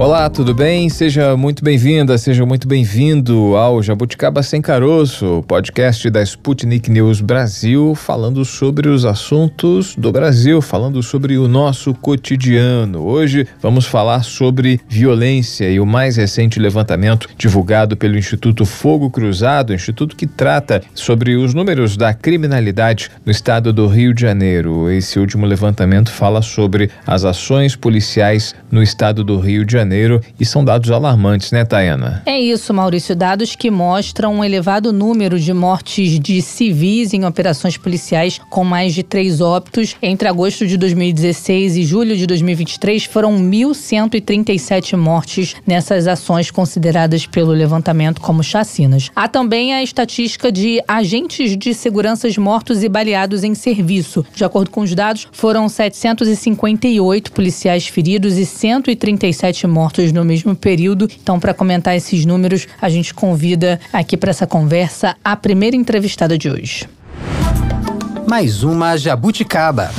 Olá, 0.00 0.30
tudo 0.30 0.54
bem? 0.54 0.88
Seja 0.88 1.36
muito 1.36 1.62
bem-vinda, 1.62 2.16
seja 2.16 2.46
muito 2.46 2.66
bem-vindo 2.66 3.54
ao 3.54 3.82
Jabuticaba 3.82 4.42
Sem 4.42 4.62
Caroço, 4.62 5.44
podcast 5.46 6.08
da 6.08 6.22
Sputnik 6.22 6.90
News 6.90 7.20
Brasil, 7.20 7.94
falando 7.94 8.42
sobre 8.42 8.88
os 8.88 9.04
assuntos 9.04 9.94
do 9.94 10.10
Brasil, 10.10 10.62
falando 10.62 11.02
sobre 11.02 11.36
o 11.36 11.46
nosso 11.46 11.92
cotidiano. 11.92 13.02
Hoje 13.02 13.46
vamos 13.60 13.84
falar 13.84 14.22
sobre 14.22 14.80
violência 14.88 15.68
e 15.68 15.78
o 15.78 15.84
mais 15.84 16.16
recente 16.16 16.58
levantamento 16.58 17.28
divulgado 17.36 17.94
pelo 17.94 18.16
Instituto 18.16 18.64
Fogo 18.64 19.10
Cruzado, 19.10 19.74
instituto 19.74 20.16
que 20.16 20.26
trata 20.26 20.80
sobre 20.94 21.36
os 21.36 21.52
números 21.52 21.98
da 21.98 22.14
criminalidade 22.14 23.10
no 23.22 23.30
estado 23.30 23.70
do 23.70 23.86
Rio 23.86 24.14
de 24.14 24.22
Janeiro. 24.22 24.90
Esse 24.90 25.18
último 25.18 25.44
levantamento 25.44 26.10
fala 26.10 26.40
sobre 26.40 26.88
as 27.06 27.26
ações 27.26 27.76
policiais 27.76 28.54
no 28.70 28.82
estado 28.82 29.22
do 29.22 29.38
Rio 29.38 29.62
de 29.62 29.74
Janeiro 29.74 29.89
Janeiro 29.90 30.20
e 30.38 30.46
são 30.46 30.64
dados 30.64 30.88
alarmantes, 30.92 31.50
né, 31.50 31.64
Tayana? 31.64 32.22
É 32.24 32.38
isso, 32.38 32.72
Maurício. 32.72 33.16
Dados 33.16 33.56
que 33.56 33.72
mostram 33.72 34.36
um 34.36 34.44
elevado 34.44 34.92
número 34.92 35.38
de 35.38 35.52
mortes 35.52 36.20
de 36.20 36.40
civis 36.40 37.12
em 37.12 37.24
operações 37.24 37.76
policiais, 37.76 38.40
com 38.48 38.62
mais 38.62 38.94
de 38.94 39.02
três 39.02 39.40
óbitos. 39.40 39.96
Entre 40.00 40.28
agosto 40.28 40.64
de 40.64 40.76
2016 40.76 41.76
e 41.76 41.82
julho 41.82 42.16
de 42.16 42.24
2023, 42.24 43.04
foram 43.04 43.36
1.137 43.36 44.96
mortes 44.96 45.56
nessas 45.66 46.06
ações 46.06 46.52
consideradas 46.52 47.26
pelo 47.26 47.50
levantamento 47.50 48.20
como 48.20 48.44
chacinas. 48.44 49.10
Há 49.16 49.26
também 49.26 49.74
a 49.74 49.82
estatística 49.82 50.52
de 50.52 50.80
agentes 50.86 51.56
de 51.56 51.74
segurança 51.74 52.20
mortos 52.38 52.84
e 52.84 52.88
baleados 52.88 53.42
em 53.42 53.54
serviço. 53.54 54.24
De 54.34 54.44
acordo 54.44 54.70
com 54.70 54.82
os 54.82 54.94
dados, 54.94 55.26
foram 55.32 55.68
758 55.68 57.32
policiais 57.32 57.88
feridos 57.88 58.38
e 58.38 58.46
137 58.46 59.66
mortos 59.66 59.79
mortos 59.80 60.12
no 60.12 60.22
mesmo 60.22 60.54
período. 60.54 61.08
Então, 61.22 61.40
para 61.40 61.54
comentar 61.54 61.96
esses 61.96 62.26
números, 62.26 62.68
a 62.82 62.90
gente 62.90 63.14
convida 63.14 63.80
aqui 63.90 64.14
para 64.14 64.28
essa 64.28 64.46
conversa 64.46 65.16
a 65.24 65.34
primeira 65.34 65.74
entrevistada 65.74 66.36
de 66.36 66.50
hoje. 66.50 66.86
Mais 68.28 68.62
uma 68.62 68.98
Jabuticaba. 68.98 69.90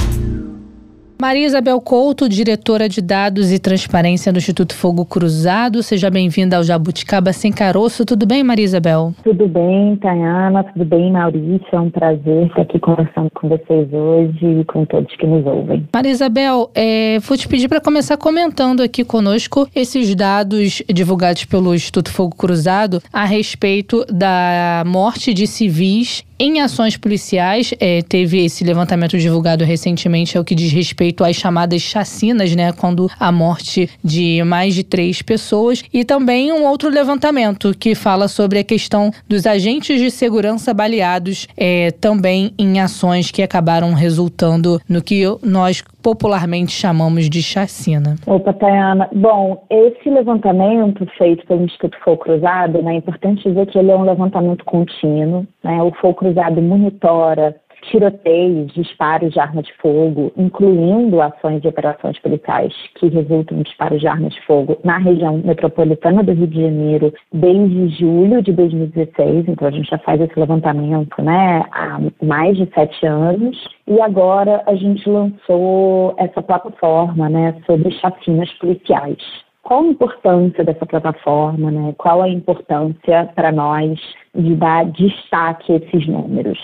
Maria 1.22 1.45
Isabel 1.45 1.80
Couto, 1.80 2.27
diretora 2.27 2.89
de 2.89 3.00
Dados 3.00 3.52
e 3.52 3.59
Transparência 3.59 4.33
do 4.33 4.39
Instituto 4.39 4.73
Fogo 4.73 5.05
Cruzado. 5.05 5.83
Seja 5.83 6.09
bem-vinda 6.09 6.58
ao 6.58 6.63
Jabuticaba 6.63 7.31
Sem 7.31 7.52
Caroço. 7.52 8.03
Tudo 8.03 8.25
bem, 8.25 8.44
Maria 8.44 8.66
Isabel? 8.66 9.13
Tudo 9.23 9.47
bem, 9.47 9.95
Tayana. 9.97 10.63
Tudo 10.63 10.83
bem, 10.83 11.11
Maurício. 11.11 11.67
É 11.73 11.80
um 11.80 11.91
prazer 11.91 12.47
estar 12.47 12.63
aqui 12.63 12.80
conversando 12.80 13.30
com 13.36 13.47
vocês 13.47 13.94
hoje 13.94 14.61
e 14.61 14.66
com 14.66 14.83
todos 14.83 15.16
que 15.16 15.28
nos 15.28 15.45
ouvem. 15.45 15.88
Maria 15.94 16.11
Isabel, 16.11 16.72
é, 16.73 17.19
vou 17.19 17.38
te 17.38 17.47
pedir 17.47 17.67
para 17.67 17.80
começar 17.80 18.17
comentando 18.17 18.81
aqui 18.81 19.03
conosco 19.03 19.69
esses 19.75 20.16
dados 20.16 20.81
divulgados 20.91 21.45
pelo 21.45 21.75
Instituto 21.75 22.11
Fogo 22.11 22.35
Cruzado 22.35 23.00
a 23.13 23.25
respeito 23.25 24.03
da 24.11 24.83
morte 24.88 25.35
de 25.35 25.45
civis 25.45 26.25
em 26.42 26.59
ações 26.59 26.97
policiais, 26.97 27.72
é, 27.80 28.02
teve 28.02 28.44
esse 28.44 28.64
levantamento 28.64 29.16
divulgado 29.16 29.64
recentemente, 29.64 30.36
é 30.36 30.39
o 30.39 30.44
que 30.44 30.56
diz 30.56 30.72
respeito 30.72 31.23
às 31.23 31.36
chamadas 31.36 31.84
chacinas, 31.84 32.56
né? 32.56 32.72
Quando 32.72 33.08
a 33.20 33.31
morte 33.31 33.88
de 34.03 34.44
mais 34.44 34.73
de 34.73 34.84
três 34.84 35.22
pessoas. 35.22 35.84
E 35.94 36.03
também 36.03 36.52
um 36.52 36.66
outro 36.66 36.89
levantamento 36.89 37.75
que 37.78 37.94
fala 37.94 38.28
sobre 38.28 38.58
a 38.58 38.64
questão 38.64 39.14
dos 39.30 39.45
agentes 39.45 40.00
de 40.01 40.09
segurança 40.09 40.74
baleados, 40.74 41.47
é, 41.56 41.91
também 41.91 42.56
em 42.57 42.80
ações 42.80 43.30
que 43.30 43.44
acabaram 43.44 43.94
resultando 43.94 44.81
no 44.90 45.00
que 45.00 45.24
nós 45.44 45.84
popularmente 46.01 46.72
chamamos 46.72 47.29
de 47.29 47.41
chacina. 47.41 48.16
Opa, 48.25 48.53
Tayana. 48.53 49.09
Bom, 49.13 49.66
esse 49.69 50.09
levantamento 50.09 51.06
feito 51.17 51.45
pelo 51.45 51.63
Instituto 51.63 51.97
Fogo 52.03 52.17
Cruzado, 52.17 52.81
né, 52.81 52.94
é 52.94 52.97
importante 52.97 53.47
dizer 53.47 53.67
que 53.67 53.78
ele 53.78 53.91
é 53.91 53.95
um 53.95 54.03
levantamento 54.03 54.66
contínuo. 54.66 55.45
Né, 55.63 55.81
o 55.81 55.91
Fogo 56.01 56.16
Cruzado 56.16 56.62
monitora 56.62 57.56
tiroteios, 57.81 58.74
disparos 58.74 59.34
de 59.34 59.40
arma 59.40 59.62
de 59.62 59.74
fogo, 59.78 60.31
incluindo 60.38 61.22
ações 61.22 61.64
e 61.64 61.68
operações 61.68 62.18
policiais 62.19 62.74
que 62.96 63.08
resultam 63.08 63.58
em 63.58 63.64
disparos 63.64 64.00
de 64.00 64.08
arma 64.08 64.30
de 64.30 64.42
fogo 64.46 64.78
na 64.84 64.97
região 64.97 65.38
metropolitana 65.38 66.24
do 66.24 66.34
Rio 66.34 66.47
de 66.47 66.62
Janeiro 66.62 67.14
desde 67.34 67.90
julho 67.90 68.42
de 68.42 68.52
2016. 68.53 69.47
Então 69.47 69.68
a 69.68 69.72
gente 69.72 69.90
já 69.90 69.97
faz 70.00 70.22
esse 70.22 70.40
levantamento 70.40 71.22
né, 71.22 71.64
há 71.72 72.00
mais 72.22 72.58
de 72.58 72.69
sete 72.74 73.06
anos. 73.06 73.58
E 73.88 74.00
agora 74.00 74.63
a 74.66 74.75
gente 74.75 75.09
lançou 75.09 76.13
essa 76.18 76.42
plataforma 76.42 77.30
né, 77.30 77.56
sobre 77.66 77.92
chacinas 77.92 78.52
policiais. 78.53 79.18
Qual 79.63 79.83
a 79.83 79.88
importância 79.88 80.63
dessa 80.63 80.85
plataforma, 80.85 81.72
né? 81.72 81.94
Qual 81.97 82.22
a 82.22 82.29
importância 82.29 83.29
para 83.35 83.51
nós 83.51 83.99
de 84.33 84.55
dar 84.55 84.85
destaque 84.85 85.73
a 85.73 85.75
esses 85.77 86.07
números? 86.07 86.59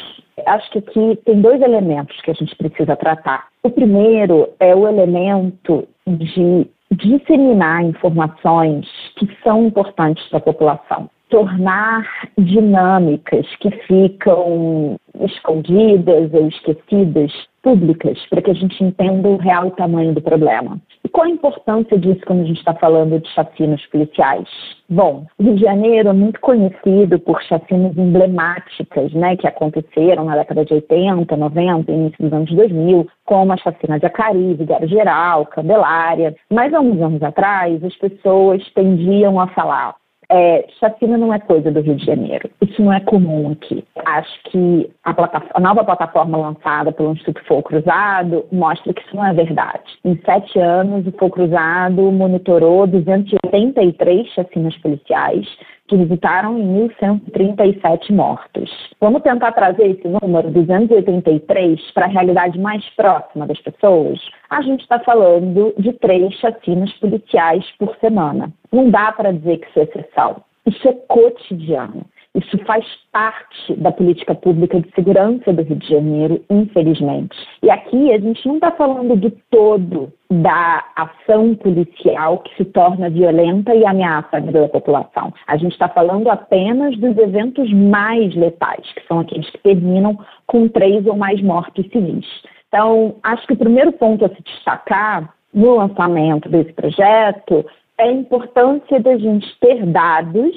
Acho 0.46 0.72
que 0.72 0.80
aqui 0.80 1.20
tem 1.26 1.42
dois 1.42 1.62
elementos 1.62 2.20
que 2.22 2.32
a 2.32 2.34
gente 2.34 2.56
precisa 2.56 2.96
tratar. 2.96 3.48
O 3.64 3.70
primeiro 3.70 4.50
é 4.60 4.76
o 4.76 4.88
elemento 4.88 5.88
de 6.08 6.68
disseminar 6.92 7.84
informações 7.84 8.88
que 9.18 9.28
são 9.44 9.68
importantes 9.68 10.28
para 10.30 10.38
a 10.38 10.42
população 10.42 11.10
tornar 11.30 12.08
dinâmicas 12.38 13.46
que 13.60 13.72
ficam 13.86 14.98
escondidas 15.20 16.34
ou 16.34 16.48
esquecidas 16.48 17.32
públicas 17.62 18.18
para 18.30 18.42
que 18.42 18.52
a 18.52 18.54
gente 18.54 18.82
entenda 18.82 19.28
o 19.28 19.38
real 19.38 19.72
tamanho 19.72 20.14
do 20.14 20.22
problema. 20.22 20.80
E 21.04 21.10
qual 21.10 21.26
a 21.26 21.30
importância 21.30 21.98
disso 21.98 22.22
quando 22.26 22.42
a 22.42 22.46
gente 22.46 22.60
está 22.60 22.74
falando 22.74 23.20
de 23.20 23.28
chacinas 23.30 23.86
policiais? 23.88 24.48
Bom, 24.90 25.26
o 25.38 25.44
Rio 25.44 25.56
de 25.56 25.62
Janeiro 25.62 26.10
é 26.10 26.14
muito 26.14 26.40
conhecido 26.40 27.20
por 27.20 27.42
chacinas 27.44 27.98
emblemáticas, 27.98 29.12
né, 29.14 29.36
que 29.36 29.48
aconteceram 29.48 30.26
na 30.26 30.38
década 30.38 30.64
de 30.64 30.76
80, 30.76 31.36
90, 31.36 31.92
início 31.92 32.24
dos 32.24 32.34
anos 32.34 32.52
2000, 32.54 33.08
como 33.26 33.52
a 33.52 33.58
chacina 33.58 34.00
de 34.00 34.06
Acari, 34.06 34.54
Vigário 34.54 34.88
Geral, 34.88 35.46
Candelária. 35.48 36.36
Mas 36.50 36.74
há 36.74 36.80
uns 36.80 37.02
anos 37.02 37.22
atrás, 37.22 37.84
as 37.84 37.96
pessoas 37.96 38.64
tendiam 38.74 39.40
a 39.40 39.48
falar 39.48 39.96
é, 40.30 40.66
chacina 40.80 41.18
não 41.18 41.34
é 41.34 41.40
coisa 41.40 41.72
do 41.72 41.80
Rio 41.80 41.96
de 41.96 42.06
Janeiro. 42.06 42.50
Isso 42.62 42.82
não 42.82 42.92
é 42.92 43.00
comum 43.00 43.52
aqui. 43.52 43.84
Acho 44.06 44.44
que 44.46 44.90
a, 45.04 45.16
a, 45.54 45.60
nova 45.60 45.84
plataforma 45.84 46.38
lançada 46.38 46.92
pelo 46.92 47.14
Instituto 47.14 47.46
Fogo 47.46 47.64
Cruzado 47.64 48.46
mostra 48.52 48.94
que 48.94 49.02
isso 49.02 49.16
não 49.16 49.26
é 49.26 49.34
verdade. 49.34 49.84
Em 50.04 50.20
sete 50.26 50.60
anos, 50.60 51.08
o 51.08 51.12
Fogo 51.14 51.36
Cruzado 51.36 52.12
monitorou 52.12 52.86
283 52.88 54.28
chacinas 54.34 54.76
policiais, 54.78 55.48
que 55.88 55.96
resultaram 55.96 56.58
em 56.58 56.90
1.137 56.90 58.12
mortos. 58.12 58.70
Vamos 59.00 59.22
tentar 59.22 59.54
trazer 59.54 59.92
esse 59.92 60.08
número, 60.08 60.52
283, 60.52 61.92
para 61.92 62.06
a 62.06 62.10
realidade 62.10 62.60
mais 62.60 62.84
próxima 62.96 63.48
das 63.48 63.60
pessoas? 63.62 64.20
A 64.50 64.62
gente 64.62 64.82
está 64.82 65.00
falando 65.00 65.74
de 65.78 65.94
três 65.94 66.34
chacinas 66.36 66.92
policiais 66.94 67.66
por 67.80 67.96
semana. 67.98 68.52
Não 68.72 68.90
dá 68.90 69.12
para 69.12 69.32
dizer 69.32 69.60
que 69.60 69.68
isso 69.70 69.80
é 69.80 69.84
exceção. 69.84 70.44
Isso 70.66 70.88
é 70.88 70.94
cotidiano. 71.08 72.06
Isso 72.38 72.56
faz 72.66 72.86
parte 73.12 73.74
da 73.78 73.92
política 73.92 74.36
pública 74.36 74.80
de 74.80 74.88
segurança 74.94 75.52
do 75.52 75.64
Rio 75.64 75.76
de 75.78 75.90
Janeiro, 75.90 76.46
infelizmente. 76.52 77.36
E 77.64 77.72
aqui 77.72 78.14
a 78.14 78.20
gente 78.20 78.48
não 78.48 78.56
está 78.56 78.70
falando 78.70 79.16
do 79.16 79.32
todo 79.50 80.14
da 80.30 80.86
ação 80.96 81.56
policial 81.56 82.38
que 82.40 82.56
se 82.58 82.66
torna 82.66 83.10
violenta 83.10 83.74
e 83.74 83.84
ameaça 83.84 84.38
a 84.38 84.40
vida 84.40 84.62
da 84.62 84.70
população. 84.70 85.34
A 85.48 85.58
gente 85.58 85.72
está 85.72 85.90
falando 85.90 86.30
apenas 86.30 86.96
dos 86.98 87.18
eventos 87.18 87.74
mais 87.74 88.36
letais, 88.36 88.86
que 88.94 89.08
são 89.08 89.20
aqueles 89.20 89.50
que 89.50 89.58
terminam 89.58 90.20
com 90.46 90.68
três 90.68 91.08
ou 91.08 91.16
mais 91.16 91.42
mortes 91.42 91.90
civis. 91.92 92.28
Então, 92.68 93.16
acho 93.24 93.48
que 93.48 93.54
o 93.54 93.58
primeiro 93.58 93.94
ponto 93.94 94.24
a 94.26 94.30
se 94.30 94.44
destacar 94.44 95.34
no 95.52 95.76
lançamento 95.76 96.48
desse 96.50 96.72
projeto 96.74 97.66
é 97.98 98.04
a 98.04 98.12
importância 98.12 99.00
da 99.00 99.18
gente 99.18 99.48
ter 99.60 99.84
dados 99.88 100.56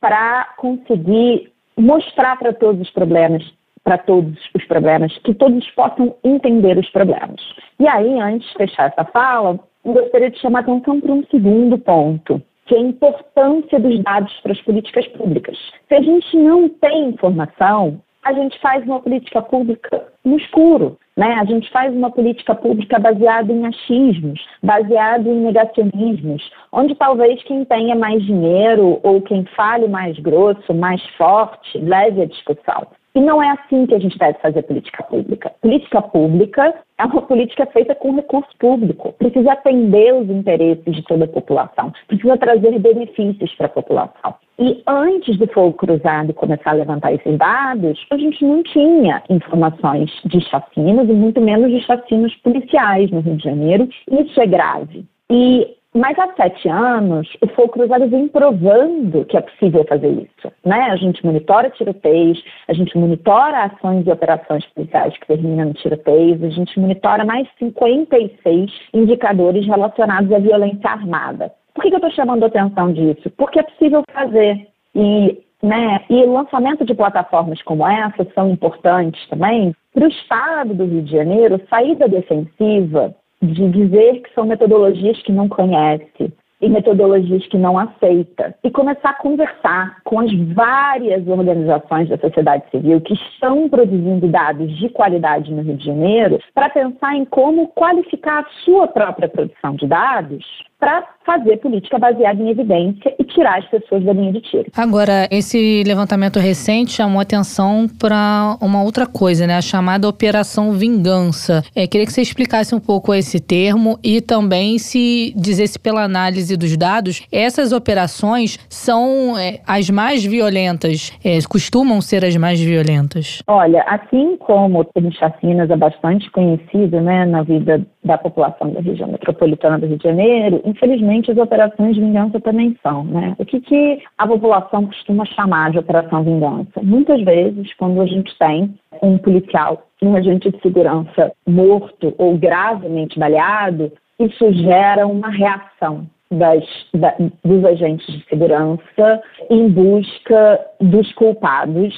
para 0.00 0.54
conseguir 0.56 1.52
mostrar 1.76 2.38
para 2.38 2.52
todos 2.52 2.80
os 2.80 2.90
problemas, 2.90 3.42
para 3.84 3.98
todos 3.98 4.38
os 4.54 4.64
problemas, 4.66 5.16
que 5.18 5.34
todos 5.34 5.68
possam 5.70 6.14
entender 6.24 6.78
os 6.78 6.88
problemas. 6.90 7.40
E 7.78 7.86
aí, 7.86 8.20
antes 8.20 8.48
de 8.48 8.54
fechar 8.56 8.90
essa 8.90 9.04
fala, 9.04 9.58
gostaria 9.84 10.30
de 10.30 10.38
chamar 10.38 10.60
atenção 10.60 11.00
para 11.00 11.12
um 11.12 11.24
segundo 11.30 11.78
ponto, 11.78 12.42
que 12.66 12.74
é 12.74 12.78
a 12.78 12.82
importância 12.82 13.80
dos 13.80 14.02
dados 14.02 14.32
para 14.42 14.52
as 14.52 14.60
políticas 14.62 15.06
públicas. 15.08 15.58
Se 15.88 15.94
a 15.94 16.02
gente 16.02 16.36
não 16.36 16.68
tem 16.68 17.08
informação, 17.08 18.00
a 18.24 18.32
gente 18.32 18.58
faz 18.60 18.84
uma 18.84 19.00
política 19.00 19.40
pública 19.42 20.06
no 20.24 20.36
escuro. 20.36 20.98
Né? 21.16 21.34
A 21.34 21.44
gente 21.44 21.70
faz 21.70 21.94
uma 21.94 22.10
política 22.10 22.54
pública 22.54 22.98
baseada 22.98 23.52
em 23.52 23.66
achismos, 23.66 24.40
baseada 24.62 25.28
em 25.28 25.40
negacionismos, 25.40 26.50
onde 26.72 26.94
talvez 26.94 27.42
quem 27.44 27.64
tenha 27.64 27.94
mais 27.94 28.24
dinheiro 28.24 29.00
ou 29.02 29.20
quem 29.20 29.44
fale 29.56 29.88
mais 29.88 30.18
grosso, 30.18 30.72
mais 30.72 31.04
forte, 31.16 31.78
leve 31.78 32.22
a 32.22 32.26
discussão. 32.26 32.86
E 33.14 33.20
não 33.20 33.42
é 33.42 33.50
assim 33.50 33.86
que 33.86 33.94
a 33.94 33.98
gente 33.98 34.16
deve 34.18 34.38
fazer 34.38 34.62
política 34.62 35.02
pública. 35.02 35.52
Política 35.60 36.00
pública 36.00 36.74
é 36.96 37.04
uma 37.04 37.22
política 37.22 37.66
feita 37.66 37.94
com 37.94 38.14
recurso 38.14 38.50
público. 38.58 39.12
Precisa 39.18 39.52
atender 39.52 40.14
os 40.14 40.30
interesses 40.30 40.94
de 40.94 41.02
toda 41.02 41.24
a 41.24 41.28
população. 41.28 41.92
Precisa 42.06 42.36
trazer 42.36 42.78
benefícios 42.78 43.52
para 43.54 43.66
a 43.66 43.70
população. 43.70 44.34
E 44.58 44.82
antes 44.86 45.38
do 45.38 45.46
fogo 45.48 45.72
cruzado 45.72 46.34
começar 46.34 46.70
a 46.70 46.74
levantar 46.74 47.12
esses 47.12 47.36
dados, 47.38 48.06
a 48.10 48.16
gente 48.16 48.44
não 48.44 48.62
tinha 48.62 49.22
informações 49.28 50.10
de 50.26 50.40
chacinas 50.42 51.08
e 51.08 51.12
muito 51.12 51.40
menos 51.40 51.70
de 51.70 51.80
chacinas 51.80 52.34
policiais 52.36 53.10
no 53.10 53.20
Rio 53.20 53.36
de 53.36 53.42
Janeiro. 53.42 53.88
Isso 54.10 54.40
é 54.40 54.46
grave. 54.46 55.04
E 55.30 55.79
mas 55.92 56.16
há 56.20 56.32
sete 56.34 56.68
anos, 56.68 57.28
o 57.40 57.48
Fogo 57.48 57.70
Cruzado 57.70 58.08
vem 58.08 58.28
provando 58.28 59.24
que 59.24 59.36
é 59.36 59.40
possível 59.40 59.84
fazer 59.88 60.08
isso. 60.08 60.52
Né? 60.64 60.82
A 60.82 60.96
gente 60.96 61.24
monitora 61.26 61.68
tiroteios, 61.70 62.40
a 62.68 62.72
gente 62.72 62.96
monitora 62.96 63.64
ações 63.64 64.06
e 64.06 64.10
operações 64.10 64.64
policiais 64.66 65.16
que 65.18 65.26
terminam 65.26 65.70
em 65.70 65.72
tiroteios, 65.72 66.44
a 66.44 66.48
gente 66.50 66.78
monitora 66.78 67.24
mais 67.24 67.48
56 67.58 68.70
indicadores 68.94 69.66
relacionados 69.66 70.32
à 70.32 70.38
violência 70.38 70.88
armada. 70.88 71.52
Por 71.74 71.82
que, 71.82 71.88
que 71.88 71.94
eu 71.94 71.98
estou 71.98 72.12
chamando 72.12 72.44
a 72.44 72.46
atenção 72.46 72.92
disso? 72.92 73.28
Porque 73.36 73.58
é 73.58 73.64
possível 73.64 74.04
fazer. 74.12 74.68
E, 74.94 75.40
né, 75.60 76.04
e 76.08 76.22
o 76.22 76.32
lançamento 76.32 76.84
de 76.84 76.94
plataformas 76.94 77.60
como 77.62 77.86
essa 77.86 78.24
são 78.32 78.50
importantes 78.50 79.26
também 79.28 79.74
para 79.92 80.04
o 80.04 80.08
Estado 80.08 80.72
do 80.72 80.84
Rio 80.84 81.02
de 81.02 81.10
Janeiro 81.10 81.60
sair 81.68 81.96
da 81.96 82.06
defensiva 82.06 83.14
de 83.42 83.68
dizer 83.70 84.20
que 84.22 84.34
são 84.34 84.44
metodologias 84.44 85.20
que 85.22 85.32
não 85.32 85.48
conhece 85.48 86.32
e 86.60 86.68
metodologias 86.68 87.46
que 87.46 87.56
não 87.56 87.78
aceita. 87.78 88.54
E 88.62 88.70
começar 88.70 89.10
a 89.10 89.14
conversar 89.14 90.02
com 90.04 90.20
as 90.20 90.30
várias 90.54 91.26
organizações 91.26 92.08
da 92.08 92.18
sociedade 92.18 92.64
civil 92.70 93.00
que 93.00 93.14
estão 93.14 93.68
produzindo 93.68 94.28
dados 94.28 94.70
de 94.76 94.88
qualidade 94.90 95.52
no 95.52 95.62
Rio 95.62 95.76
de 95.76 95.86
Janeiro 95.86 96.38
para 96.54 96.68
pensar 96.68 97.16
em 97.16 97.24
como 97.24 97.68
qualificar 97.68 98.40
a 98.40 98.64
sua 98.64 98.86
própria 98.86 99.28
produção 99.28 99.74
de 99.74 99.86
dados 99.86 100.44
para 100.80 101.04
fazer 101.26 101.58
política 101.58 101.98
baseada 101.98 102.42
em 102.42 102.48
evidência 102.48 103.14
e 103.18 103.24
tirar 103.24 103.58
as 103.58 103.66
pessoas 103.66 104.02
da 104.02 104.12
linha 104.12 104.32
de 104.32 104.40
tiro. 104.40 104.66
Agora, 104.76 105.28
esse 105.30 105.84
levantamento 105.86 106.40
recente 106.40 106.92
chamou 106.92 107.20
atenção 107.20 107.86
para 108.00 108.56
uma 108.60 108.82
outra 108.82 109.06
coisa, 109.06 109.46
né? 109.46 109.56
A 109.56 109.62
chamada 109.62 110.08
Operação 110.08 110.72
Vingança. 110.72 111.62
É, 111.76 111.86
queria 111.86 112.06
que 112.06 112.12
você 112.12 112.22
explicasse 112.22 112.74
um 112.74 112.80
pouco 112.80 113.14
esse 113.14 113.38
termo 113.38 113.98
e 114.02 114.20
também 114.20 114.78
se 114.78 115.32
dissesse 115.36 115.78
pela 115.78 116.02
análise 116.02 116.56
dos 116.56 116.76
dados, 116.76 117.26
essas 117.30 117.72
operações 117.72 118.58
são 118.68 119.38
é, 119.38 119.60
as 119.66 119.90
mais 119.90 120.24
violentas, 120.24 121.12
é, 121.22 121.38
costumam 121.48 122.00
ser 122.00 122.24
as 122.24 122.36
mais 122.36 122.58
violentas? 122.60 123.42
Olha, 123.46 123.82
assim 123.82 124.36
como 124.38 124.80
o 124.80 125.12
chacinas 125.12 125.70
é 125.70 125.76
bastante 125.76 126.30
conhecido 126.30 127.00
né, 127.00 127.26
na 127.26 127.42
vida 127.42 127.84
da 128.02 128.16
população 128.16 128.70
da 128.70 128.80
região 128.80 129.08
metropolitana 129.08 129.78
do 129.78 129.86
Rio 129.86 129.98
de 129.98 130.04
Janeiro, 130.04 130.62
infelizmente 130.64 131.30
as 131.30 131.36
operações 131.36 131.94
de 131.94 132.00
vingança 132.00 132.40
também 132.40 132.76
são. 132.82 133.04
Né? 133.04 133.34
O 133.38 133.44
que, 133.44 133.60
que 133.60 134.02
a 134.16 134.26
população 134.26 134.86
costuma 134.86 135.24
chamar 135.26 135.70
de 135.70 135.78
operação 135.78 136.24
vingança? 136.24 136.80
Muitas 136.82 137.22
vezes, 137.22 137.72
quando 137.74 138.00
a 138.00 138.06
gente 138.06 138.36
tem 138.38 138.74
um 139.02 139.18
policial, 139.18 139.86
um 140.02 140.16
agente 140.16 140.50
de 140.50 140.60
segurança 140.60 141.32
morto 141.46 142.14
ou 142.16 142.38
gravemente 142.38 143.18
baleado, 143.18 143.92
isso 144.18 144.52
gera 144.52 145.06
uma 145.06 145.28
reação 145.28 146.06
das, 146.30 146.64
da, 146.94 147.14
dos 147.44 147.64
agentes 147.64 148.06
de 148.06 148.24
segurança 148.28 149.22
em 149.50 149.68
busca 149.68 150.60
dos 150.80 151.12
culpados 151.14 151.94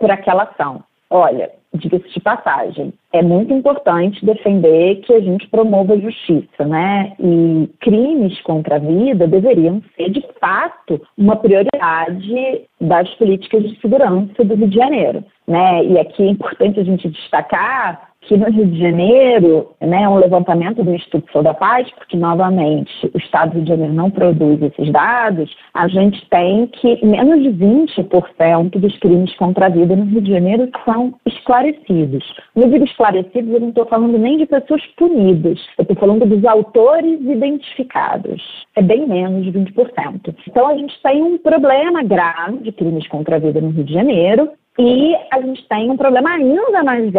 por 0.00 0.10
aquela 0.10 0.42
ação. 0.42 0.82
Olha, 1.08 1.50
diga-se 1.74 2.08
de 2.08 2.20
passagem, 2.20 2.92
é 3.12 3.22
muito 3.22 3.52
importante 3.52 4.24
defender 4.24 4.96
que 5.02 5.12
a 5.12 5.20
gente 5.20 5.46
promova 5.48 5.94
a 5.94 5.98
justiça, 5.98 6.64
né? 6.64 7.12
E 7.20 7.68
crimes 7.80 8.40
contra 8.42 8.76
a 8.76 8.78
vida 8.78 9.26
deveriam 9.26 9.82
ser, 9.96 10.10
de 10.10 10.24
fato, 10.40 11.00
uma 11.16 11.36
prioridade 11.36 12.62
das 12.80 13.08
políticas 13.14 13.62
de 13.62 13.80
segurança 13.80 14.44
do 14.44 14.54
Rio 14.54 14.68
de 14.68 14.76
Janeiro, 14.76 15.24
né? 15.46 15.84
E 15.84 15.98
aqui 15.98 16.22
é 16.22 16.30
importante 16.30 16.80
a 16.80 16.84
gente 16.84 17.08
destacar 17.08 18.10
que 18.26 18.36
no 18.36 18.50
Rio 18.50 18.66
de 18.66 18.78
Janeiro, 18.78 19.70
né, 19.80 20.08
um 20.08 20.16
levantamento 20.16 20.82
do 20.82 20.94
Instituto 20.94 21.42
da 21.42 21.54
Paz, 21.54 21.88
porque 21.92 22.16
novamente 22.16 22.90
o 23.14 23.18
Estado 23.18 23.50
do 23.50 23.54
Rio 23.54 23.62
de 23.62 23.68
Janeiro 23.70 23.92
não 23.92 24.10
produz 24.10 24.60
esses 24.62 24.92
dados, 24.92 25.54
a 25.72 25.88
gente 25.88 26.28
tem 26.28 26.66
que 26.66 27.04
menos 27.04 27.42
de 27.42 27.50
20% 27.50 28.78
dos 28.78 28.98
crimes 28.98 29.34
contra 29.36 29.66
a 29.66 29.68
vida 29.68 29.94
no 29.94 30.04
Rio 30.04 30.20
de 30.20 30.32
Janeiro 30.32 30.68
são 30.84 31.14
esclarecidos. 31.26 32.24
No 32.54 32.68
digo 32.68 32.84
esclarecidos, 32.84 33.52
eu 33.52 33.60
não 33.60 33.68
estou 33.68 33.86
falando 33.86 34.18
nem 34.18 34.38
de 34.38 34.46
pessoas 34.46 34.82
punidas, 34.96 35.58
eu 35.78 35.82
estou 35.82 35.96
falando 35.96 36.26
dos 36.26 36.44
autores 36.44 37.20
identificados. 37.20 38.42
É 38.74 38.82
bem 38.82 39.06
menos 39.06 39.44
de 39.44 39.52
20%. 39.52 40.34
Então 40.48 40.66
a 40.66 40.74
gente 40.74 40.94
tem 41.02 41.22
um 41.22 41.38
problema 41.38 42.02
grave 42.02 42.58
de 42.58 42.72
crimes 42.72 43.06
contra 43.08 43.36
a 43.36 43.38
vida 43.38 43.60
no 43.60 43.70
Rio 43.70 43.84
de 43.84 43.92
Janeiro, 43.92 44.50
e 44.78 45.16
a 45.32 45.40
gente 45.40 45.66
tem 45.68 45.90
um 45.90 45.96
problema 45.96 46.30
ainda 46.30 46.82
mais 46.82 47.10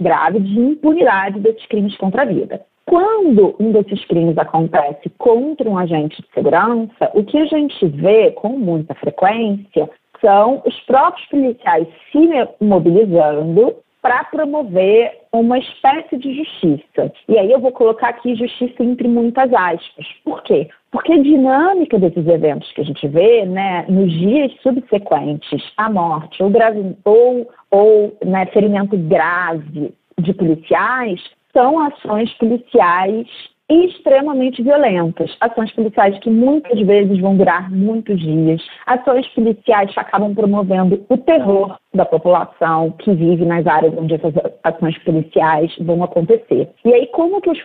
grave 0.00 0.40
de 0.40 0.58
impunidade 0.58 1.40
desses 1.40 1.66
crimes 1.66 1.96
contra 1.96 2.22
a 2.22 2.24
vida. 2.26 2.62
Quando 2.86 3.56
um 3.58 3.72
desses 3.72 4.04
crimes 4.06 4.38
acontece 4.38 5.10
contra 5.18 5.68
um 5.68 5.76
agente 5.76 6.22
de 6.22 6.28
segurança, 6.32 7.10
o 7.14 7.24
que 7.24 7.36
a 7.36 7.46
gente 7.46 7.86
vê 7.88 8.30
com 8.30 8.50
muita 8.50 8.94
frequência 8.94 9.90
são 10.20 10.62
os 10.64 10.78
próprios 10.82 11.26
policiais 11.28 11.88
se 12.10 12.64
mobilizando 12.64 13.74
para 14.06 14.22
promover 14.22 15.18
uma 15.32 15.58
espécie 15.58 16.16
de 16.16 16.32
justiça. 16.36 17.12
E 17.28 17.36
aí 17.36 17.50
eu 17.50 17.58
vou 17.58 17.72
colocar 17.72 18.10
aqui 18.10 18.36
justiça 18.36 18.84
entre 18.84 19.08
muitas 19.08 19.52
aspas. 19.52 20.06
Por 20.24 20.44
quê? 20.44 20.68
Porque 20.92 21.12
a 21.12 21.20
dinâmica 21.20 21.98
desses 21.98 22.24
eventos 22.24 22.70
que 22.70 22.82
a 22.82 22.84
gente 22.84 23.08
vê, 23.08 23.44
né, 23.44 23.84
nos 23.88 24.12
dias 24.12 24.52
subsequentes 24.62 25.60
à 25.76 25.90
morte 25.90 26.40
ou, 26.40 26.48
grave, 26.48 26.96
ou, 27.04 27.50
ou 27.72 28.16
né, 28.24 28.46
ferimento 28.46 28.96
grave 28.96 29.92
de 30.20 30.32
policiais, 30.34 31.20
são 31.52 31.80
ações 31.80 32.32
policiais 32.34 33.26
extremamente 33.68 34.62
violentas. 34.62 35.36
Ações 35.40 35.72
policiais 35.72 36.16
que 36.20 36.30
muitas 36.30 36.78
vezes 36.80 37.18
vão 37.18 37.36
durar 37.36 37.70
muitos 37.70 38.20
dias. 38.20 38.62
Ações 38.86 39.26
policiais 39.28 39.92
que 39.92 39.98
acabam 40.00 40.34
promovendo 40.34 41.04
o 41.08 41.18
terror 41.18 41.76
da 41.96 42.04
população 42.04 42.92
que 42.98 43.12
vive 43.12 43.44
nas 43.44 43.66
áreas 43.66 43.94
onde 43.96 44.14
essas 44.14 44.34
ações 44.62 44.96
policiais 44.98 45.74
vão 45.80 46.02
acontecer. 46.02 46.68
E 46.84 46.92
aí, 46.92 47.06
como 47.08 47.40
que 47.40 47.50
os, 47.50 47.58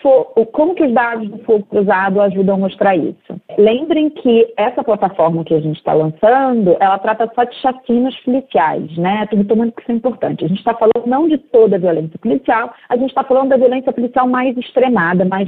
como 0.52 0.76
que 0.76 0.84
os 0.84 0.94
dados 0.94 1.30
do 1.30 1.38
fogo 1.40 1.66
cruzado 1.66 2.22
ajudam 2.22 2.56
a 2.56 2.60
mostrar 2.60 2.96
isso? 2.96 3.42
Lembrem 3.58 4.10
que 4.10 4.54
essa 4.58 4.84
plataforma 4.84 5.44
que 5.44 5.54
a 5.54 5.60
gente 5.60 5.78
está 5.78 5.94
lançando, 5.94 6.76
ela 6.80 6.98
trata 7.00 7.30
só 7.36 7.44
de 7.44 7.56
chacinas 7.56 8.16
policiais, 8.22 8.98
né? 8.98 9.24
Estou 9.24 9.40
retomando 9.40 9.72
que 9.74 9.82
isso 9.82 9.92
é 9.92 9.96
importante. 9.96 10.46
A 10.46 10.48
gente 10.48 10.60
está 10.60 10.74
falando 10.74 11.06
não 11.06 11.28
de 11.28 11.38
toda 11.38 11.76
a 11.76 11.80
violência 11.80 12.18
policial, 12.20 12.74
a 12.90 12.96
gente 12.96 13.10
está 13.10 13.24
falando 13.24 13.50
da 13.50 13.58
violência 13.58 13.92
policial 13.92 14.28
mais 14.28 14.58
extremada, 14.58 15.26
mais, 15.26 15.48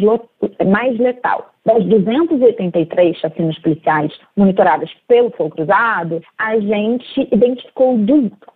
mais 0.66 0.98
letal. 1.00 1.53
Das 1.66 1.82
283 1.86 3.18
chacinas 3.18 3.58
policiais 3.60 4.12
monitoradas 4.36 4.90
pelo 5.08 5.32
Fogo 5.32 5.52
Cruzado, 5.52 6.22
a 6.38 6.60
gente 6.60 7.22
identificou 7.32 7.98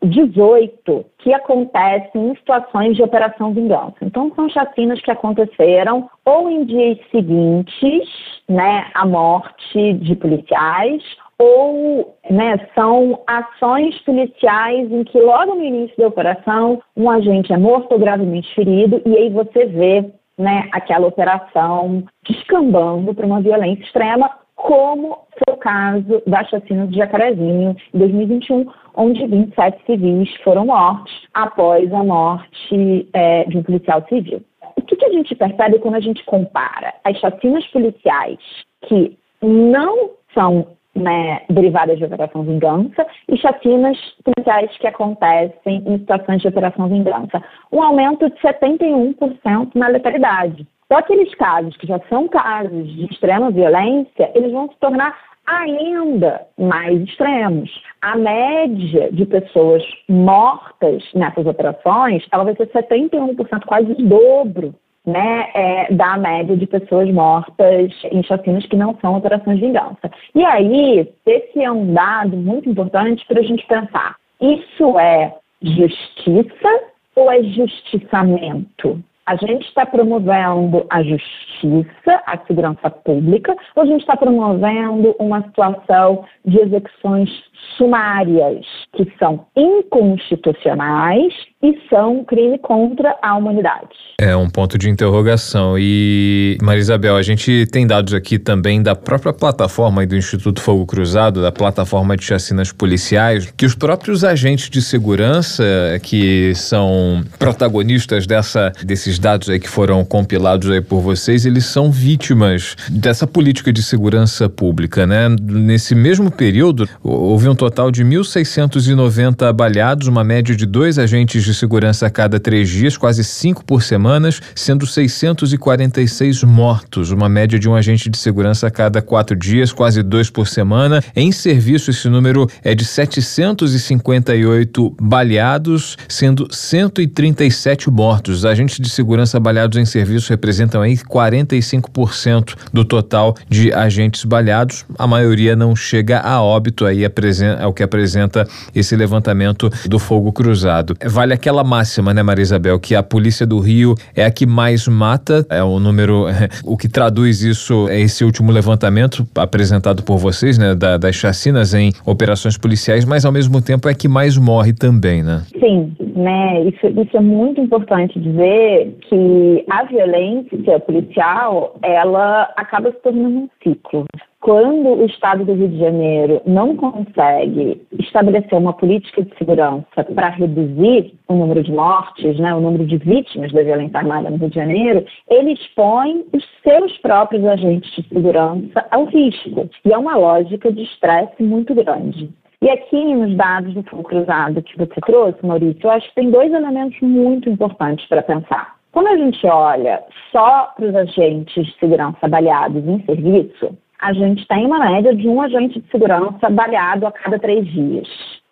18 0.04 1.06
que 1.20 1.34
acontecem 1.34 2.32
em 2.32 2.36
situações 2.36 2.98
de 2.98 3.04
operação 3.04 3.54
vingança. 3.54 3.96
Então, 4.02 4.30
são 4.36 4.50
chacinas 4.50 5.02
que 5.02 5.10
aconteceram 5.10 6.10
ou 6.26 6.50
em 6.50 6.66
dias 6.66 6.98
seguintes 7.10 8.10
né, 8.50 8.88
à 8.94 9.06
morte 9.06 9.94
de 9.94 10.14
policiais, 10.16 11.02
ou 11.40 12.18
né, 12.30 12.58
são 12.76 13.22
ações 13.28 13.98
policiais 14.02 14.92
em 14.92 15.04
que 15.04 15.20
logo 15.20 15.56
no 15.56 15.64
início 15.64 15.96
da 15.98 16.08
operação 16.08 16.82
um 16.96 17.10
agente 17.10 17.54
é 17.54 17.58
morto 17.58 17.92
ou 17.92 18.00
gravemente 18.00 18.54
ferido 18.56 19.02
e 19.06 19.16
aí 19.16 19.30
você 19.30 19.66
vê 19.66 20.12
né, 20.38 20.70
aquela 20.72 21.08
operação 21.08 22.03
descambando 22.27 23.13
para 23.13 23.25
uma 23.25 23.41
violência 23.41 23.84
extrema, 23.84 24.29
como 24.56 25.20
foi 25.34 25.53
o 25.53 25.58
caso 25.58 26.22
da 26.25 26.44
chacina 26.46 26.88
de 26.88 26.98
Jacarezinho, 26.98 27.75
em 27.94 27.98
2021, 27.98 28.65
onde 28.96 29.25
27 29.25 29.86
civis 29.86 30.36
foram 30.44 30.65
mortos 30.65 31.27
após 31.34 31.91
a 31.94 32.03
morte 32.03 33.08
é, 33.13 33.44
de 33.46 33.58
um 33.58 33.63
policial 33.63 34.03
civil. 34.10 34.41
O 34.75 34.82
que, 34.82 34.96
que 34.96 35.06
a 35.06 35.12
gente 35.12 35.36
percebe 35.36 35.79
quando 35.79 35.96
a 35.96 36.00
gente 36.00 36.24
compara 36.25 36.94
as 37.03 37.17
chacinas 37.17 37.65
policiais 37.67 38.39
que 38.88 39.17
não 39.41 40.12
são 40.34 40.76
né, 40.98 41.42
derivadas 41.50 41.98
de 41.98 42.06
operação 42.06 42.44
vingança 42.44 43.06
e 43.30 43.38
chacinas 43.38 43.98
policiais 44.24 44.75
que 44.77 44.88
acontecem 44.88 45.84
em 45.86 46.00
situações 46.00 46.42
de 46.42 46.48
operação 46.48 46.88
vingança. 46.88 47.42
Um 47.72 47.82
aumento 47.82 48.30
de 48.30 48.36
71% 48.38 49.72
na 49.75 49.88
letalidade. 49.88 50.68
Então, 50.86 50.98
aqueles 50.98 51.34
casos 51.36 51.75
que 51.77 51.86
já 51.86 52.00
são 52.08 52.27
casos 52.27 52.88
de 52.94 53.06
extrema 53.06 53.51
violência, 53.51 54.32
eles 54.34 54.51
vão 54.51 54.70
se 54.70 54.77
tornar 54.80 55.16
ainda 55.46 56.46
mais 56.58 57.01
extremos. 57.01 57.70
A 58.01 58.16
média 58.18 59.10
de 59.12 59.25
pessoas 59.25 59.84
mortas 60.10 61.04
nessas 61.13 61.46
operações, 61.46 62.25
ela 62.32 62.44
vai 62.44 62.56
ser 62.56 62.68
71%, 62.68 63.66
quase 63.66 63.92
o 63.92 63.96
dobro 63.96 64.75
né, 65.08 65.50
é, 65.54 65.94
da 65.94 66.18
média 66.18 66.58
de 66.58 66.68
pessoas 66.68 67.10
mortas 67.10 67.94
em 68.12 68.22
chacinas 68.24 68.66
que 68.66 68.76
não 68.76 68.94
são 69.00 69.16
operações 69.16 69.58
de 69.58 69.66
vingança. 69.66 70.12
E 70.36 70.44
aí, 70.44 71.10
esse 71.26 71.64
é 71.64 71.72
um 71.72 71.94
dado 71.94 72.36
muito 72.36 72.70
importante 72.70 73.26
para 73.26 73.40
a 73.40 73.44
gente 73.44 73.66
pensar. 73.68 74.18
Isso 74.42 75.00
é 75.00 75.34
justiça 75.62 76.82
ou 77.16 77.32
é 77.32 77.42
justiçamento? 77.42 79.02
A 79.26 79.36
gente 79.36 79.66
está 79.68 79.86
promovendo 79.86 80.86
a 80.90 81.04
justiça, 81.04 82.22
a 82.26 82.38
segurança 82.46 82.90
pública, 82.90 83.56
ou 83.76 83.84
a 83.84 83.86
gente 83.86 84.02
está 84.02 84.16
promovendo 84.16 85.16
uma 85.20 85.42
situação 85.44 86.26
de 86.46 86.60
execuções 86.60 87.30
sumárias, 87.78 88.66
que 88.96 89.12
são 89.20 89.46
inconstitucionais 89.56 91.34
e 91.62 91.78
são 91.90 92.24
crime 92.24 92.58
contra 92.60 93.16
a 93.22 93.36
humanidade. 93.36 93.90
É 94.20 94.36
um 94.36 94.50
ponto 94.50 94.78
de 94.78 94.90
interrogação. 94.90 95.76
E, 95.78 96.58
Marisabel, 96.62 97.16
a 97.16 97.22
gente 97.22 97.66
tem 97.72 97.86
dados 97.86 98.14
aqui 98.14 98.40
também 98.40 98.82
da 98.82 98.96
própria 98.96 99.34
plataforma 99.34 100.06
do 100.06 100.16
Instituto 100.16 100.62
Fogo 100.62 100.86
Cruzado, 100.86 101.42
da 101.42 101.52
plataforma 101.52 102.16
de 102.16 102.24
chacinas 102.24 102.72
policiais, 102.72 103.52
que 103.56 103.66
os 103.66 103.76
próprios 103.76 104.24
agentes 104.24 104.70
de 104.70 104.82
segurança 104.82 105.64
que 106.02 106.54
são 106.56 107.24
protagonistas 107.38 108.26
dessa, 108.26 108.72
desses 108.84 109.20
dados 109.20 109.50
aí 109.50 109.60
que 109.60 109.70
foram 109.70 110.04
compilados 110.04 110.70
aí 110.70 110.82
por 110.82 111.02
vocês, 111.02 111.46
eles 111.46 111.66
são 111.66 111.92
vítimas 111.92 112.76
dessa 112.90 113.28
política 113.28 113.72
de 113.72 113.84
segurança 113.84 114.50
pública, 114.50 115.06
né? 115.06 115.28
Nesse 115.40 115.94
mesmo 115.94 116.32
período, 116.32 116.88
houve 117.04 117.47
um 117.50 117.56
total 117.56 117.92
de 117.92 118.04
1.690 118.04 119.54
baleados, 119.54 120.08
uma 120.08 120.24
média 120.24 120.56
de 120.56 120.66
dois 120.66 120.98
agentes 120.98 121.44
de 121.44 121.54
segurança 121.54 122.08
a 122.08 122.10
cada 122.10 122.39
três 122.39 122.70
dias, 122.70 122.98
quase 122.98 123.24
cinco 123.24 123.63
por 123.63 123.84
semana, 123.84 124.30
sendo 124.56 124.86
646 124.86 126.44
mortos, 126.44 127.12
uma 127.12 127.30
média 127.30 127.58
de 127.60 127.70
um 127.70 127.75
agente 127.75 128.10
de 128.10 128.18
segurança 128.18 128.68
a 128.68 128.72
cada 128.72 129.01
quatro 129.01 129.36
dias, 129.36 129.72
quase 129.72 130.04
dois 130.04 130.30
por 130.30 130.48
semana. 130.48 131.04
Em 131.16 131.32
serviço, 131.32 131.92
esse 131.92 132.10
número 132.10 132.48
é 132.63 132.75
de 132.75 132.86
758 132.86 134.96
baleados, 135.00 135.98
sendo 136.08 136.48
137 136.51 137.89
mortos. 137.89 138.39
Os 138.39 138.46
agentes 138.46 138.80
de 138.80 138.89
segurança 138.89 139.39
baleados 139.39 139.77
em 139.77 139.86
serviço 139.86 140.30
representam 140.30 140.82
aí 140.82 140.98
45% 140.98 142.56
do 142.74 142.84
total 142.84 143.36
de 143.50 143.72
agentes 143.74 144.24
baleados. 144.24 144.86
A 144.98 145.06
maioria 145.06 145.56
não 145.56 145.75
chega 145.75 146.20
a 146.20 146.42
óbito 146.42 146.84
aí, 146.86 147.06
é 147.46 147.65
o 147.65 147.74
que 147.74 147.84
apresenta 147.84 148.46
esse 148.75 148.96
levantamento 148.96 149.70
do 149.88 150.00
fogo 150.00 150.32
cruzado. 150.32 150.96
Vale 151.06 151.34
aquela 151.34 151.63
máxima, 151.63 152.13
né, 152.13 152.24
Maria 152.24 152.44
Isabel, 152.44 152.79
que 152.79 152.96
a 152.96 153.03
polícia 153.03 153.46
do 153.46 153.60
Rio 153.60 153.96
é 154.15 154.25
a 154.25 154.32
que 154.32 154.46
mais 154.46 154.88
mata, 154.88 155.46
é 155.50 155.63
o 155.63 155.79
número, 155.79 156.25
o 156.65 156.77
que 156.77 156.88
traduz 156.88 157.41
isso 157.41 157.88
é 157.89 158.00
esse 158.00 158.24
último 158.24 158.51
levantamento 158.51 159.27
apresentado 159.36 160.03
por 160.03 160.17
vocês, 160.17 160.58
né, 160.58 160.75
da, 160.75 160.98
das 160.98 161.15
chacinas 161.15 161.74
em 161.74 161.91
operações 162.06 162.58
policiais, 162.58 163.06
mas 163.06 163.25
ao 163.25 163.32
mesmo 163.32 163.62
tempo 163.62 163.89
é 163.89 163.94
que 163.94 164.08
mais 164.08 164.38
morre 164.38 164.74
também, 164.74 165.24
né? 165.24 165.44
Sim, 165.60 165.94
né, 166.15 166.63
isso, 166.63 166.88
isso 166.88 167.17
é 167.17 167.22
muito 167.22 167.62
importante 167.62 168.20
dizer 168.20 168.98
que 169.08 169.65
a 169.70 169.84
violência 169.84 170.79
policial, 170.79 171.77
ela 171.84 172.50
acaba 172.56 172.91
se 172.91 172.98
tornando 173.01 173.38
um 173.38 173.50
ciclo 173.63 174.06
quando 174.48 174.94
o 174.94 175.06
Estado 175.06 175.44
do 175.44 175.56
Rio 175.56 175.68
de 175.68 175.77
Janeiro 175.77 176.42
não 176.46 176.74
consegue 176.74 177.86
estabelecer 178.00 178.58
uma 178.58 178.72
política 178.72 179.22
de 179.22 179.38
segurança 179.38 180.06
para 180.16 180.30
reduzir 180.30 181.13
o 181.27 181.34
número 181.34 181.62
de 181.62 181.74
mortes, 181.74 182.39
né, 182.39 182.56
o 182.56 182.62
número 182.62 182.86
de 182.86 182.96
vítimas 182.96 183.51
da 183.51 183.62
violência 183.62 183.98
armada 183.98 184.30
no 184.30 184.38
Rio 184.38 184.50
de 184.50 184.56
Janeiro, 184.56 185.06
ele 185.30 185.51
expõe 185.51 186.25
os 186.32 186.42
seus 186.63 186.98
próprios 187.00 187.44
agentes 187.44 187.94
de 187.94 188.08
segurança 188.08 188.88
ao 188.89 189.04
risco. 189.04 189.70
E 189.84 189.92
é 189.92 189.98
uma 189.98 190.16
lógica 190.16 190.72
de 190.72 190.84
estresse 190.84 191.44
muito 191.44 191.75
grande. 191.75 192.30
E 192.62 192.70
aqui 192.70 193.16
nos 193.16 193.36
dados 193.36 193.74
do 193.74 193.84
Fundo 193.84 194.04
Cruzado 194.04 194.63
que 194.63 194.77
você 194.77 195.01
trouxe, 195.06 195.46
Maurício, 195.46 195.82
eu 195.84 195.92
acho 195.92 196.08
que 196.08 196.16
tem 196.16 196.32
dois 196.32 196.54
elementos 196.54 196.98
muito 197.01 197.50
importantes 197.50 198.08
para 198.08 198.24
pensar. 198.24 198.77
Quando 198.94 199.08
a 199.08 199.18
gente 199.18 199.46
olha 199.46 200.01
só 200.32 200.72
para 200.74 200.86
os 200.86 200.96
agentes 200.96 201.66
de 201.66 201.80
segurança 201.80 202.30
baleados 202.30 202.88
em 202.88 203.04
serviço, 203.04 203.77
a 204.00 204.13
gente 204.13 204.48
tem 204.48 204.66
uma 204.66 204.80
média 204.80 205.16
de 205.16 205.27
um 205.27 205.42
agente 205.42 205.80
de 205.80 205.89
segurança 205.89 206.50
baleado 206.50 207.08
a 207.08 207.12
cada 207.12 207.39
três 207.39 207.66
dias. 207.68 208.08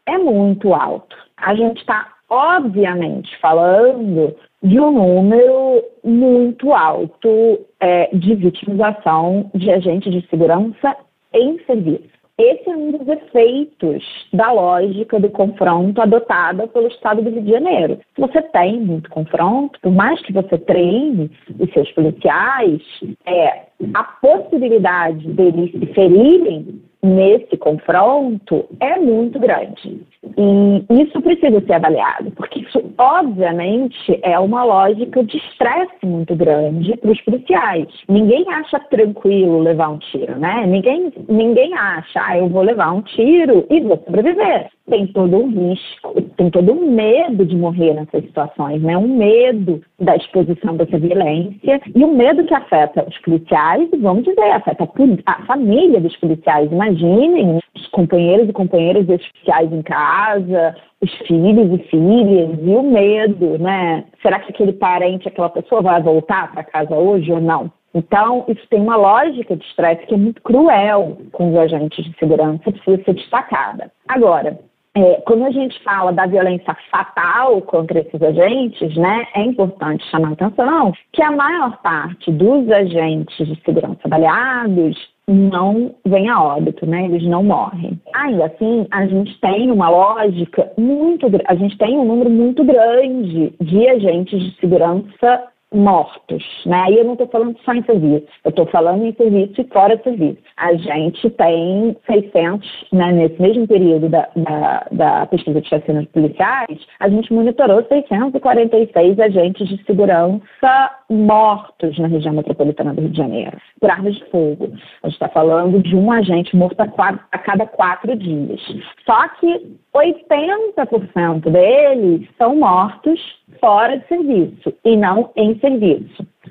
É 0.05 0.17
muito 0.17 0.73
alto. 0.73 1.15
A 1.37 1.55
gente 1.55 1.79
está, 1.79 2.07
obviamente, 2.29 3.29
falando 3.39 4.35
de 4.63 4.79
um 4.79 4.91
número 4.91 5.83
muito 6.03 6.73
alto 6.73 7.59
é, 7.79 8.09
de 8.15 8.35
vitimização 8.35 9.51
de 9.53 9.71
agentes 9.71 10.11
de 10.11 10.27
segurança 10.27 10.95
em 11.33 11.59
serviço. 11.65 12.14
Esse 12.37 12.69
é 12.69 12.75
um 12.75 12.91
dos 12.91 13.07
efeitos 13.07 14.03
da 14.33 14.51
lógica 14.51 15.17
do 15.21 15.29
confronto 15.29 16.01
adotada 16.01 16.67
pelo 16.67 16.87
Estado 16.87 17.21
do 17.21 17.29
Rio 17.29 17.41
de 17.41 17.51
Janeiro. 17.51 17.99
Você 18.17 18.41
tem 18.41 18.81
muito 18.81 19.09
confronto, 19.09 19.79
por 19.79 19.91
mais 19.93 20.21
que 20.21 20.33
você 20.33 20.57
treine 20.57 21.31
os 21.57 21.71
seus 21.71 21.89
policiais, 21.93 22.81
é, 23.25 23.67
a 23.93 24.03
possibilidade 24.03 25.25
deles 25.29 25.71
se 25.71 25.85
ferirem 25.93 26.81
nesse 27.01 27.55
confronto 27.55 28.65
é 28.81 28.99
muito 28.99 29.39
grande. 29.39 30.01
E 30.37 31.01
isso 31.01 31.21
precisa 31.21 31.61
ser 31.61 31.73
avaliado, 31.73 32.31
porque 32.31 32.59
isso, 32.59 32.84
obviamente, 32.97 34.19
é 34.21 34.37
uma 34.39 34.63
lógica 34.63 35.23
de 35.23 35.37
estresse 35.37 36.05
muito 36.05 36.35
grande 36.35 36.95
para 36.97 37.11
os 37.11 37.21
policiais. 37.21 37.87
Ninguém 38.07 38.45
acha 38.49 38.79
tranquilo 38.79 39.59
levar 39.59 39.89
um 39.89 39.97
tiro, 39.97 40.37
né? 40.37 40.65
Ninguém, 40.65 41.11
ninguém 41.27 41.73
acha, 41.73 42.21
ah, 42.25 42.37
eu 42.37 42.49
vou 42.49 42.61
levar 42.61 42.91
um 42.91 43.01
tiro 43.01 43.65
e 43.69 43.81
vou 43.81 44.01
sobreviver. 44.05 44.69
Tem 44.89 45.07
todo 45.07 45.37
um 45.37 45.49
risco, 45.49 46.21
tem 46.37 46.49
todo 46.49 46.71
um 46.71 46.91
medo 46.91 47.45
de 47.45 47.55
morrer 47.55 47.93
nessas 47.93 48.23
situações, 48.23 48.81
né? 48.81 48.97
Um 48.97 49.17
medo 49.17 49.81
da 49.99 50.15
exposição 50.15 50.77
dessa 50.77 50.97
violência 50.99 51.81
e 51.93 52.03
um 52.03 52.15
medo 52.15 52.43
que 52.43 52.53
afeta 52.53 53.05
os 53.07 53.17
policiais 53.19 53.89
e, 53.91 53.97
vamos 53.97 54.23
dizer, 54.23 54.51
afeta 54.51 54.87
a 55.25 55.45
família 55.45 55.99
dos 55.99 56.15
policiais. 56.17 56.71
Imaginem 56.71 57.59
os 57.75 57.87
companheiros 57.87 58.47
e 58.47 58.53
companheiras 58.53 59.05
dos 59.07 59.25
policiais 59.27 59.71
em 59.71 59.81
casa, 59.81 60.75
os 61.01 61.11
filhos 61.27 61.79
e 61.79 61.83
filhas, 61.89 62.59
e 62.61 62.69
o 62.69 62.83
medo, 62.85 63.57
né? 63.57 64.05
Será 64.21 64.39
que 64.39 64.51
aquele 64.51 64.73
parente, 64.73 65.27
aquela 65.27 65.49
pessoa 65.49 65.81
vai 65.81 66.01
voltar 66.01 66.51
para 66.51 66.63
casa 66.63 66.95
hoje 66.95 67.31
ou 67.31 67.41
não? 67.41 67.71
Então, 67.93 68.43
isso 68.47 68.67
tem 68.69 68.81
uma 68.81 68.97
lógica 68.97 69.55
de 69.55 69.65
estresse 69.65 70.05
que 70.05 70.13
é 70.13 70.17
muito 70.17 70.41
cruel 70.41 71.17
com 71.31 71.51
os 71.51 71.57
agentes 71.57 72.03
de 72.03 72.17
segurança, 72.19 72.71
precisa 72.71 73.01
ser 73.03 73.13
destacada. 73.13 73.89
Agora, 74.07 74.59
é, 74.95 75.21
quando 75.25 75.45
a 75.45 75.51
gente 75.51 75.81
fala 75.83 76.11
da 76.11 76.25
violência 76.25 76.75
fatal 76.89 77.61
contra 77.61 77.99
esses 77.99 78.21
agentes, 78.21 78.95
né, 78.95 79.25
é 79.33 79.41
importante 79.43 80.05
chamar 80.09 80.29
a 80.29 80.33
atenção 80.33 80.93
que 81.11 81.21
a 81.21 81.31
maior 81.31 81.81
parte 81.81 82.31
dos 82.31 82.69
agentes 82.69 83.47
de 83.47 83.61
segurança 83.63 84.07
baleados 84.07 85.14
não 85.27 85.95
vem 86.05 86.29
a 86.29 86.41
óbito, 86.41 86.85
né? 86.85 87.05
Eles 87.05 87.23
não 87.23 87.43
morrem. 87.43 87.99
Ainda 88.13 88.45
assim, 88.45 88.87
a 88.91 89.05
gente 89.07 89.39
tem 89.39 89.71
uma 89.71 89.89
lógica 89.89 90.71
muito, 90.77 91.27
a 91.47 91.55
gente 91.55 91.77
tem 91.77 91.97
um 91.97 92.05
número 92.05 92.29
muito 92.29 92.63
grande 92.63 93.53
de 93.59 93.89
agentes 93.89 94.39
de 94.39 94.59
segurança 94.59 95.54
mortos, 95.75 96.43
né? 96.65 96.83
Aí 96.87 96.97
eu 96.97 97.03
não 97.03 97.13
estou 97.13 97.27
falando 97.27 97.57
só 97.63 97.73
em 97.73 97.83
serviço, 97.83 98.25
eu 98.43 98.49
estou 98.49 98.65
falando 98.67 99.05
em 99.05 99.13
serviço 99.13 99.61
e 99.61 99.63
fora 99.65 99.99
serviço. 100.03 100.37
A 100.57 100.73
gente 100.75 101.29
tem 101.31 101.95
600, 102.05 102.87
né, 102.93 103.11
nesse 103.11 103.41
mesmo 103.41 103.67
período 103.67 104.09
da, 104.09 104.29
da, 104.35 104.87
da 104.91 105.25
pesquisa 105.25 105.59
de 105.61 105.67
chacinas 105.67 106.05
policiais, 106.07 106.79
a 106.99 107.09
gente 107.09 107.33
monitorou 107.33 107.83
646 107.83 109.19
agentes 109.19 109.67
de 109.67 109.83
segurança 109.85 110.91
mortos 111.09 111.97
na 111.99 112.07
região 112.07 112.33
metropolitana 112.33 112.93
do 112.93 113.01
Rio 113.01 113.09
de 113.09 113.17
Janeiro, 113.17 113.57
por 113.79 113.89
armas 113.89 114.15
de 114.15 114.25
fogo. 114.25 114.71
A 115.03 115.07
gente 115.07 115.15
está 115.15 115.29
falando 115.29 115.81
de 115.81 115.95
um 115.95 116.11
agente 116.11 116.55
morto 116.55 116.79
a, 116.79 116.87
quatro, 116.87 117.19
a 117.31 117.37
cada 117.37 117.65
quatro 117.65 118.15
dias. 118.15 118.61
Só 119.05 119.27
que 119.39 119.75
80% 119.95 121.49
deles 121.49 122.27
são 122.37 122.55
mortos 122.55 123.19
fora 123.59 123.97
de 123.97 124.07
serviço 124.07 124.73
e 124.83 124.97
não 124.97 125.31
em 125.35 125.57
serviço. 125.59 125.64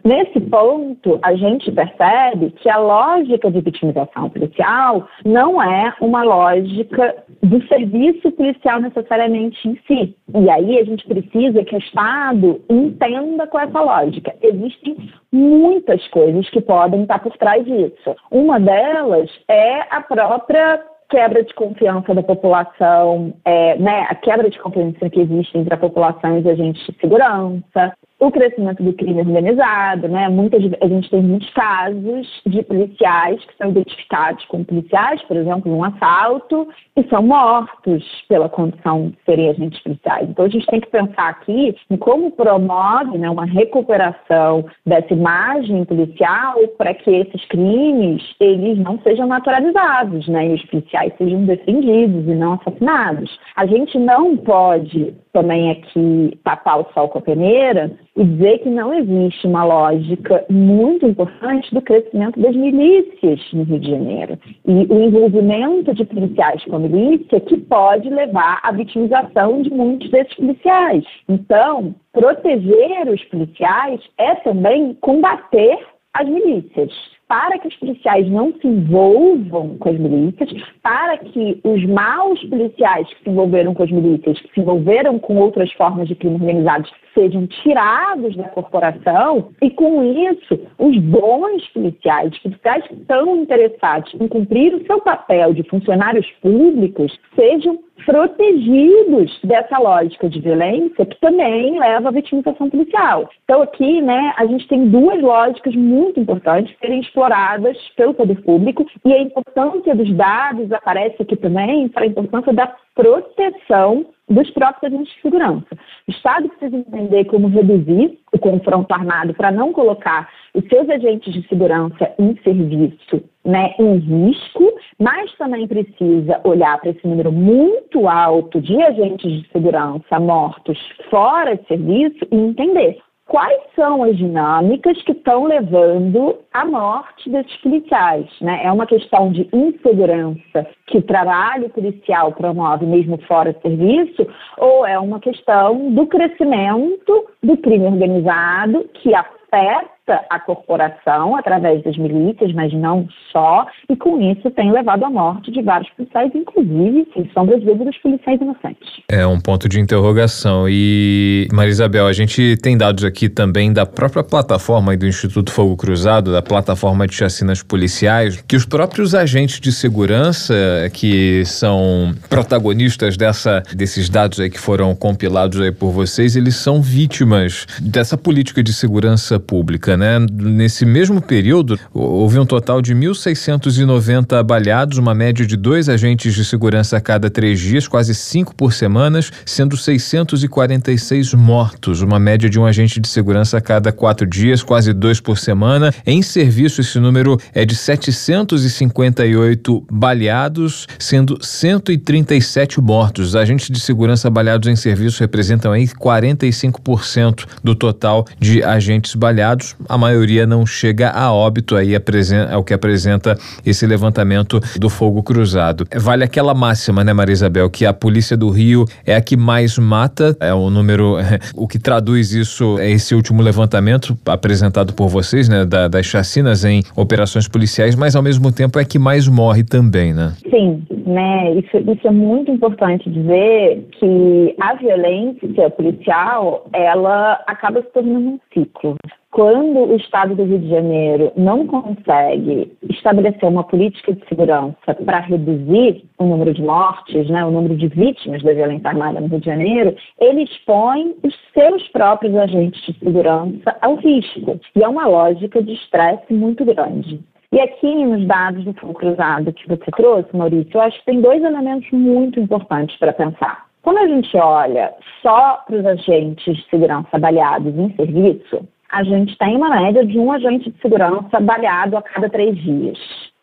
Nesse 0.05 0.39
ponto, 0.39 1.19
a 1.23 1.35
gente 1.35 1.73
percebe 1.73 2.51
que 2.51 2.69
a 2.69 2.77
lógica 2.77 3.51
de 3.51 3.61
vitimização 3.61 4.29
policial 4.29 5.09
não 5.25 5.63
é 5.63 5.95
uma 5.99 6.23
lógica 6.23 7.25
do 7.43 7.67
serviço 7.69 8.31
policial 8.33 8.81
necessariamente 8.81 9.67
em 9.67 9.79
si. 9.87 10.15
E 10.35 10.51
aí 10.51 10.79
a 10.79 10.85
gente 10.85 11.07
precisa 11.07 11.65
que 11.65 11.75
o 11.75 11.79
Estado 11.79 12.61
entenda 12.69 13.47
com 13.47 13.59
essa 13.59 13.81
lógica. 13.81 14.35
Existem 14.43 15.11
muitas 15.33 16.07
coisas 16.09 16.51
que 16.51 16.61
podem 16.61 17.03
estar 17.03 17.21
por 17.21 17.35
trás 17.39 17.65
disso. 17.65 18.15
Uma 18.31 18.61
delas 18.61 19.31
é 19.49 19.81
a 19.91 20.03
própria 20.03 20.85
quebra 21.09 21.45
de 21.45 21.55
confiança 21.55 22.15
da 22.15 22.23
população, 22.23 23.35
é, 23.45 23.79
né, 23.79 24.07
a 24.09 24.15
quebra 24.15 24.51
de 24.51 24.59
confiança 24.59 25.09
que 25.09 25.21
existe 25.21 25.57
entre 25.57 25.73
a 25.73 25.79
população 25.79 26.37
e 26.37 26.41
os 26.41 26.47
agentes 26.47 26.85
de 26.87 26.99
segurança, 27.01 27.95
o 28.27 28.33
crescimento 28.33 28.83
do 28.83 28.93
crime 28.93 29.21
organizado, 29.21 30.09
né? 30.09 30.29
Muitas, 30.29 30.63
a 30.81 30.87
gente 30.87 31.11
tem 31.11 31.23
muitos 31.23 31.51
casos 31.51 32.43
de 32.47 32.63
policiais 32.63 33.45
que 33.45 33.57
são 33.57 33.71
identificados 33.71 34.45
como 34.47 34.65
policiais, 34.65 35.23
por 35.23 35.37
exemplo, 35.37 35.71
num 35.71 35.85
assalto, 35.85 36.69
e 36.97 37.03
são 37.09 37.23
mortos 37.23 38.05
pela 38.29 38.49
condição 38.49 39.09
de 39.09 39.19
serem 39.25 39.51
agentes 39.51 39.81
policiais. 39.83 40.29
Então 40.29 40.45
a 40.45 40.49
gente 40.49 40.67
tem 40.67 40.81
que 40.81 40.91
pensar 40.91 41.29
aqui 41.29 41.77
em 41.91 41.97
como 41.97 42.31
promove 42.31 43.19
né, 43.19 43.29
uma 43.29 43.45
recuperação 43.45 44.65
dessa 44.87 45.13
imagem 45.13 45.85
policial 45.85 46.57
para 46.79 46.95
que 46.95 47.11
esses 47.11 47.45
crimes 47.47 48.23
eles 48.41 48.79
não 48.79 48.99
sejam 49.01 49.27
naturalizados, 49.27 50.27
né? 50.29 50.49
E 50.49 50.55
os 50.55 50.65
policiais 50.67 51.13
sejam 51.19 51.45
defendidos 51.45 52.27
e 52.27 52.35
não 52.35 52.55
assassinados. 52.55 53.39
A 53.57 53.67
gente 53.67 53.99
não 53.99 54.37
pode 54.37 55.15
também 55.35 55.73
aqui 55.73 56.39
tapar 56.45 56.81
o 56.81 56.87
sol 56.95 57.09
com 57.09 57.19
a 57.19 57.23
peneira 57.23 57.91
e 58.17 58.25
dizer 58.25 58.61
que 58.61 58.71
não 58.71 58.95
existe 58.95 59.47
uma 59.47 59.65
lógica 59.65 60.45
muito 60.49 61.05
importante 61.05 61.75
do 61.75 61.83
crescimento 61.83 62.41
das 62.41 62.55
milícias 62.55 63.41
no 63.53 63.65
Rio 63.65 63.81
de 63.81 63.91
Janeiro 63.91 64.39
e 64.67 64.87
o 64.89 65.03
envolvimento 65.03 65.93
de 65.93 66.05
policiais 66.05 66.65
com 66.65 66.77
a 66.77 66.79
milícia 66.79 67.41
que 67.41 67.57
pode 67.59 68.09
levar 68.09 68.61
à 68.63 68.71
vitimização 68.71 69.61
de 69.61 69.71
muitos 69.71 70.09
desses 70.11 70.35
policiais. 70.35 71.05
Então, 71.29 71.95
proteger 72.13 73.09
os 73.09 73.23
policiais 73.25 74.01
é 74.17 74.37
também 74.37 74.95
combater 75.01 75.79
as 76.15 76.29
milícias 76.29 76.93
para 77.35 77.59
que 77.59 77.67
os 77.67 77.77
policiais 77.79 78.31
não 78.31 78.53
se 78.53 78.65
envolvam 78.65 79.77
com 79.79 79.89
as 79.89 79.99
milícias, 79.99 80.51
para 80.81 81.19
que 81.19 81.61
os 81.65 81.85
maus 81.85 82.41
policiais 82.45 83.09
que 83.09 83.25
se 83.25 83.31
envolveram 83.31 83.75
com 83.75 83.83
as 83.83 83.91
milícias, 83.91 84.41
que 84.41 84.55
se 84.55 84.61
envolveram 84.61 85.19
com 85.19 85.39
outras 85.39 85.73
formas 85.73 86.07
de 86.07 86.15
crime 86.15 86.37
organizado, 86.37 86.89
sejam 87.15 87.47
tirados 87.47 88.37
da 88.37 88.45
corporação 88.49 89.51
e, 89.63 89.71
com 89.71 90.03
isso, 90.03 90.61
os 90.79 90.99
bons 90.99 91.67
policiais, 91.69 92.37
policiais 92.39 92.85
estão 92.91 93.37
interessados 93.37 94.13
em 94.21 94.29
cumprir 94.29 94.75
o 94.75 94.85
seu 94.87 95.01
papel 95.01 95.55
de 95.55 95.63
funcionários 95.63 96.27
públicos, 96.43 97.17
sejam 97.35 97.79
protegidos 98.05 99.39
dessa 99.45 99.79
lógica 99.79 100.29
de 100.29 100.41
violência 100.41 101.07
que 101.07 101.19
também 101.21 101.79
leva 101.79 102.09
à 102.09 102.13
vitimização 102.13 102.69
policial. 102.69 103.29
Então, 103.45 103.63
aqui, 103.63 104.03
né, 104.03 104.35
a 104.37 104.45
gente 104.47 104.67
tem 104.69 104.89
duas 104.89 105.23
lógicas 105.23 105.75
muito 105.75 106.21
importantes 106.21 106.77
serem 106.81 107.01
exploradas 107.01 107.77
pelo 107.97 108.13
poder 108.13 108.43
público 108.43 108.85
e 109.05 109.13
a 109.13 109.23
importância 109.23 109.95
dos 109.95 110.13
dados 110.15 110.71
aparece 110.73 111.23
aqui 111.23 111.37
também 111.37 111.89
para 111.89 112.05
a 112.05 112.09
importância 112.09 112.53
da 112.53 112.75
proteção 112.95 114.07
dos 114.29 114.51
próprios 114.51 114.93
agentes 114.93 115.15
de 115.15 115.23
segurança. 115.23 115.67
O 116.09 116.11
Estado 116.11 116.49
precisa 116.49 116.77
entender 116.77 117.25
como 117.27 117.49
reduzir 117.49 118.19
o 118.33 118.39
confronto 118.39 118.93
armado 118.93 119.35
para 119.35 119.51
não 119.51 119.73
colocar 119.73 120.29
os 120.55 120.67
seus 120.69 120.89
agentes 120.89 121.33
de 121.33 121.47
segurança 121.49 122.13
em 122.19 122.37
serviço 122.43 123.23
né, 123.45 123.75
em 123.79 123.99
risco, 123.99 124.73
mas 124.99 125.31
também 125.37 125.69
precisa 125.69 126.41
olhar 126.45 126.81
para 126.81 126.91
esse 126.91 127.07
número 127.07 127.31
muito 127.31 128.09
alto 128.09 128.61
de 128.61 128.81
agentes 128.83 129.31
de 129.31 129.49
segurança 129.51 130.19
mortos 130.19 130.79
fora 131.11 131.57
de 131.57 131.67
serviço 131.67 132.27
e 132.31 132.37
entender 132.37 132.99
quais 133.35 133.61
são 133.75 134.05
as 134.05 134.17
dinâmicas 134.17 135.03
que 135.03 135.11
estão 135.11 135.47
levando 135.47 136.39
à 136.53 136.65
morte 136.65 137.29
desses 137.29 137.57
policiais. 137.57 138.31
Né? 138.41 138.61
É 138.63 138.71
uma 138.71 138.87
questão 138.87 139.33
de 139.33 139.49
insegurança 139.53 140.65
que 140.87 140.99
o 140.99 141.03
trabalho 141.03 141.69
policial 141.71 142.31
promove 142.31 142.87
mesmo 142.87 143.19
fora 143.27 143.53
de 143.53 143.61
serviço, 143.61 144.25
ou 144.57 144.87
é 144.87 144.97
uma 145.01 145.19
questão 145.19 145.91
do 145.91 146.07
crescimento 146.07 147.27
do 147.43 147.57
crime 147.57 147.87
organizado 147.87 148.89
que 148.95 149.13
afeta 149.13 149.94
a 150.31 150.39
corporação 150.39 151.37
através 151.37 151.83
das 151.83 151.97
milícias, 151.97 152.53
mas 152.53 152.73
não 152.73 153.09
só, 153.33 153.67
e 153.89 153.97
com 153.97 154.21
isso 154.21 154.51
tem 154.51 154.71
levado 154.71 155.05
à 155.05 155.11
morte 155.11 155.51
de 155.51 155.63
vários 155.63 155.91
policiais, 155.91 156.31
inclusive, 156.35 157.09
sem 157.15 157.31
sombras 157.33 157.61
de 157.61 157.67
dúvida, 157.67 157.87
dos 157.87 157.99
policiais 157.99 158.41
inocentes. 158.41 158.89
É 159.09 159.27
um 159.27 159.41
ponto 159.41 159.69
de 159.69 159.81
interrogação. 159.81 160.67
E, 160.69 161.49
Marisabel, 161.53 162.07
a 162.07 162.13
gente 162.13 162.57
tem 162.63 162.77
dados 162.77 163.05
aqui 163.05 163.29
também 163.29 163.73
da 163.73 163.87
própria 163.87 164.23
plataforma 164.23 164.97
do 164.97 165.07
Instituto 165.07 165.51
Fogo 165.51 165.77
Cruzado, 165.77 166.33
da 166.33 166.43
plataforma 166.43 167.07
de 167.07 167.15
chacinas 167.15 167.63
policiais, 167.63 168.43
que 168.43 168.57
os 168.57 168.67
próprios 168.67 169.15
agentes 169.15 169.59
de 169.59 169.73
segurança 169.73 170.55
que 170.93 171.45
são 171.47 172.13
protagonistas 172.29 173.17
dessa, 173.17 173.63
desses 173.75 174.09
dados 174.09 174.39
aí 174.39 174.51
que 174.51 174.61
foram 174.61 174.95
compilados 174.95 175.61
aí 175.61 175.73
por 175.73 175.91
vocês, 175.91 176.37
eles 176.37 176.57
são 176.57 176.83
vítimas 176.83 177.67
dessa 177.81 178.19
política 178.19 178.63
de 178.63 178.73
segurança 178.73 179.41
pública 179.41 179.94
né? 179.97 180.19
Nesse 180.33 180.85
mesmo 180.85 181.21
período, 181.21 181.79
houve 181.93 182.39
um 182.39 182.47
total 182.47 182.81
de 182.81 182.95
1.690 182.95 184.43
baleados, 184.43 184.99
uma 184.99 185.15
média 185.15 185.47
de 185.47 185.57
dois 185.57 185.89
agentes 185.89 186.35
de 186.35 186.45
segurança 186.45 186.97
a 186.97 187.01
cada 187.01 187.31
três 187.31 187.61
dias, 187.61 187.89
quase 187.89 188.15
cinco 188.15 188.55
por 188.55 188.73
semana, 188.73 189.21
sendo 189.45 189.77
646 189.77 191.35
mortos, 191.35 192.03
uma 192.03 192.19
média 192.19 192.49
de 192.49 192.59
um 192.59 192.67
agente 192.67 193.01
de 193.01 193.09
segurança 193.09 193.59
a 193.59 193.61
cada 193.61 193.93
quatro 193.93 194.27
dias, 194.27 194.63
quase 194.63 194.93
dois 194.93 195.21
por 195.21 195.39
semana. 195.39 195.93
Em 196.07 196.23
serviço, 196.23 196.81
esse 196.81 196.99
número 196.99 197.39
é 197.53 197.65
de 197.65 197.75
758 197.75 199.87
baleados, 199.91 200.87
sendo 200.99 201.39
137 201.41 202.81
mortos. 202.81 203.37
Agentes 203.37 203.71
de 203.71 203.81
segurança 203.81 204.31
baleados 204.31 204.69
em 204.69 204.77
serviço 204.77 205.21
representam 205.21 205.73
aí 205.73 205.87
45% 205.87 207.47
do 207.63 207.75
total 207.75 208.27
de 208.39 208.63
agentes 208.63 209.15
baleados 209.15 209.77
a 209.89 209.99
maioria 209.99 210.47
não 210.47 210.67
chega 210.67 211.11
a 211.11 211.33
óbito 211.33 211.77
aí 211.77 211.95
é 211.95 212.57
o 212.57 212.65
que 212.65 212.75
apresenta 212.75 213.37
esse 213.65 213.87
levantamento 213.87 214.61
do 214.79 214.89
fogo 214.89 215.23
cruzado. 215.23 215.87
Vale 215.97 216.25
aquela 216.25 216.55
máxima, 216.55 217.05
né, 217.05 217.13
Maria 217.13 217.33
Isabel, 217.33 217.71
que 217.71 217.87
a 217.87 217.93
polícia 217.93 218.37
do 218.37 218.51
Rio 218.51 218.85
é 219.07 219.15
a 219.15 219.21
que 219.21 219.37
mais 219.37 219.79
mata, 219.79 220.37
é 220.41 220.53
o 220.53 220.71
número, 220.71 221.17
o 221.57 221.67
que 221.67 221.79
traduz 221.79 222.33
isso 222.33 222.79
é 222.79 222.91
esse 222.91 223.15
último 223.15 223.43
levantamento 223.43 224.17
apresentado 224.27 224.93
por 224.93 225.09
vocês, 225.09 225.49
né, 225.49 225.65
da, 225.65 225.89
das 225.89 226.07
chacinas 226.07 226.65
em 226.65 226.83
operações 226.97 227.49
policiais, 227.49 227.95
mas 227.95 228.17
ao 228.17 228.23
mesmo 228.23 228.53
tempo 228.53 228.79
é 228.79 228.85
que 228.85 228.99
mais 228.99 229.29
morre 229.29 229.65
também, 229.65 230.13
né? 230.13 230.35
Sim, 230.51 230.83
né, 231.07 231.55
isso, 231.55 231.77
isso 231.77 232.07
é 232.07 232.11
muito 232.11 232.51
importante 232.51 233.11
dizer 233.11 233.87
que 233.99 234.55
a 234.61 234.75
violência 234.75 235.71
policial, 235.71 236.67
ela 236.73 237.41
acaba 237.47 237.81
se 237.83 237.89
tornando 237.93 238.29
um 238.29 238.39
ciclo 238.53 238.97
quando 239.35 239.91
o 239.91 239.97
Estado 239.97 240.37
do 240.37 240.45
Rio 240.45 240.61
de 240.61 240.69
Janeiro 240.69 241.33
não 241.37 241.67
consegue 241.67 242.73
estabelecer 242.89 243.49
uma 243.49 243.65
política 243.65 244.13
de 244.13 244.25
segurança 244.29 244.95
para 245.05 245.19
reduzir 245.19 246.05
o 246.19 246.25
número 246.25 246.55
de 246.55 246.63
mortes, 246.63 247.29
né, 247.29 247.45
o 247.45 247.51
número 247.51 247.77
de 247.77 247.89
vítimas 247.89 248.45
da 248.45 248.53
violência 248.53 248.91
armada 248.91 249.21
no 249.21 249.27
Rio 249.27 249.41
de 249.41 249.47
Janeiro, 249.47 249.97
ele 250.21 250.45
expõe 250.45 251.17
os 251.25 251.35
seus 251.53 251.83
próprios 251.89 252.33
agentes 252.37 252.81
de 252.87 252.97
segurança 253.01 253.77
ao 253.81 253.97
risco. 253.97 254.61
E 254.77 254.85
é 254.85 254.89
uma 254.89 255.09
lógica 255.09 255.61
de 255.61 255.73
estresse 255.73 256.33
muito 256.33 256.65
grande. 256.65 257.21
E 257.51 257.61
aqui 257.61 257.93
nos 258.05 258.25
dados 258.29 258.65
do 258.65 258.73
Fundo 258.75 258.95
Cruzado 258.95 259.53
que 259.53 259.67
você 259.69 259.91
trouxe, 259.97 260.37
Maurício, 260.37 260.71
eu 260.75 260.81
acho 260.81 260.97
que 261.01 261.07
tem 261.07 261.21
dois 261.21 261.43
elementos 261.43 261.91
muito 261.91 262.39
importantes 262.39 262.97
para 262.99 263.13
pensar. 263.13 263.65
Quando 263.83 263.99
a 263.99 264.07
gente 264.07 264.37
olha 264.37 264.95
só 265.21 265.65
para 265.67 265.77
os 265.77 265.85
agentes 265.85 266.57
de 266.57 266.65
segurança 266.71 267.19
baleados 267.19 267.77
em 267.77 267.95
serviço, 267.97 268.67
a 268.95 269.03
gente 269.03 269.37
tem 269.39 269.57
uma 269.57 269.71
média 269.71 270.07
de 270.07 270.17
um 270.21 270.31
agente 270.31 270.71
de 270.71 270.81
segurança 270.81 271.41
baleado 271.41 271.97
a 271.97 272.03
cada 272.03 272.31
três 272.31 272.57
dias. 272.57 272.97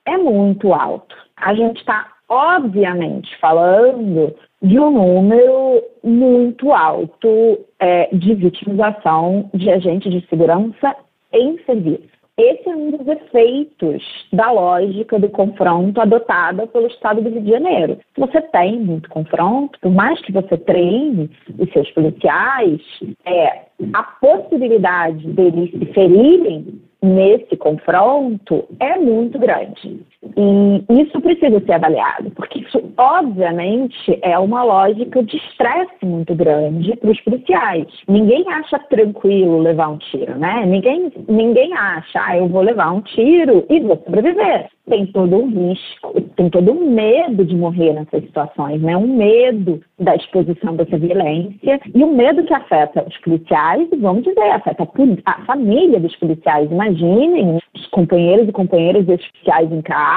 É 0.06 0.16
muito 0.16 0.74
alto. 0.74 1.14
A 1.36 1.54
gente 1.54 1.78
está, 1.78 2.08
obviamente, 2.30 3.38
falando 3.38 4.34
de 4.62 4.80
um 4.80 4.92
número 4.92 5.84
muito 6.02 6.72
alto 6.72 7.60
é, 7.80 8.08
de 8.16 8.34
vitimização 8.34 9.50
de 9.54 9.70
agentes 9.70 10.10
de 10.10 10.26
segurança 10.28 10.96
em 11.34 11.58
serviço. 11.66 12.11
Esse 12.42 12.70
é 12.70 12.76
um 12.76 12.92
dos 12.92 13.08
efeitos 13.08 14.04
da 14.34 14.52
lógica 14.52 15.20
do 15.20 15.30
confronto 15.30 16.02
adotada 16.02 16.68
pelo 16.68 16.88
Estado 16.88 17.22
do 17.22 17.30
Rio 17.30 17.42
de 17.42 17.52
Janeiro. 17.52 18.00
Você 18.18 18.42
tem 18.42 18.80
muito 18.80 19.10
confronto, 19.10 19.80
por 19.80 19.92
mais 19.92 20.20
que 20.22 20.32
você 20.32 20.58
treine 20.58 21.30
os 21.58 21.72
seus 21.72 21.90
policiais, 21.92 22.82
é, 23.26 23.66
a 23.94 24.04
possibilidade 24.04 25.28
deles 25.28 25.72
se 25.72 25.86
ferirem 25.94 26.82
nesse 27.02 27.58
confronto 27.58 28.66
é 28.80 28.98
muito 28.98 29.40
grande. 29.40 30.06
E 30.24 31.02
isso 31.02 31.20
precisa 31.20 31.60
ser 31.62 31.74
avaliado, 31.74 32.30
porque 32.32 32.60
isso, 32.60 32.80
obviamente, 32.96 34.20
é 34.22 34.38
uma 34.38 34.64
lógica 34.64 35.24
de 35.24 35.36
estresse 35.36 36.06
muito 36.06 36.36
grande 36.36 36.96
para 36.98 37.10
os 37.10 37.20
policiais. 37.22 37.88
Ninguém 38.08 38.46
acha 38.54 38.78
tranquilo 38.90 39.60
levar 39.60 39.90
um 39.90 39.98
tiro, 39.98 40.38
né? 40.38 40.64
Ninguém, 40.66 41.12
ninguém 41.28 41.74
acha, 41.74 42.24
ah, 42.24 42.38
eu 42.38 42.48
vou 42.48 42.62
levar 42.62 42.92
um 42.92 43.02
tiro 43.02 43.66
e 43.68 43.80
vou 43.80 43.98
sobreviver 44.06 44.70
tem 44.92 45.06
todo 45.08 45.38
um 45.38 45.48
risco, 45.48 46.20
tem 46.36 46.50
todo 46.50 46.72
um 46.72 46.92
medo 46.92 47.46
de 47.46 47.56
morrer 47.56 47.94
nessas 47.94 48.24
situações, 48.24 48.82
né? 48.82 48.98
Um 48.98 49.16
medo 49.16 49.82
da 49.98 50.16
exposição 50.16 50.76
dessa 50.76 50.98
violência 50.98 51.80
e 51.96 52.04
um 52.04 52.14
medo 52.14 52.44
que 52.44 52.54
afeta 52.54 53.06
os 53.08 53.18
policiais 53.20 53.88
e, 53.90 53.96
vamos 53.96 54.24
dizer, 54.24 54.52
afeta 54.52 54.86
a 55.26 55.46
família 55.46 55.98
dos 55.98 56.14
policiais. 56.18 56.70
Imaginem 56.70 57.60
os 57.74 57.88
companheiros 57.88 58.50
e 58.50 58.52
companheiras 58.52 59.06
desses 59.06 59.26
policiais 59.32 59.72
em 59.72 59.82
casa, 59.82 60.11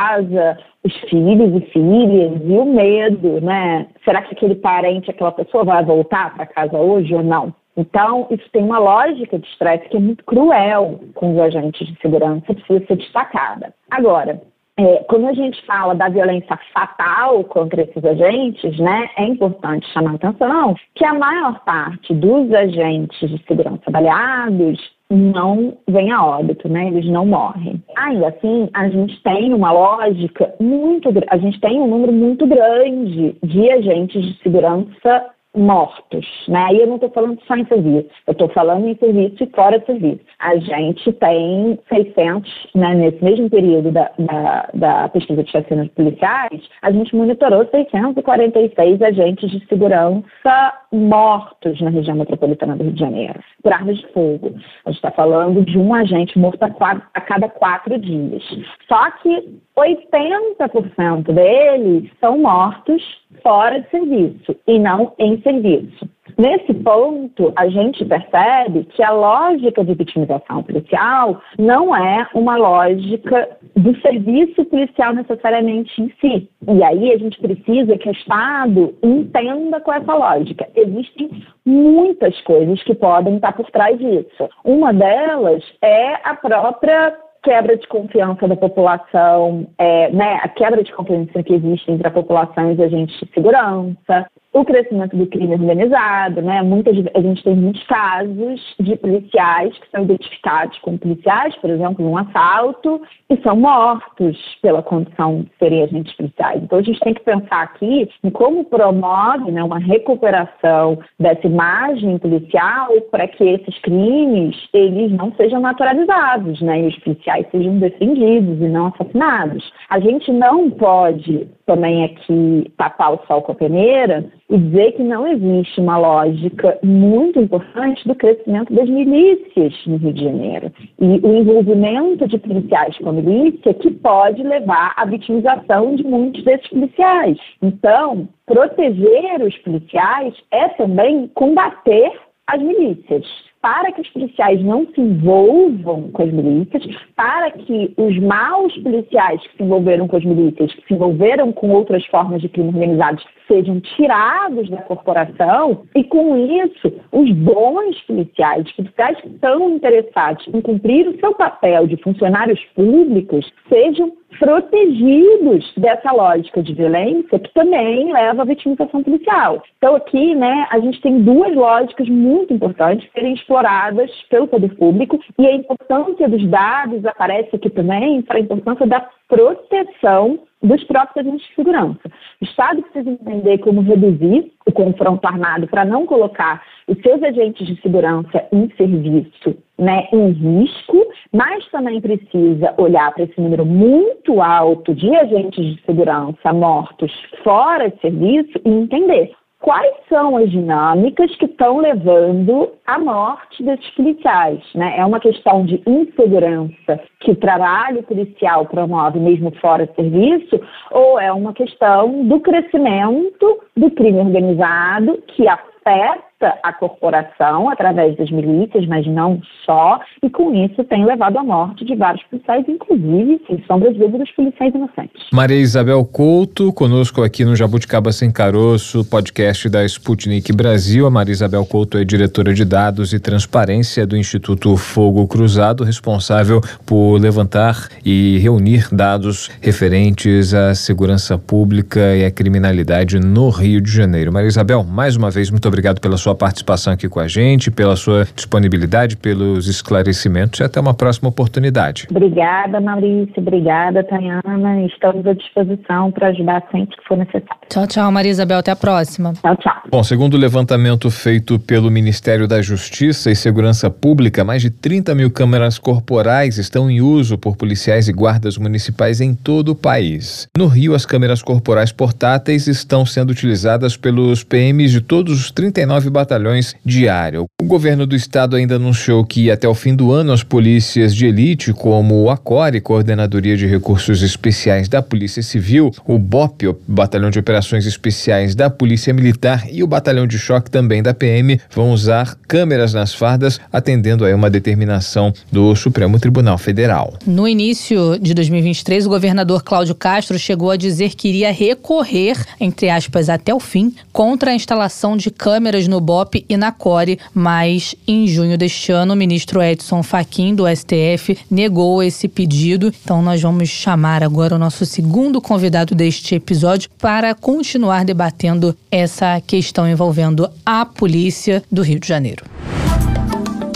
os 0.85 0.95
filhos 1.09 1.63
e 1.63 1.67
filhas 1.71 2.41
e 2.45 2.53
o 2.53 2.65
medo, 2.65 3.41
né? 3.41 3.87
Será 4.05 4.23
que 4.23 4.35
aquele 4.35 4.55
parente, 4.57 5.11
aquela 5.11 5.33
pessoa 5.33 5.65
vai 5.65 5.85
voltar 5.85 6.35
para 6.35 6.47
casa 6.47 6.77
hoje 6.77 7.15
ou 7.15 7.23
não? 7.23 7.55
Então, 7.77 8.27
isso 8.31 8.49
tem 8.53 8.63
uma 8.63 8.79
lógica 8.79 9.39
de 9.39 9.47
estresse 9.49 9.89
que 9.89 9.97
é 9.97 10.01
muito 10.01 10.25
cruel 10.25 11.01
com 11.15 11.33
os 11.33 11.39
agentes 11.41 11.87
de 11.87 12.01
segurança, 12.01 12.55
precisa 12.55 12.87
ser 12.87 12.97
destacada. 12.97 13.75
Agora, 13.91 14.41
é, 14.77 14.97
quando 15.09 15.29
a 15.29 15.33
gente 15.33 15.65
fala 15.67 15.95
da 15.95 16.09
violência 16.09 16.59
fatal 16.73 17.45
contra 17.45 17.83
esses 17.83 18.05
agentes, 18.05 18.79
né, 18.79 19.09
é 19.17 19.25
importante 19.25 19.89
chamar 19.93 20.13
a 20.13 20.15
atenção 20.15 20.75
que 20.95 21.05
a 21.05 21.15
maior 21.15 21.61
parte 21.65 22.13
dos 22.13 22.53
agentes 22.53 23.31
de 23.31 23.43
segurança 23.47 23.91
baleados 23.91 24.79
não 25.11 25.77
vem 25.89 26.11
a 26.11 26.25
óbito, 26.25 26.69
né? 26.69 26.89
Eles 26.89 27.09
não 27.09 27.27
morrem. 27.27 27.74
Ainda 27.97 28.29
assim, 28.29 28.69
a 28.73 28.89
gente 28.89 29.23
tem 29.23 29.55
uma 29.55 29.73
lógica 29.73 30.55
muito, 30.61 31.09
a 31.29 31.37
gente 31.37 31.61
tem 31.61 31.81
um 31.81 31.87
número 31.87 32.13
muito 32.13 32.47
grande 32.47 33.37
de 33.43 33.71
agentes 33.71 34.23
de 34.23 34.43
segurança 34.43 35.31
mortos, 35.55 36.27
né? 36.49 36.69
E 36.73 36.81
eu 36.81 36.87
não 36.87 36.97
estou 36.97 37.11
falando 37.11 37.41
só 37.47 37.57
em 37.57 37.65
serviço, 37.67 38.09
eu 38.27 38.33
estou 38.33 38.49
falando 38.49 38.87
em 38.89 38.97
serviço 38.97 39.45
e 39.45 39.51
fora 39.55 39.79
de 39.79 39.87
serviço. 39.87 40.21
A 40.41 40.57
gente 40.57 41.13
tem 41.13 41.79
600, 41.89 42.69
né, 42.75 42.95
nesse 42.95 43.25
mesmo 43.25 43.49
período 43.49 43.93
da, 43.93 44.11
da, 44.19 44.69
da 44.75 45.09
pesquisa 45.09 45.43
de 45.43 45.51
chacinas 45.51 45.89
policiais, 45.89 46.61
a 46.83 46.91
gente 46.91 47.15
monitorou 47.15 47.67
646 47.67 49.03
agentes 49.03 49.51
de 49.51 49.65
segurança 49.67 50.75
mortos 50.93 51.81
na 51.81 51.91
região 51.91 52.17
metropolitana 52.17 52.77
do 52.77 52.85
Rio 52.85 52.93
de 52.93 53.01
Janeiro, 53.01 53.41
por 53.63 53.73
armas 53.73 53.97
de 53.99 54.07
fogo. 54.09 54.55
A 54.85 54.91
gente 54.91 54.99
está 54.99 55.11
falando 55.11 55.65
de 55.65 55.79
um 55.79 55.95
agente 55.95 56.39
morto 56.39 56.63
a, 56.63 57.03
a 57.15 57.21
cada 57.21 57.49
quatro 57.49 57.99
dias. 57.99 58.43
Só 58.89 59.11
que 59.23 59.61
80% 59.77 61.33
deles 61.33 62.11
são 62.21 62.39
mortos 62.39 63.03
fora 63.43 63.81
de 63.81 63.91
serviço 63.91 64.57
e 64.67 64.79
não 64.79 65.13
em 65.19 65.41
serviço. 65.45 66.09
Nesse 66.37 66.75
ponto, 66.75 67.53
a 67.55 67.69
gente 67.69 68.05
percebe 68.05 68.85
que 68.85 69.03
a 69.03 69.13
lógica 69.13 69.85
de 69.85 69.95
vitimização 69.95 70.63
policial 70.65 71.41
não 71.59 71.95
é 71.95 72.29
uma 72.35 72.57
lógica 72.57 73.57
do 73.77 73.97
serviço 74.01 74.65
policial 74.65 75.15
necessariamente 75.15 76.03
em 76.03 76.09
si. 76.21 76.49
E 76.67 76.83
aí 76.83 77.13
a 77.13 77.19
gente 77.19 77.39
precisa 77.41 77.97
que 77.97 78.09
o 78.09 78.13
Estado 78.13 78.95
entenda 79.03 79.81
com 79.81 79.93
essa 79.93 80.15
lógica. 80.15 80.67
Existem 80.75 81.31
muitas 81.65 82.41
coisas 82.41 82.83
que 82.83 82.95
podem 82.95 83.37
estar 83.37 83.53
por 83.53 83.71
trás 83.71 83.97
disso. 83.99 84.49
Uma 84.65 84.93
delas 84.93 85.63
é 85.83 86.15
a 86.25 86.35
própria 86.35 87.17
quebra 87.45 87.77
de 87.77 87.87
confiança 87.87 88.49
da 88.49 88.57
população, 88.57 89.67
é, 89.79 90.11
né, 90.11 90.41
a 90.43 90.49
quebra 90.49 90.83
de 90.83 90.91
confiança 90.93 91.43
que 91.43 91.53
existe 91.53 91.93
entre 91.93 92.09
a 92.09 92.11
população 92.11 92.71
e 92.71 92.75
os 92.75 92.81
agentes 92.81 93.21
de 93.21 93.31
segurança, 93.35 94.27
o 94.55 94.65
crescimento 94.65 95.17
do 95.17 95.27
crime 95.27 95.53
organizado, 95.53 96.41
né? 96.41 96.63
Muitas, 96.63 96.97
a 97.13 97.21
gente 97.21 97.43
tem 97.43 97.57
muitos 97.57 97.83
casos 97.89 98.75
de 98.79 98.97
policiais 98.97 99.77
que 99.77 99.91
são 99.91 100.05
identificados 100.05 100.79
como 100.79 100.97
policiais, 100.97 101.57
por 101.57 101.71
exemplo, 101.71 102.05
num 102.05 102.17
assalto, 102.17 103.03
e 103.29 103.37
são 103.43 103.57
mortos 103.57 104.39
pela 104.63 104.81
condição 104.81 105.43
de 105.43 105.51
serem 105.59 105.83
agentes 105.83 106.15
policiais. 106.17 106.63
Então 106.63 106.79
a 106.79 106.83
gente 106.83 107.01
tem 107.01 107.15
que 107.15 107.25
pensar 107.25 107.63
aqui 107.63 108.09
em 108.23 108.31
como 108.31 108.65
promove 108.65 109.51
né, 109.51 109.63
uma 109.63 109.81
recuperação 109.81 111.01
dessa 111.19 111.47
imagem 111.49 112.17
policial 112.19 112.93
para 113.11 113.27
que 113.27 113.43
esses 113.43 113.77
crimes 113.81 114.57
eles 114.73 115.11
não 115.11 115.33
sejam 115.35 115.61
naturalizados, 115.61 116.61
né? 116.63 116.81
E 116.81 116.87
os 116.87 116.99
policiais 117.01 117.45
sejam 117.51 117.79
defendidos 117.79 118.61
e 118.61 118.69
não 118.69 118.87
assassinados. 118.87 119.73
A 119.91 119.99
gente 119.99 120.31
não 120.31 120.71
pode 120.71 121.49
também 121.67 122.05
aqui 122.05 122.71
tapar 122.77 123.15
o 123.15 123.27
sol 123.27 123.43
com 123.43 123.53
a 123.53 123.55
peneira 123.55 124.25
e 124.51 124.59
dizer 124.59 124.93
que 124.93 125.03
não 125.03 125.27
existe 125.27 125.81
uma 125.81 125.97
lógica 125.97 126.79
muito 126.83 127.41
importante 127.41 128.07
do 128.07 128.15
crescimento 128.15 128.73
das 128.73 128.89
milícias 128.89 129.75
no 129.87 129.97
Rio 129.97 130.13
de 130.13 130.25
Janeiro 130.25 130.73
e 131.01 131.21
o 131.23 131.35
envolvimento 131.35 132.29
de 132.29 132.39
policiais 132.39 132.97
com 132.99 133.11
a 133.11 133.13
milícia 133.13 133.75
que 133.75 133.91
pode 133.91 134.43
levar 134.43 134.93
à 134.97 135.05
vitimização 135.05 135.95
de 135.97 136.05
muitos 136.05 136.45
desses 136.45 136.69
policiais. 136.69 137.39
Então, 137.63 138.29
proteger 138.47 139.43
os 139.43 139.57
policiais 139.59 140.35
é 140.51 140.69
também 140.71 141.29
combater 141.35 142.13
as 142.47 142.61
milícias 142.61 143.25
para 143.65 143.91
que 143.93 144.03
os 144.03 144.09
policiais 144.11 144.63
não 144.63 144.87
se 144.95 145.01
envolvam 145.01 146.11
com 146.11 146.23
as 146.23 146.31
milícias, 146.31 146.85
para 147.17 147.51
que 147.51 147.95
os 147.97 148.19
maus 148.19 148.77
policiais 148.83 149.41
que 149.41 149.57
se 149.57 149.63
envolveram 149.63 150.07
com 150.07 150.19
as 150.19 150.25
milícias, 150.25 150.71
que 150.75 150.87
se 150.87 150.93
envolveram 150.93 151.51
com 151.51 151.71
outras 151.71 152.05
formas 152.09 152.43
de 152.43 152.49
crime 152.51 152.69
organizados, 152.69 153.25
sejam 153.47 153.81
tirados 153.81 154.69
da 154.71 154.79
corporação 154.83 155.85
e, 155.95 156.05
com 156.05 156.37
isso, 156.37 156.93
os 157.13 157.31
bons 157.33 158.01
policiais, 158.03 158.71
policiais 158.73 159.21
que 159.21 159.29
estão 159.29 159.71
interessados 159.71 160.47
em 160.49 160.61
cumprir 160.61 161.09
o 161.09 161.19
seu 161.19 161.35
papel 161.35 161.87
de 161.87 161.97
funcionários 161.99 162.61
públicos, 162.75 163.51
sejam 163.69 164.13
protegidos 164.39 165.73
dessa 165.77 166.13
lógica 166.13 166.63
de 166.63 166.75
violência 166.75 167.39
que 167.39 167.53
também 167.55 168.13
leva 168.13 168.43
à 168.43 168.45
vitimização 168.45 169.03
policial. 169.03 169.63
Então 169.79 169.95
aqui, 169.95 170.35
né, 170.35 170.67
a 170.71 170.79
gente 170.81 171.01
tem 171.01 171.21
duas 171.23 171.55
lógicas 171.55 172.09
muito 172.09 172.53
importantes 172.53 173.09
serem 173.13 173.35
exploradas 173.35 174.11
pelo 174.31 174.49
poder 174.49 174.75
público 174.77 175.19
e 175.39 175.47
a 175.47 175.55
importância 175.55 176.29
dos 176.29 176.47
dados 176.49 177.05
aparece 177.05 177.55
aqui 177.55 177.71
também 177.71 178.23
para 178.23 178.39
a 178.39 178.41
importância 178.41 178.87
da 178.87 179.09
proteção 179.29 180.41
dos 180.65 180.83
próprios 180.85 181.27
agentes 181.27 181.47
de 181.49 181.55
segurança. 181.55 182.11
O 182.41 182.45
Estado 182.45 182.83
precisa 182.83 183.11
entender 183.11 183.59
como 183.59 183.83
reduzir 183.83 184.53
o 184.67 184.73
confronto 184.73 185.27
armado 185.27 185.69
para 185.69 185.85
não 185.85 186.07
colocar 186.07 186.63
os 186.89 186.99
seus 187.03 187.23
agentes 187.23 187.67
de 187.67 187.81
segurança 187.81 188.45
em 188.53 188.71
serviço 188.77 189.57
né, 189.79 190.09
em 190.13 190.31
risco, 190.31 191.07
mas 191.33 191.67
também 191.71 192.01
precisa 192.01 192.75
olhar 192.79 193.13
para 193.13 193.25
esse 193.25 193.41
número 193.41 193.65
muito 193.67 194.41
alto 194.41 194.95
de 194.95 195.15
agentes 195.15 195.65
de 195.65 195.83
segurança 195.85 196.53
mortos 196.53 197.13
fora 197.43 197.91
de 197.91 198.01
serviço 198.01 198.59
e 198.65 198.71
entender 198.71 199.33
quais 199.65 199.95
são 200.11 200.37
as 200.37 200.51
dinâmicas 200.51 201.35
que 201.37 201.47
estão 201.47 201.79
levando 201.79 202.71
à 202.87 202.99
morte 202.99 203.63
desses 203.63 203.89
policiais. 203.95 204.63
Né? 204.75 204.99
É 204.99 205.07
uma 205.07 205.19
questão 205.19 205.65
de 205.65 205.83
insegurança 205.87 207.01
que 207.21 207.31
o 207.31 207.37
trabalho 207.37 208.03
policial 208.03 208.67
promove 208.67 209.19
mesmo 209.19 209.51
fora 209.63 209.87
de 209.87 209.95
serviço, 209.95 210.61
ou 210.91 211.19
é 211.19 211.33
uma 211.33 211.55
questão 211.55 212.29
do 212.29 212.41
crescimento 212.41 213.59
do 213.75 213.91
crime 213.93 214.19
organizado 214.19 215.23
que 215.29 215.49
afeta 215.49 216.34
a 216.63 216.73
corporação 216.73 217.71
através 217.71 218.17
das 218.17 218.31
milícias, 218.31 218.87
mas 218.87 219.07
não 219.07 219.41
só, 219.65 220.01
e 220.23 220.29
com 220.29 220.55
isso 220.55 220.85
tem 220.85 221.05
levado 221.05 221.39
à 221.39 221.43
morte 221.43 221.85
de 221.85 221.95
vários 221.95 222.23
policiais, 222.25 222.65
inclusive, 222.69 223.41
sem 223.47 223.63
sombra 223.67 223.93
de 223.93 223.99
dúvida, 223.99 224.25
policiais 224.37 224.75
inocentes. 224.75 225.29
Maria 225.33 225.57
Isabel 225.57 226.05
Couto, 226.05 226.73
conosco 226.73 227.23
aqui 227.23 227.45
no 227.45 227.57
Jabuticaba 227.57 228.13
Sem 228.13 228.31
Caroço, 228.31 229.05
podcast 229.05 229.69
da 229.69 229.85
Sputnik 229.85 230.53
Brasil. 230.53 231.07
A 231.07 231.11
Maria 231.11 231.33
Isabel 231.33 231.65
Couto 231.65 231.99
é 231.99 232.05
diretora 232.05 232.53
de 232.53 232.65
dados 232.65 233.13
e 233.13 233.21
transparência 233.21 234.07
do 234.07 234.17
Instituto 234.17 234.77
Fogo 234.77 235.27
Cruzado, 235.27 235.85
responsável 235.85 236.61
por 236.87 237.19
levantar 237.19 237.89
e 238.05 238.39
reunir 238.39 238.89
dados 238.93 239.51
referentes 239.61 240.53
à 240.55 240.75
segurança 240.75 241.39
pública 241.39 242.15
e 242.17 242.25
à 242.25 242.31
criminalidade 242.31 243.19
no 243.19 243.49
Rio 243.49 243.81
de 243.81 243.91
Janeiro. 243.91 244.33
Maria 244.33 244.49
Isabel, 244.49 244.83
mais 244.85 245.17
uma 245.17 245.31
vez, 245.31 245.51
muito 245.51 245.67
obrigado 245.67 246.01
pela 246.01 246.17
sua 246.17 246.34
sua 246.35 246.37
participação 246.37 246.93
aqui 246.93 247.09
com 247.09 247.21
a 247.21 247.29
gente, 247.29 247.71
pela 247.71 247.97
sua 247.97 248.27
disponibilidade, 248.35 249.17
pelos 249.17 249.69
esclarecimentos 249.69 250.61
e 250.61 250.65
até 250.65 250.81
uma 250.81 250.93
próxima 250.93 251.29
oportunidade. 251.29 252.07
Obrigada, 252.11 252.81
Maurício. 252.81 253.35
Obrigada, 253.39 254.03
Tayana. 254.03 254.83
Estamos 254.87 255.27
à 255.27 255.33
disposição 255.33 256.11
para 256.11 256.29
ajudar 256.29 256.63
sempre 256.71 256.97
que 256.97 257.05
for 257.07 257.17
necessário. 257.17 257.65
Tchau, 257.69 257.87
tchau, 257.87 258.11
Maria 258.13 258.31
Isabel. 258.31 258.59
Até 258.59 258.73
a 258.73 258.77
próxima. 258.77 259.33
Tchau, 259.35 259.57
tchau. 259.57 259.83
Bom, 259.91 260.03
segundo 260.03 260.35
o 260.35 260.39
levantamento 260.39 261.11
feito 261.11 261.59
pelo 261.59 261.91
Ministério 261.91 262.49
da 262.49 262.61
Justiça 262.61 263.31
e 263.31 263.37
Segurança 263.37 263.91
Pública, 263.91 264.45
mais 264.45 264.63
de 264.63 264.71
30 264.71 265.15
mil 265.15 265.31
câmeras 265.31 265.79
corporais 265.79 266.59
estão 266.59 266.91
em 266.91 267.01
uso 267.01 267.39
por 267.39 267.57
policiais 267.57 268.09
e 268.09 268.13
guardas 268.13 268.59
municipais 268.59 269.21
em 269.21 269.35
todo 269.35 269.71
o 269.71 269.75
país. 269.75 270.49
No 270.57 270.67
Rio, 270.67 270.95
as 270.95 271.07
câmeras 271.07 271.43
corporais 271.43 271.93
portáteis 271.93 272.67
estão 272.67 273.07
sendo 273.07 273.31
utilizadas 273.31 273.97
pelos 273.97 274.43
PMs 274.43 274.91
de 274.91 275.01
todos 275.01 275.41
os 275.41 275.51
39 275.51 276.11
batalhões 276.15 276.75
de 276.85 277.09
área. 277.09 277.43
O 277.43 277.49
governo 277.65 278.07
do 278.07 278.15
estado 278.15 278.57
ainda 278.57 278.77
anunciou 278.77 279.25
que 279.25 279.51
até 279.51 279.69
o 279.69 279.75
fim 279.75 279.95
do 279.95 280.13
ano 280.13 280.33
as 280.33 280.45
polícias 280.45 281.15
de 281.15 281.27
elite, 281.27 281.73
como 281.73 282.23
o 282.23 282.31
ACORE, 282.31 282.81
Coordenadoria 282.81 283.57
de 283.57 283.67
Recursos 283.67 284.23
Especiais 284.23 284.89
da 284.89 285.03
Polícia 285.03 285.43
Civil, 285.43 285.91
o 286.07 286.19
BOP, 286.19 286.69
o 286.69 286.79
Batalhão 286.87 287.31
de 287.31 287.39
Operações 287.39 287.85
Especiais 287.85 288.55
da 288.55 288.71
Polícia 288.71 289.13
Militar 289.13 289.65
e 289.71 289.83
o 289.83 289.87
Batalhão 289.87 290.27
de 290.27 290.39
Choque 290.39 290.71
também 290.71 291.03
da 291.03 291.13
PM, 291.13 291.61
vão 291.75 291.93
usar 291.93 292.37
câmeras 292.47 292.95
nas 292.95 293.13
fardas, 293.13 293.61
atendendo 293.73 294.25
a 294.25 294.35
uma 294.35 294.49
determinação 294.49 295.33
do 295.51 295.75
Supremo 295.75 296.19
Tribunal 296.21 296.57
Federal. 296.57 297.15
No 297.27 297.49
início 297.49 298.19
de 298.21 298.35
2023, 298.35 299.07
o 299.07 299.09
governador 299.09 299.65
Cláudio 299.65 299.95
Castro 299.95 300.39
chegou 300.39 300.71
a 300.71 300.77
dizer 300.77 301.15
que 301.17 301.29
iria 301.29 301.53
recorrer, 301.53 302.37
entre 302.61 302.89
aspas, 302.89 303.29
até 303.29 303.53
o 303.53 303.59
fim, 303.59 303.93
contra 304.13 304.53
a 304.53 304.55
instalação 304.55 305.17
de 305.17 305.31
câmeras 305.31 305.89
no 305.89 306.01
BOP 306.05 306.45
e 306.49 306.57
na 306.57 306.71
CORE, 306.71 307.19
mas 307.33 307.95
em 308.07 308.27
junho 308.27 308.59
deste 308.59 308.93
ano, 308.93 309.15
o 309.15 309.17
ministro 309.17 309.63
Edson 309.63 310.03
Fachin, 310.03 310.55
do 310.55 310.65
STF, 310.69 311.39
negou 311.51 312.03
esse 312.03 312.29
pedido. 312.29 312.93
Então, 313.03 313.23
nós 313.23 313.41
vamos 313.41 313.69
chamar 313.69 314.23
agora 314.23 314.55
o 314.55 314.59
nosso 314.59 314.85
segundo 314.85 315.41
convidado 315.41 315.95
deste 315.95 316.35
episódio 316.35 316.91
para 316.99 317.35
continuar 317.35 318.05
debatendo 318.05 318.77
essa 318.91 319.41
questão 319.41 319.89
envolvendo 319.89 320.49
a 320.65 320.85
polícia 320.85 321.63
do 321.71 321.83
Rio 321.83 321.99
de 321.99 322.07
Janeiro. 322.07 322.45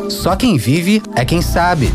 Só 0.08 0.36
quem 0.36 0.56
vive 0.56 1.02
é 1.14 1.24
quem 1.24 1.42
sabe. 1.42 1.90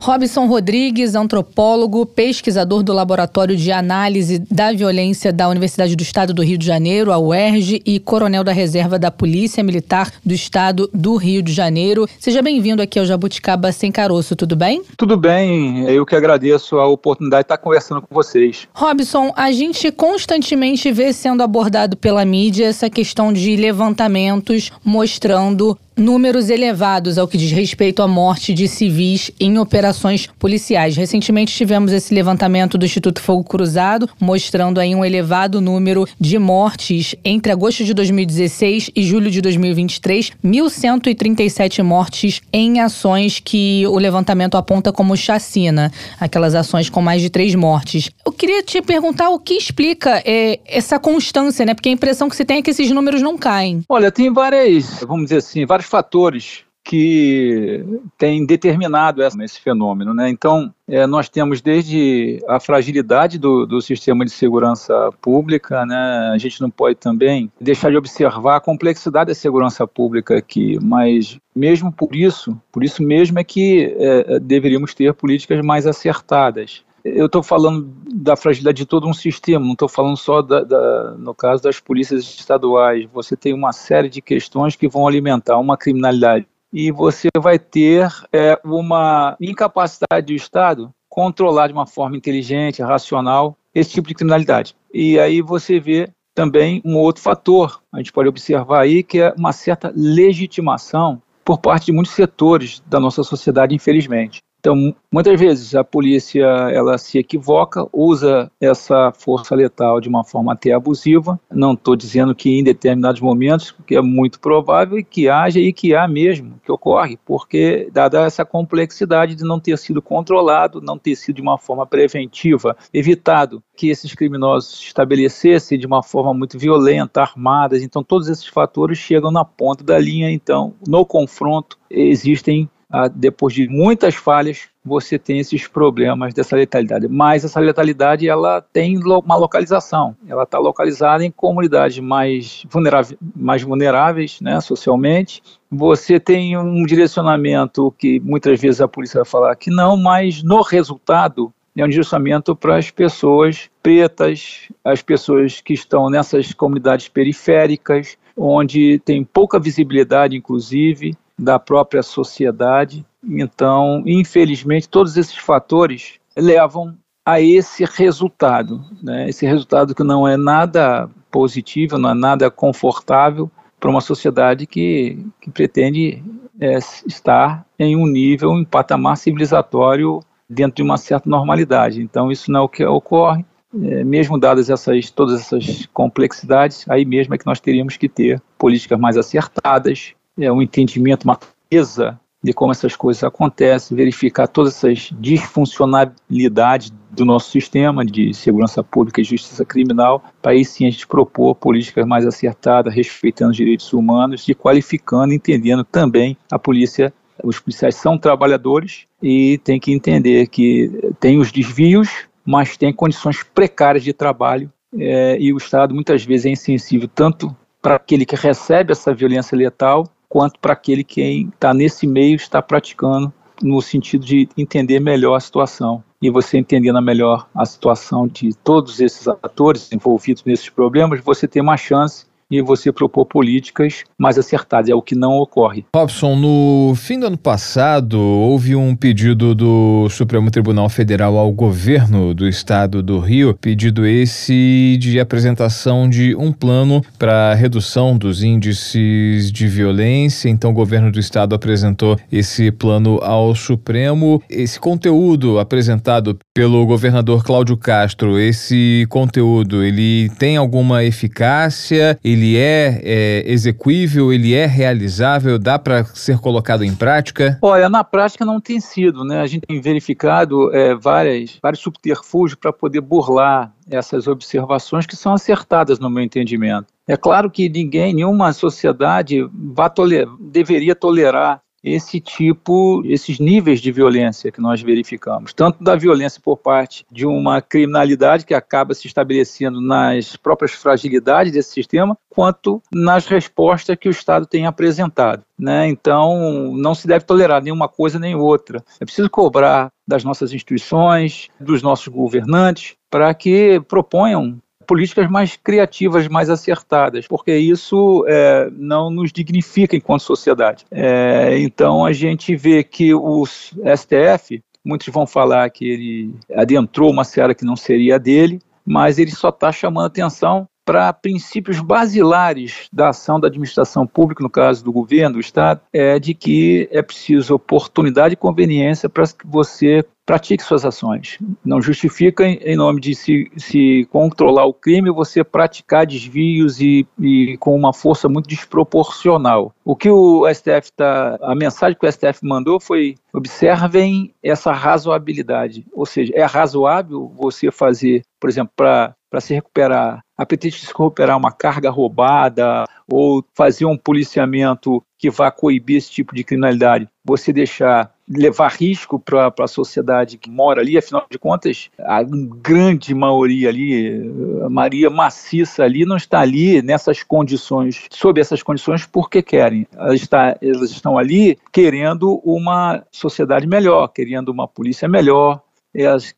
Robson 0.00 0.46
Rodrigues, 0.46 1.14
antropólogo, 1.14 2.06
pesquisador 2.06 2.82
do 2.82 2.92
Laboratório 2.92 3.56
de 3.56 3.72
Análise 3.72 4.38
da 4.50 4.72
Violência 4.72 5.32
da 5.32 5.48
Universidade 5.48 5.96
do 5.96 6.02
Estado 6.02 6.32
do 6.32 6.42
Rio 6.42 6.56
de 6.56 6.64
Janeiro, 6.64 7.12
a 7.12 7.18
UERJ, 7.18 7.82
e 7.84 7.98
coronel 7.98 8.44
da 8.44 8.52
Reserva 8.52 8.98
da 8.98 9.10
Polícia 9.10 9.62
Militar 9.62 10.12
do 10.24 10.32
Estado 10.32 10.88
do 10.94 11.16
Rio 11.16 11.42
de 11.42 11.52
Janeiro. 11.52 12.06
Seja 12.18 12.40
bem-vindo 12.40 12.80
aqui 12.80 12.98
ao 12.98 13.04
Jabuticaba 13.04 13.72
Sem 13.72 13.90
Caroço, 13.90 14.36
tudo 14.36 14.54
bem? 14.54 14.82
Tudo 14.96 15.16
bem, 15.16 15.84
eu 15.88 16.06
que 16.06 16.14
agradeço 16.14 16.78
a 16.78 16.86
oportunidade 16.86 17.42
de 17.42 17.46
estar 17.46 17.58
conversando 17.58 18.00
com 18.00 18.14
vocês. 18.14 18.68
Robson, 18.72 19.32
a 19.36 19.50
gente 19.50 19.90
constantemente 19.90 20.92
vê 20.92 21.12
sendo 21.12 21.42
abordado 21.42 21.96
pela 21.96 22.24
mídia 22.24 22.66
essa 22.66 22.88
questão 22.88 23.32
de 23.32 23.56
levantamentos 23.56 24.70
mostrando 24.84 25.76
números 25.98 26.48
elevados 26.48 27.18
ao 27.18 27.26
que 27.26 27.36
diz 27.36 27.50
respeito 27.50 28.02
à 28.02 28.08
morte 28.08 28.54
de 28.54 28.68
civis 28.68 29.30
em 29.38 29.58
operações 29.58 30.28
policiais. 30.38 30.96
Recentemente 30.96 31.54
tivemos 31.54 31.92
esse 31.92 32.14
levantamento 32.14 32.78
do 32.78 32.84
Instituto 32.84 33.20
Fogo 33.20 33.44
Cruzado, 33.44 34.08
mostrando 34.20 34.78
aí 34.78 34.94
um 34.94 35.04
elevado 35.04 35.60
número 35.60 36.06
de 36.20 36.38
mortes 36.38 37.14
entre 37.24 37.50
agosto 37.50 37.84
de 37.84 37.92
2016 37.92 38.90
e 38.94 39.02
julho 39.02 39.30
de 39.30 39.40
2023, 39.40 40.32
1.137 40.44 41.82
mortes 41.82 42.40
em 42.52 42.80
ações 42.80 43.40
que 43.40 43.84
o 43.88 43.98
levantamento 43.98 44.56
aponta 44.56 44.92
como 44.92 45.16
chacina, 45.16 45.92
aquelas 46.20 46.54
ações 46.54 46.88
com 46.88 47.02
mais 47.02 47.20
de 47.20 47.28
três 47.28 47.54
mortes. 47.54 48.10
Eu 48.24 48.32
queria 48.32 48.62
te 48.62 48.80
perguntar 48.80 49.30
o 49.30 49.38
que 49.38 49.54
explica 49.54 50.22
é, 50.24 50.60
essa 50.66 50.98
constância, 50.98 51.66
né? 51.66 51.74
Porque 51.74 51.88
a 51.88 51.92
impressão 51.92 52.28
que 52.28 52.36
se 52.36 52.44
tem 52.44 52.58
é 52.58 52.62
que 52.62 52.70
esses 52.70 52.90
números 52.90 53.20
não 53.20 53.36
caem. 53.36 53.82
Olha, 53.88 54.12
tem 54.12 54.32
várias, 54.32 55.00
vamos 55.00 55.24
dizer 55.24 55.38
assim, 55.38 55.66
vários 55.66 55.87
fatores 55.88 56.64
que 56.88 57.84
têm 58.16 58.46
determinado 58.46 59.22
esse 59.22 59.60
fenômeno. 59.60 60.14
Né? 60.14 60.30
Então, 60.30 60.72
é, 60.88 61.06
nós 61.06 61.28
temos 61.28 61.60
desde 61.60 62.42
a 62.48 62.58
fragilidade 62.58 63.38
do, 63.38 63.66
do, 63.66 63.78
sistema 63.82 64.24
de 64.24 64.30
segurança 64.30 65.10
pública, 65.20 65.84
né? 65.84 66.30
a 66.32 66.38
gente 66.38 66.62
não 66.62 66.70
pode 66.70 66.94
também 66.94 67.52
deixar 67.60 67.90
de 67.90 67.98
observar 67.98 68.56
a 68.56 68.60
complexidade 68.60 69.28
da 69.28 69.34
segurança 69.34 69.86
pública 69.86 70.38
aqui, 70.38 70.78
mas 70.82 71.38
mesmo 71.54 71.92
por 71.92 72.16
isso, 72.16 72.58
por 72.72 72.82
isso 72.82 73.02
mesmo 73.02 73.38
é 73.38 73.44
que 73.44 73.94
é, 73.98 74.40
deveríamos 74.40 74.94
ter 74.94 75.12
políticas 75.12 75.60
mais 75.62 75.86
acertadas 75.86 76.82
eu 77.04 77.26
estou 77.26 77.42
falando 77.42 77.92
da 78.12 78.36
fragilidade 78.36 78.78
de 78.78 78.86
todo 78.86 79.06
um 79.06 79.14
sistema, 79.14 79.64
não 79.64 79.72
estou 79.72 79.88
falando 79.88 80.16
só, 80.16 80.42
da, 80.42 80.62
da, 80.62 81.14
no 81.18 81.34
caso 81.34 81.62
das 81.62 81.80
polícias 81.80 82.22
estaduais. 82.22 83.08
Você 83.12 83.36
tem 83.36 83.52
uma 83.52 83.72
série 83.72 84.08
de 84.08 84.20
questões 84.20 84.76
que 84.76 84.88
vão 84.88 85.06
alimentar 85.06 85.58
uma 85.58 85.76
criminalidade 85.76 86.46
e 86.72 86.92
você 86.92 87.28
vai 87.38 87.58
ter 87.58 88.08
é, 88.32 88.58
uma 88.64 89.36
incapacidade 89.40 90.26
do 90.26 90.32
Estado 90.32 90.90
controlar 91.08 91.68
de 91.68 91.72
uma 91.72 91.86
forma 91.86 92.16
inteligente, 92.16 92.82
racional, 92.82 93.56
esse 93.74 93.90
tipo 93.90 94.08
de 94.08 94.14
criminalidade. 94.14 94.76
E 94.92 95.18
aí 95.18 95.40
você 95.40 95.80
vê 95.80 96.10
também 96.34 96.80
um 96.84 96.96
outro 96.96 97.22
fator, 97.22 97.82
a 97.92 97.98
gente 97.98 98.12
pode 98.12 98.28
observar 98.28 98.82
aí, 98.82 99.02
que 99.02 99.20
é 99.20 99.34
uma 99.36 99.52
certa 99.52 99.92
legitimação 99.96 101.20
por 101.44 101.58
parte 101.58 101.86
de 101.86 101.92
muitos 101.92 102.12
setores 102.12 102.82
da 102.86 103.00
nossa 103.00 103.24
sociedade, 103.24 103.74
infelizmente. 103.74 104.40
Então, 104.60 104.94
muitas 105.10 105.38
vezes 105.38 105.74
a 105.74 105.84
polícia 105.84 106.44
ela 106.44 106.98
se 106.98 107.18
equivoca, 107.18 107.86
usa 107.92 108.50
essa 108.60 109.12
força 109.12 109.54
letal 109.54 110.00
de 110.00 110.08
uma 110.08 110.24
forma 110.24 110.52
até 110.52 110.72
abusiva. 110.72 111.38
Não 111.50 111.74
estou 111.74 111.94
dizendo 111.94 112.34
que 112.34 112.50
em 112.50 112.64
determinados 112.64 113.20
momentos, 113.20 113.74
que 113.86 113.94
é 113.94 114.02
muito 114.02 114.40
provável 114.40 115.02
que 115.04 115.28
haja 115.28 115.60
e 115.60 115.72
que 115.72 115.94
há 115.94 116.08
mesmo, 116.08 116.60
que 116.64 116.72
ocorre, 116.72 117.16
porque 117.24 117.88
dada 117.92 118.26
essa 118.26 118.44
complexidade 118.44 119.36
de 119.36 119.44
não 119.44 119.60
ter 119.60 119.78
sido 119.78 120.02
controlado, 120.02 120.80
não 120.80 120.98
ter 120.98 121.14
sido 121.14 121.36
de 121.36 121.42
uma 121.42 121.56
forma 121.56 121.86
preventiva, 121.86 122.76
evitado 122.92 123.62
que 123.76 123.90
esses 123.90 124.12
criminosos 124.12 124.80
estabelecessem 124.82 125.78
de 125.78 125.86
uma 125.86 126.02
forma 126.02 126.34
muito 126.34 126.58
violenta, 126.58 127.22
armadas. 127.22 127.82
Então, 127.82 128.02
todos 128.02 128.28
esses 128.28 128.46
fatores 128.46 128.98
chegam 128.98 129.30
na 129.30 129.44
ponta 129.44 129.84
da 129.84 129.98
linha. 129.98 130.30
Então, 130.30 130.74
no 130.86 131.06
confronto 131.06 131.78
existem 131.88 132.68
ah, 132.90 133.06
depois 133.06 133.52
de 133.52 133.68
muitas 133.68 134.14
falhas, 134.14 134.68
você 134.82 135.18
tem 135.18 135.38
esses 135.38 135.66
problemas 135.68 136.32
dessa 136.32 136.56
letalidade. 136.56 137.06
Mas 137.06 137.44
essa 137.44 137.60
letalidade 137.60 138.26
ela 138.26 138.62
tem 138.62 138.98
uma 138.98 139.36
localização. 139.36 140.16
Ela 140.26 140.44
está 140.44 140.58
localizada 140.58 141.22
em 141.24 141.30
comunidades 141.30 141.98
mais, 141.98 142.64
vulneráveis, 142.70 143.18
mais 143.36 143.62
vulneráveis 143.62 144.40
né, 144.40 144.58
socialmente. 144.60 145.42
Você 145.70 146.18
tem 146.18 146.56
um 146.56 146.82
direcionamento 146.84 147.94
que 147.98 148.18
muitas 148.20 148.58
vezes 148.58 148.80
a 148.80 148.88
polícia 148.88 149.18
vai 149.18 149.30
falar 149.30 149.54
que 149.56 149.70
não, 149.70 149.96
mas 149.96 150.42
no 150.42 150.62
resultado 150.62 151.52
é 151.76 151.84
um 151.84 151.88
direcionamento 151.88 152.56
para 152.56 152.76
as 152.76 152.90
pessoas 152.90 153.70
pretas, 153.82 154.68
as 154.82 155.02
pessoas 155.02 155.60
que 155.60 155.74
estão 155.74 156.08
nessas 156.10 156.52
comunidades 156.52 157.08
periféricas, 157.08 158.16
onde 158.36 158.98
tem 159.04 159.22
pouca 159.22 159.60
visibilidade, 159.60 160.36
inclusive, 160.36 161.16
da 161.38 161.58
própria 161.58 162.02
sociedade. 162.02 163.04
Então, 163.22 164.02
infelizmente, 164.06 164.88
todos 164.88 165.16
esses 165.16 165.36
fatores 165.36 166.14
levam 166.36 166.96
a 167.24 167.40
esse 167.40 167.84
resultado, 167.84 168.82
né? 169.02 169.28
esse 169.28 169.46
resultado 169.46 169.94
que 169.94 170.02
não 170.02 170.26
é 170.26 170.36
nada 170.36 171.10
positivo, 171.30 171.98
não 171.98 172.10
é 172.10 172.14
nada 172.14 172.50
confortável 172.50 173.50
para 173.78 173.90
uma 173.90 174.00
sociedade 174.00 174.66
que, 174.66 175.24
que 175.40 175.50
pretende 175.50 176.22
é, 176.58 176.78
estar 177.06 177.66
em 177.78 177.94
um 177.94 178.06
nível, 178.06 178.50
um 178.50 178.64
patamar 178.64 179.16
civilizatório 179.16 180.20
dentro 180.48 180.76
de 180.76 180.82
uma 180.82 180.96
certa 180.96 181.28
normalidade. 181.28 182.00
Então, 182.00 182.32
isso 182.32 182.50
não 182.50 182.60
é 182.60 182.62
o 182.62 182.68
que 182.68 182.84
ocorre. 182.84 183.44
É, 183.82 184.02
mesmo 184.02 184.38
dadas 184.38 184.70
essas, 184.70 185.10
todas 185.10 185.40
essas 185.40 185.84
complexidades, 185.92 186.86
aí 186.88 187.04
mesmo 187.04 187.34
é 187.34 187.38
que 187.38 187.46
nós 187.46 187.60
teríamos 187.60 187.98
que 187.98 188.08
ter 188.08 188.40
políticas 188.56 188.98
mais 188.98 189.18
acertadas, 189.18 190.14
é, 190.38 190.50
um 190.52 190.62
entendimento, 190.62 191.24
uma 191.24 191.36
clareza 191.36 192.18
de 192.42 192.52
como 192.52 192.70
essas 192.70 192.94
coisas 192.94 193.24
acontecem, 193.24 193.96
verificar 193.96 194.46
todas 194.46 194.76
essas 194.76 195.10
disfuncionalidades 195.18 196.92
do 197.10 197.24
nosso 197.24 197.50
sistema 197.50 198.04
de 198.04 198.32
segurança 198.32 198.82
pública 198.82 199.20
e 199.20 199.24
justiça 199.24 199.64
criminal, 199.64 200.22
para 200.40 200.52
aí 200.52 200.64
sim 200.64 200.86
a 200.86 200.90
gente 200.90 201.06
propor 201.06 201.56
políticas 201.56 202.06
mais 202.06 202.24
acertadas, 202.24 202.94
respeitando 202.94 203.50
os 203.50 203.56
direitos 203.56 203.92
humanos 203.92 204.48
e 204.48 204.54
qualificando, 204.54 205.34
entendendo 205.34 205.82
também 205.82 206.36
a 206.50 206.58
polícia. 206.58 207.12
Os 207.42 207.58
policiais 207.58 207.96
são 207.96 208.16
trabalhadores 208.16 209.06
e 209.22 209.58
tem 209.58 209.80
que 209.80 209.92
entender 209.92 210.46
que 210.46 211.12
tem 211.18 211.38
os 211.38 211.50
desvios, 211.50 212.08
mas 212.44 212.76
tem 212.76 212.92
condições 212.92 213.42
precárias 213.42 214.04
de 214.04 214.12
trabalho 214.12 214.72
é, 214.96 215.36
e 215.38 215.52
o 215.52 215.56
Estado 215.56 215.94
muitas 215.94 216.24
vezes 216.24 216.46
é 216.46 216.50
insensível 216.50 217.08
tanto 217.12 217.54
para 217.82 217.96
aquele 217.96 218.24
que 218.24 218.36
recebe 218.36 218.92
essa 218.92 219.14
violência 219.14 219.56
letal, 219.56 220.04
quanto 220.28 220.58
para 220.60 220.72
aquele 220.72 221.02
que 221.02 221.48
está 221.52 221.72
nesse 221.72 222.06
meio 222.06 222.36
está 222.36 222.60
praticando, 222.60 223.32
no 223.62 223.80
sentido 223.80 224.24
de 224.24 224.48
entender 224.56 225.00
melhor 225.00 225.34
a 225.34 225.40
situação. 225.40 226.02
E 226.20 226.30
você 226.30 226.58
entendendo 226.58 227.00
melhor 227.00 227.48
a 227.54 227.64
situação 227.64 228.26
de 228.26 228.52
todos 228.52 229.00
esses 229.00 229.26
atores 229.28 229.92
envolvidos 229.92 230.44
nesses 230.44 230.68
problemas, 230.68 231.20
você 231.20 231.46
tem 231.46 231.62
uma 231.62 231.76
chance 231.76 232.26
e 232.50 232.62
você 232.62 232.90
propor 232.90 233.26
políticas 233.26 234.04
mais 234.18 234.38
acertadas. 234.38 234.88
É 234.88 234.94
o 234.94 235.02
que 235.02 235.14
não 235.14 235.38
ocorre. 235.38 235.84
Robson, 235.94 236.36
no 236.36 236.94
fim 236.94 237.18
do 237.18 237.26
ano 237.26 237.38
passado, 237.38 238.18
houve 238.18 238.74
um 238.74 238.94
pedido 238.94 239.54
do 239.54 240.08
Supremo 240.08 240.50
Tribunal 240.50 240.88
Federal 240.88 241.36
ao 241.36 241.52
governo 241.52 242.32
do 242.34 242.48
estado 242.48 243.02
do 243.02 243.18
Rio, 243.18 243.56
pedido 243.60 244.06
esse 244.06 244.96
de 244.98 245.20
apresentação 245.20 246.08
de 246.08 246.34
um 246.34 246.52
plano 246.52 247.02
para 247.18 247.54
redução 247.54 248.16
dos 248.16 248.42
índices 248.42 249.52
de 249.52 249.66
violência. 249.66 250.48
Então, 250.48 250.70
o 250.70 250.74
governo 250.74 251.10
do 251.10 251.20
estado 251.20 251.54
apresentou 251.54 252.16
esse 252.30 252.70
plano 252.70 253.18
ao 253.22 253.54
Supremo. 253.54 254.42
Esse 254.48 254.80
conteúdo 254.80 255.58
apresentado 255.58 256.38
pelo 256.54 256.84
governador 256.86 257.44
Cláudio 257.44 257.76
Castro, 257.76 258.38
esse 258.38 259.06
conteúdo, 259.08 259.82
ele 259.82 260.30
tem 260.38 260.56
alguma 260.56 261.04
eficácia? 261.04 262.18
Ele 262.24 262.37
ele 262.38 262.56
é, 262.56 263.00
é 263.02 263.42
execuível, 263.46 264.32
ele 264.32 264.54
é 264.54 264.64
realizável, 264.64 265.58
dá 265.58 265.78
para 265.78 266.04
ser 266.04 266.38
colocado 266.38 266.84
em 266.84 266.94
prática? 266.94 267.58
Olha, 267.60 267.88
na 267.88 268.04
prática 268.04 268.44
não 268.44 268.60
tem 268.60 268.80
sido, 268.80 269.24
né? 269.24 269.40
A 269.40 269.46
gente 269.46 269.66
tem 269.66 269.80
verificado 269.80 270.74
é, 270.74 270.94
várias, 270.94 271.58
vários 271.60 271.82
subterfúgios 271.82 272.58
para 272.58 272.72
poder 272.72 273.00
burlar 273.00 273.72
essas 273.90 274.26
observações 274.26 275.06
que 275.06 275.16
são 275.16 275.32
acertadas 275.32 275.98
no 275.98 276.08
meu 276.08 276.22
entendimento. 276.22 276.86
É 277.06 277.16
claro 277.16 277.50
que 277.50 277.68
ninguém, 277.68 278.14
nenhuma 278.14 278.52
sociedade 278.52 279.48
toler 279.94 280.28
deveria 280.38 280.94
tolerar 280.94 281.60
esse 281.82 282.20
tipo, 282.20 283.02
esses 283.04 283.38
níveis 283.38 283.80
de 283.80 283.92
violência 283.92 284.50
que 284.50 284.60
nós 284.60 284.82
verificamos, 284.82 285.52
tanto 285.52 285.82
da 285.82 285.94
violência 285.94 286.40
por 286.42 286.56
parte 286.56 287.04
de 287.10 287.26
uma 287.26 287.60
criminalidade 287.60 288.44
que 288.44 288.54
acaba 288.54 288.94
se 288.94 289.06
estabelecendo 289.06 289.80
nas 289.80 290.36
próprias 290.36 290.72
fragilidades 290.72 291.52
desse 291.52 291.72
sistema, 291.72 292.16
quanto 292.28 292.82
nas 292.92 293.26
respostas 293.26 293.96
que 293.96 294.08
o 294.08 294.10
Estado 294.10 294.46
tem 294.46 294.66
apresentado. 294.66 295.44
Né? 295.58 295.88
Então, 295.88 296.72
não 296.76 296.94
se 296.94 297.06
deve 297.06 297.24
tolerar 297.24 297.62
nenhuma 297.62 297.88
coisa 297.88 298.18
nem 298.18 298.34
outra. 298.34 298.84
É 299.00 299.04
preciso 299.04 299.28
cobrar 299.28 299.90
das 300.06 300.22
nossas 300.24 300.52
instituições, 300.52 301.48
dos 301.60 301.82
nossos 301.82 302.08
governantes, 302.08 302.94
para 303.10 303.32
que 303.34 303.80
proponham 303.88 304.58
políticas 304.88 305.30
mais 305.30 305.54
criativas, 305.54 306.26
mais 306.26 306.48
acertadas, 306.48 307.28
porque 307.28 307.54
isso 307.54 308.24
é, 308.26 308.70
não 308.72 309.10
nos 309.10 309.30
dignifica 309.30 309.94
enquanto 309.94 310.22
sociedade. 310.22 310.86
É, 310.90 311.58
então 311.58 312.06
a 312.06 312.12
gente 312.12 312.56
vê 312.56 312.82
que 312.82 313.14
o 313.14 313.44
STF, 313.46 314.62
muitos 314.82 315.06
vão 315.08 315.26
falar 315.26 315.68
que 315.68 315.86
ele 315.86 316.34
adentrou 316.56 317.10
uma 317.10 317.22
seara 317.22 317.54
que 317.54 317.66
não 317.66 317.76
seria 317.76 318.18
dele, 318.18 318.60
mas 318.84 319.18
ele 319.18 319.30
só 319.30 319.50
está 319.50 319.70
chamando 319.70 320.06
atenção 320.06 320.66
para 320.88 321.12
princípios 321.12 321.80
basilares 321.80 322.88
da 322.90 323.10
ação 323.10 323.38
da 323.38 323.46
administração 323.46 324.06
pública, 324.06 324.42
no 324.42 324.48
caso 324.48 324.82
do 324.82 324.90
governo, 324.90 325.34
do 325.34 325.40
Estado, 325.40 325.82
é 325.92 326.18
de 326.18 326.32
que 326.32 326.88
é 326.90 327.02
preciso 327.02 327.54
oportunidade 327.54 328.32
e 328.32 328.38
conveniência 328.38 329.06
para 329.06 329.24
que 329.26 329.46
você 329.46 330.02
pratique 330.24 330.62
suas 330.62 330.86
ações. 330.86 331.38
Não 331.64 331.80
justifica, 331.80 332.46
em 332.46 332.76
nome 332.76 333.00
de 333.00 333.14
se, 333.14 333.50
se 333.56 334.06
controlar 334.10 334.64
o 334.66 334.74
crime, 334.74 335.10
você 335.10 335.42
praticar 335.42 336.06
desvios 336.06 336.80
e, 336.80 337.06
e, 337.18 337.56
com 337.58 337.74
uma 337.74 337.94
força 337.94 338.28
muito 338.28 338.46
desproporcional. 338.46 339.74
O 339.82 339.96
que 339.96 340.10
o 340.10 340.46
STF 340.52 340.90
está. 340.90 341.38
A 341.40 341.54
mensagem 341.54 341.96
que 341.98 342.06
o 342.06 342.12
STF 342.12 342.40
mandou 342.42 342.78
foi: 342.78 343.14
observem 343.32 344.34
essa 344.42 344.70
razoabilidade. 344.70 345.86
Ou 345.94 346.04
seja, 346.04 346.32
é 346.34 346.44
razoável 346.44 347.32
você 347.34 347.70
fazer, 347.70 348.22
por 348.38 348.50
exemplo, 348.50 348.72
para 348.76 349.14
para 349.30 349.40
se 349.40 349.54
recuperar, 349.54 350.20
a 350.36 350.46
pretexto 350.46 350.80
de 350.80 350.86
se 350.86 350.92
recuperar 350.92 351.36
uma 351.36 351.52
carga 351.52 351.90
roubada 351.90 352.84
ou 353.10 353.44
fazer 353.54 353.84
um 353.84 353.96
policiamento 353.96 355.02
que 355.18 355.30
vá 355.30 355.50
coibir 355.50 355.96
esse 355.96 356.10
tipo 356.10 356.34
de 356.34 356.44
criminalidade, 356.44 357.08
você 357.24 357.52
deixar 357.52 358.12
levar 358.28 358.68
risco 358.68 359.18
para 359.18 359.52
a 359.58 359.66
sociedade 359.66 360.36
que 360.36 360.50
mora 360.50 360.80
ali, 360.80 360.98
afinal 360.98 361.26
de 361.30 361.38
contas, 361.38 361.90
a 361.98 362.22
grande 362.22 363.14
maioria 363.14 363.68
ali, 363.68 364.30
a 364.64 364.68
maioria 364.68 365.10
maciça 365.10 365.82
ali, 365.82 366.04
não 366.04 366.16
está 366.16 366.40
ali 366.40 366.82
nessas 366.82 367.22
condições, 367.22 368.04
sob 368.10 368.40
essas 368.40 368.62
condições, 368.62 369.06
porque 369.06 369.42
querem. 369.42 369.86
Elas, 369.96 370.20
está, 370.20 370.56
elas 370.60 370.90
estão 370.90 371.18
ali 371.18 371.58
querendo 371.72 372.40
uma 372.44 373.02
sociedade 373.10 373.66
melhor, 373.66 374.08
querendo 374.08 374.50
uma 374.50 374.68
polícia 374.68 375.08
melhor, 375.08 375.62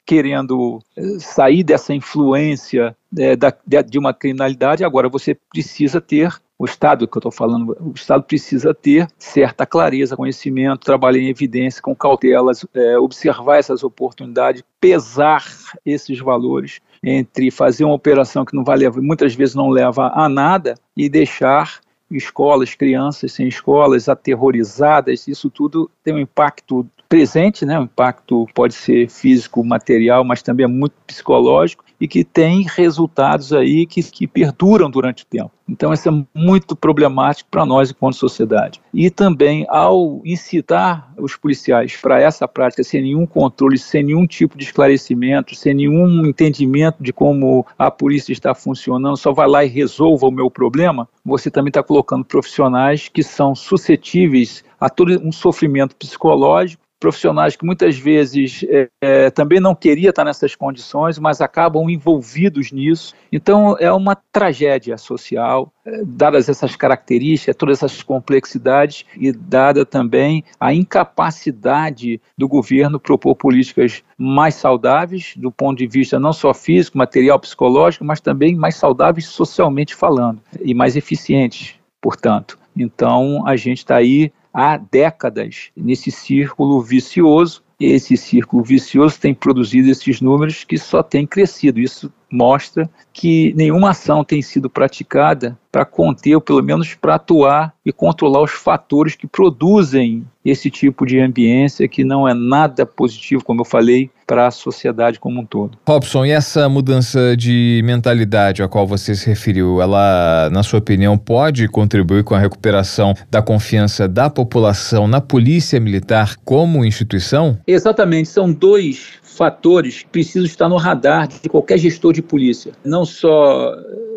querendo 0.07 0.81
eh, 0.97 1.19
sair 1.19 1.63
dessa 1.63 1.95
influência 1.95 2.97
é, 3.19 3.37
da, 3.37 3.53
de 3.87 3.99
uma 3.99 4.15
criminalidade, 4.15 4.85
agora 4.85 5.09
você 5.09 5.35
precisa 5.35 6.01
ter, 6.01 6.41
o 6.59 6.65
Estado 6.65 7.09
que 7.09 7.17
eu 7.17 7.21
estou 7.21 7.33
falando, 7.33 7.77
o 7.81 7.93
Estado 7.95 8.23
precisa 8.23 8.75
ter 8.75 9.09
certa 9.19 9.67
clareza, 9.67 10.17
conhecimento, 10.17 10.85
trabalhar 10.85 11.21
em 11.21 11.29
evidência, 11.29 11.83
com 11.83 11.95
cautelas, 11.95 12.65
é, 12.75 12.99
observar 12.99 13.59
essas 13.59 13.83
oportunidades, 13.83 14.63
pesar 14.81 15.45
esses 15.85 16.19
valores 16.19 16.81
entre 17.03 17.51
fazer 17.51 17.85
uma 17.85 17.95
operação 17.95 18.45
que 18.45 18.55
não 18.55 18.63
vai 18.63 18.77
levar, 18.77 19.01
muitas 19.01 19.35
vezes 19.35 19.55
não 19.55 19.71
leva 19.71 20.13
a 20.15 20.29
nada 20.29 20.75
e 20.97 21.09
deixar 21.09 21.81
escolas, 22.11 22.75
crianças 22.75 23.33
sem 23.33 23.49
escolas, 23.49 24.09
aterrorizadas, 24.09 25.29
isso 25.29 25.49
tudo 25.49 25.91
tem 26.03 26.15
um 26.15 26.19
impacto 26.19 26.87
presente, 27.11 27.67
né? 27.67 27.77
O 27.77 27.83
impacto 27.83 28.47
pode 28.55 28.73
ser 28.73 29.11
físico, 29.11 29.65
material, 29.65 30.23
mas 30.23 30.43
também 30.43 30.63
é 30.63 30.69
muito 30.69 30.95
psicológico 31.05 31.85
e 32.01 32.07
que 32.07 32.23
tem 32.23 32.65
resultados 32.65 33.53
aí 33.53 33.85
que, 33.85 34.01
que 34.01 34.29
perduram 34.29 34.89
durante 34.89 35.25
o 35.25 35.27
tempo. 35.27 35.51
Então, 35.69 35.93
isso 35.93 36.09
é 36.09 36.25
muito 36.33 36.77
problemático 36.77 37.51
para 37.51 37.67
nós 37.67 37.91
enquanto 37.91 38.15
sociedade. 38.15 38.81
E 38.95 39.11
também, 39.11 39.67
ao 39.69 40.23
incitar 40.25 41.13
os 41.19 41.37
policiais 41.37 41.97
para 41.97 42.21
essa 42.21 42.47
prática 42.47 42.85
sem 42.85 43.03
nenhum 43.03 43.27
controle, 43.27 43.77
sem 43.77 44.05
nenhum 44.05 44.27
tipo 44.27 44.57
de 44.57 44.65
esclarecimento, 44.65 45.55
sem 45.57 45.75
nenhum 45.75 46.25
entendimento 46.27 47.03
de 47.03 47.13
como 47.13 47.67
a 47.77 47.91
polícia 47.91 48.33
está 48.33 48.55
funcionando, 48.55 49.17
só 49.17 49.33
vai 49.33 49.49
lá 49.49 49.65
e 49.65 49.69
resolva 49.69 50.29
o 50.29 50.33
meu 50.33 50.49
problema, 50.49 51.09
você 51.25 51.51
também 51.51 51.71
está 51.71 51.83
colocando 51.83 52.25
profissionais 52.25 53.09
que 53.09 53.23
são 53.23 53.55
suscetíveis 53.55 54.65
a 54.81 54.89
todo 54.89 55.21
um 55.23 55.33
sofrimento 55.33 55.95
psicológico 55.97 56.83
profissionais 57.01 57.57
que 57.57 57.65
muitas 57.65 57.99
vezes 57.99 58.63
é, 58.69 58.89
é, 59.01 59.31
também 59.31 59.59
não 59.59 59.75
queria 59.75 60.11
estar 60.11 60.23
nessas 60.23 60.55
condições, 60.55 61.19
mas 61.19 61.41
acabam 61.41 61.89
envolvidos 61.89 62.71
nisso. 62.71 63.15
Então 63.33 63.75
é 63.81 63.91
uma 63.91 64.15
tragédia 64.15 64.99
social, 64.99 65.73
é, 65.85 66.03
dadas 66.05 66.49
essas 66.49 66.77
características, 66.77 67.57
todas 67.57 67.79
essas 67.79 68.03
complexidades 68.03 69.07
e 69.17 69.33
dada 69.33 69.87
também 69.87 70.45
a 70.61 70.75
incapacidade 70.75 72.21
do 72.37 72.47
governo 72.47 73.01
propor 73.01 73.35
políticas 73.35 74.05
mais 74.19 74.55
saudáveis 74.55 75.33
do 75.37 75.51
ponto 75.51 75.79
de 75.79 75.87
vista 75.87 76.21
não 76.21 76.35
só 76.35 76.53
físico, 76.53 76.99
material, 76.99 77.41
psicológico, 77.41 78.05
mas 78.05 78.21
também 78.21 78.55
mais 78.55 78.77
saudáveis 78.77 79.27
socialmente 79.27 79.95
falando 79.95 80.43
e 80.61 80.75
mais 80.75 80.97
eficientes, 80.97 81.77
portanto. 82.01 82.59
Então 82.77 83.47
a 83.47 83.57
gente 83.57 83.79
está 83.79 83.97
aí 83.97 84.31
há 84.53 84.77
décadas 84.77 85.71
nesse 85.77 86.11
círculo 86.11 86.81
vicioso. 86.81 87.63
Esse 87.79 88.17
círculo 88.17 88.63
vicioso 88.63 89.19
tem 89.19 89.35
produzido 89.35 89.91
esses 89.91 90.21
números 90.21 90.65
que 90.65 90.77
só 90.77 91.03
têm 91.03 91.27
crescido. 91.27 91.81
Isso 91.81 92.13
mostra 92.31 92.89
que 93.13 93.53
nenhuma 93.57 93.91
ação 93.91 94.25
tem 94.25 94.41
sido 94.41 94.71
praticada 94.71 95.59
para 95.71 95.85
conter, 95.85 96.35
ou 96.35 96.41
pelo 96.41 96.63
menos 96.63 96.95
para 96.95 97.15
atuar 97.15 97.73
e 97.85 97.93
controlar 97.93 98.43
os 98.43 98.51
fatores 98.51 99.15
que 99.15 99.27
produzem 99.27 100.25
esse 100.45 100.71
tipo 100.71 101.05
de 101.07 101.21
ambiência 101.21 101.87
que 101.87 102.03
não 102.03 102.27
é 102.27 102.35
nada 102.35 102.85
positivo, 102.87 103.45
como 103.45 103.61
eu 103.61 103.65
falei, 103.65 104.11
para 104.27 104.47
a 104.47 104.51
sociedade 104.51 105.21
como 105.21 105.41
um 105.41 105.45
todo. 105.45 105.79
Robson, 105.87 106.25
e 106.25 106.31
essa 106.31 106.69
mudança 106.69 107.37
de 107.37 107.83
mentalidade 107.85 108.63
a 108.63 108.69
qual 108.69 108.87
você 108.87 109.15
se 109.15 109.29
referiu, 109.29 109.83
ela, 109.83 110.49
na 110.51 110.63
sua 110.63 110.79
opinião, 110.79 111.19
pode 111.19 111.69
contribuir 111.69 112.25
com 112.25 112.35
a 112.35 112.39
recuperação 112.39 113.15
da 113.31 113.43
confiança 113.43 114.09
da 114.09 114.31
população 114.31 115.07
na 115.07 115.21
polícia 115.21 115.79
militar 115.79 116.37
como 116.45 116.85
instituição? 116.85 117.59
Exatamente, 117.67 118.29
são 118.29 118.53
dois 118.53 119.20
fatores 119.37 120.03
que 120.03 120.09
precisam 120.09 120.45
estar 120.45 120.69
no 120.69 120.77
radar 120.77 121.29
de 121.29 121.49
qualquer 121.49 121.79
gestor 121.79 122.13
de 122.13 122.23
polícia. 122.23 122.73
Não 122.85 123.05
só 123.05 123.75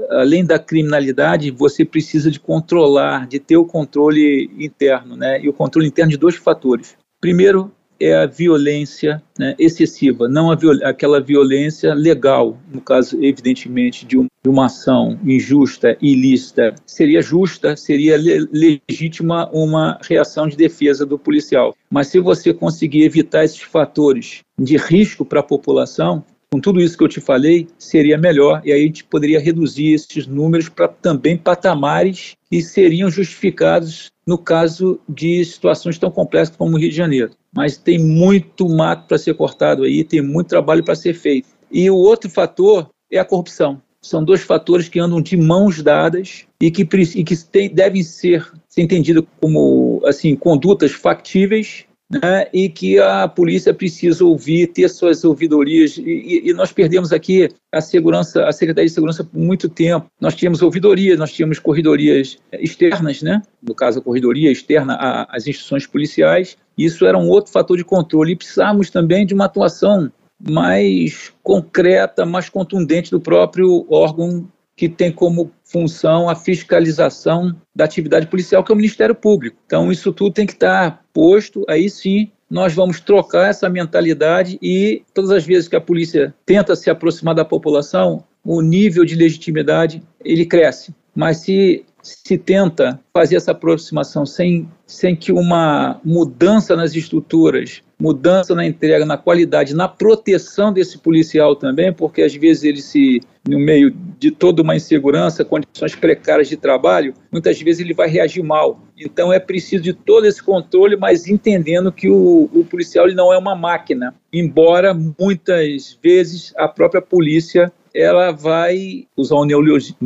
além 0.10 0.45
da 0.45 0.60
criminalidade, 0.60 1.52
você 1.52 1.86
precisa 1.86 2.30
de 2.30 2.39
controlar, 2.39 3.28
de 3.28 3.39
ter 3.39 3.58
o 3.58 3.65
controle 3.65 4.50
interno, 4.58 5.15
né? 5.15 5.42
E 5.42 5.50
o 5.50 5.54
controle 5.54 5.87
interno 5.87 6.12
de 6.12 6.17
dois 6.17 6.35
fatores. 6.35 6.96
Primeiro, 7.21 7.71
é 8.04 8.15
a 8.15 8.25
violência 8.25 9.21
né, 9.37 9.56
excessiva, 9.58 10.27
não 10.27 10.51
a 10.51 10.56
viol 10.56 10.73
aquela 10.83 11.21
violência 11.21 11.93
legal, 11.93 12.58
no 12.71 12.81
caso, 12.81 13.17
evidentemente, 13.23 14.06
de, 14.06 14.17
um, 14.17 14.27
de 14.43 14.49
uma 14.49 14.65
ação 14.65 15.19
injusta, 15.23 15.97
ilícita. 16.01 16.75
Seria 16.85 17.21
justa, 17.21 17.75
seria 17.75 18.17
le 18.17 18.47
legítima 18.51 19.49
uma 19.51 19.99
reação 20.08 20.47
de 20.47 20.58
defesa 20.58 21.06
do 21.06 21.17
policial. 21.17 21.75
Mas 21.89 22.08
se 22.08 22.19
você 22.19 22.54
conseguir 22.54 23.04
evitar 23.04 23.43
esses 23.43 23.62
fatores 23.62 24.41
de 24.60 24.77
risco 24.77 25.25
para 25.25 25.39
a 25.39 25.43
população, 25.43 26.23
com 26.54 26.60
tudo 26.60 26.79
isso 26.79 26.95
que 26.95 27.04
eu 27.04 27.10
te 27.10 27.19
falei, 27.19 27.67
seria 27.79 28.15
melhor 28.15 28.62
e 28.63 28.71
aí 28.71 28.83
a 28.83 28.85
gente 28.85 29.04
poderia 29.04 29.39
reduzir 29.39 29.91
esses 29.91 30.27
números 30.27 30.69
para 30.69 30.87
também 30.87 31.35
patamares 31.35 32.35
que 32.47 32.62
seriam 32.62 33.10
justificados 33.10 34.12
no 34.23 34.37
caso 34.37 34.99
de 35.10 35.43
situações 35.43 35.97
tão 35.97 36.12
complexas 36.12 36.56
como 36.56 36.75
o 36.75 36.79
Rio 36.79 36.91
de 36.91 36.95
Janeiro. 36.95 37.31
Mas 37.51 37.75
tem 37.75 37.97
muito 37.97 38.69
mato 38.69 39.08
para 39.08 39.17
ser 39.17 39.33
cortado 39.33 39.81
aí, 39.81 40.04
tem 40.04 40.21
muito 40.21 40.49
trabalho 40.49 40.83
para 40.83 40.93
ser 40.93 41.15
feito. 41.15 41.47
E 41.71 41.89
o 41.89 41.95
outro 41.95 42.29
fator 42.29 42.87
é 43.12 43.17
a 43.17 43.25
corrupção. 43.25 43.81
São 43.99 44.23
dois 44.23 44.43
fatores 44.43 44.87
que 44.87 44.99
andam 44.99 45.23
de 45.23 45.35
mãos 45.35 45.81
dadas 45.81 46.45
e 46.62 46.69
que, 46.69 46.87
e 47.15 47.23
que 47.23 47.35
tem, 47.45 47.67
devem 47.67 48.04
ser, 48.04 48.47
ser 48.69 48.83
entendidos 48.83 49.23
como 49.41 50.04
assim 50.06 50.35
condutas 50.35 50.91
factíveis 50.91 51.87
né, 52.21 52.47
e 52.53 52.69
que 52.69 52.99
a 52.99 53.27
polícia 53.27 53.73
precisa 53.73 54.23
ouvir, 54.23 54.67
ter 54.67 54.89
suas 54.89 55.23
ouvidorias. 55.23 55.97
E, 55.97 56.43
e, 56.45 56.53
nós 56.53 56.71
perdemos 56.71 57.11
aqui 57.11 57.49
a 57.71 57.81
segurança, 57.81 58.45
a 58.45 58.51
Secretaria 58.51 58.87
de 58.87 58.93
Segurança 58.93 59.23
por 59.23 59.39
muito 59.39 59.67
tempo. 59.67 60.05
Nós 60.19 60.35
tínhamos 60.35 60.61
ouvidorias, 60.61 61.17
nós 61.17 61.31
tínhamos 61.31 61.59
corridorias 61.59 62.37
externas, 62.53 63.21
né? 63.21 63.41
no 63.61 63.73
caso, 63.73 63.99
a 63.99 64.01
corredoria 64.01 64.51
externa 64.51 64.95
às 65.29 65.47
instituições 65.47 65.87
policiais. 65.87 66.57
Isso 66.77 67.05
era 67.05 67.17
um 67.17 67.27
outro 67.27 67.51
fator 67.51 67.77
de 67.77 67.83
controle. 67.83 68.33
E 68.33 68.35
precisávamos 68.35 68.89
também 68.89 69.25
de 69.25 69.33
uma 69.33 69.45
atuação 69.45 70.11
mais 70.39 71.31
concreta, 71.41 72.25
mais 72.25 72.49
contundente 72.49 73.09
do 73.09 73.19
próprio 73.19 73.85
órgão 73.89 74.47
que 74.75 74.89
tem 74.89 75.11
como 75.11 75.51
função 75.74 76.30
a 76.30 76.36
fiscalização 76.36 77.56
da 77.76 77.84
atividade 77.84 78.28
policial, 78.28 78.63
que 78.63 78.71
é 78.71 78.76
o 78.76 78.78
Ministério 78.78 79.15
Público. 79.15 79.58
Então, 79.65 79.92
isso 79.92 80.13
tudo 80.13 80.36
tem 80.36 80.46
que 80.46 80.54
estar 80.54 81.04
posto, 81.12 81.65
aí 81.67 81.90
sim 81.90 82.32
nós 82.48 82.76
vamos 82.76 83.00
trocar 83.00 83.50
essa 83.50 83.67
mentalidade 83.67 84.60
e 84.62 85.02
todas 85.12 85.32
as 85.32 85.44
vezes 85.44 85.67
que 85.67 85.76
a 85.76 85.82
polícia 85.82 86.36
tenta 86.46 86.76
se 86.76 86.88
aproximar 86.88 87.34
da 87.34 87.44
população, 87.44 88.24
o 88.46 88.62
nível 88.62 89.04
de 89.04 89.15
legitimidade 89.15 90.04
ele 90.24 90.46
cresce. 90.46 90.94
Mas 91.15 91.38
se 91.38 91.84
se 92.04 92.37
tenta 92.37 92.99
fazer 93.13 93.37
essa 93.37 93.51
aproximação 93.51 94.25
sem, 94.25 94.69
sem 94.85 95.15
que 95.15 95.31
uma 95.31 96.01
mudança 96.04 96.75
nas 96.75 96.93
estruturas, 96.93 97.81
mudança 97.97 98.54
na 98.54 98.65
entrega, 98.65 99.06
na 99.06 99.17
qualidade, 99.17 99.73
na 99.73 99.87
proteção 99.87 100.73
desse 100.73 100.97
policial 100.97 101.56
também, 101.56 101.93
porque 101.93 102.21
às 102.21 102.35
vezes 102.35 102.65
ele 102.65 102.81
se, 102.81 103.21
no 103.47 103.58
meio 103.58 103.95
de 104.19 104.29
toda 104.31 104.62
uma 104.62 104.75
insegurança, 104.75 105.45
condições 105.45 105.95
precárias 105.95 106.49
de 106.49 106.58
trabalho, 106.58 107.13
muitas 107.31 107.62
vezes 107.62 107.79
ele 107.79 107.93
vai 107.93 108.10
reagir 108.10 108.43
mal. 108.43 108.81
Então 108.97 109.31
é 109.31 109.39
preciso 109.39 109.81
de 109.81 109.93
todo 109.93 110.25
esse 110.25 110.43
controle, 110.43 110.97
mas 110.97 111.27
entendendo 111.27 111.89
que 111.89 112.10
o, 112.10 112.49
o 112.54 112.65
policial 112.65 113.06
ele 113.06 113.15
não 113.15 113.31
é 113.31 113.37
uma 113.37 113.56
máquina, 113.56 114.13
embora 114.31 114.93
muitas 114.93 115.97
vezes 116.04 116.54
a 116.58 116.67
própria 116.67 117.01
polícia 117.01 117.71
ela 117.94 118.31
vai 118.31 119.08
usar 119.15 119.35
um 119.35 119.46
neologismo, 119.46 119.98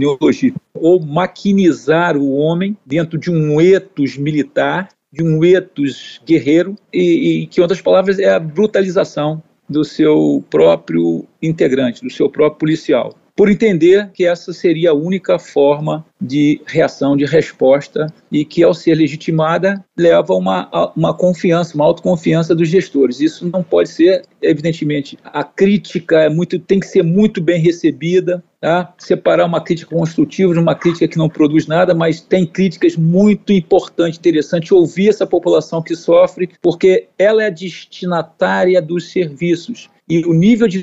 ou 0.73 0.99
maquinizar 0.99 2.17
o 2.17 2.35
homem 2.35 2.77
dentro 2.85 3.17
de 3.17 3.31
um 3.31 3.61
etos 3.61 4.17
militar, 4.17 4.89
de 5.11 5.23
um 5.23 5.43
etos 5.43 6.21
guerreiro, 6.25 6.75
e, 6.93 7.41
e 7.43 7.47
que, 7.47 7.59
em 7.59 7.63
outras 7.63 7.81
palavras, 7.81 8.19
é 8.19 8.29
a 8.29 8.39
brutalização 8.39 9.41
do 9.69 9.83
seu 9.83 10.43
próprio 10.49 11.25
integrante, 11.41 12.03
do 12.03 12.11
seu 12.11 12.29
próprio 12.29 12.59
policial 12.59 13.13
por 13.38 13.51
entender 13.51 14.09
que 14.15 14.25
essa 14.25 14.51
seria 14.51 14.89
a 14.89 14.95
única 14.95 15.38
forma 15.38 16.03
de 16.19 16.59
reação, 16.65 17.15
de 17.15 17.23
resposta, 17.23 18.11
e 18.31 18.43
que, 18.43 18.63
ao 18.63 18.73
ser 18.73 18.95
legitimada, 18.95 19.85
leva 19.95 20.33
a 20.33 20.35
uma, 20.35 20.91
uma 20.95 21.13
confiança, 21.13 21.75
uma 21.75 21.85
autoconfiança 21.85 22.55
dos 22.55 22.67
gestores. 22.67 23.21
Isso 23.21 23.47
não 23.47 23.61
pode 23.61 23.89
ser, 23.89 24.23
evidentemente, 24.41 25.19
a 25.23 25.43
crítica 25.43 26.21
é 26.21 26.29
muito, 26.29 26.57
tem 26.57 26.79
que 26.79 26.88
ser 26.88 27.03
muito 27.03 27.39
bem 27.39 27.61
recebida, 27.61 28.43
tá? 28.59 28.91
separar 28.97 29.45
uma 29.45 29.61
crítica 29.61 29.95
construtiva 29.95 30.53
de 30.53 30.59
uma 30.59 30.73
crítica 30.73 31.07
que 31.07 31.19
não 31.19 31.29
produz 31.29 31.67
nada, 31.67 31.93
mas 31.93 32.19
tem 32.19 32.43
críticas 32.43 32.95
muito 32.95 33.53
importantes, 33.53 34.17
interessantes, 34.17 34.71
ouvir 34.71 35.09
essa 35.09 35.27
população 35.27 35.83
que 35.83 35.95
sofre, 35.95 36.49
porque 36.59 37.07
ela 37.19 37.43
é 37.43 37.51
destinatária 37.51 38.81
dos 38.81 39.11
serviços 39.11 39.89
e 40.09 40.25
o 40.25 40.33
nível 40.33 40.67
de 40.67 40.81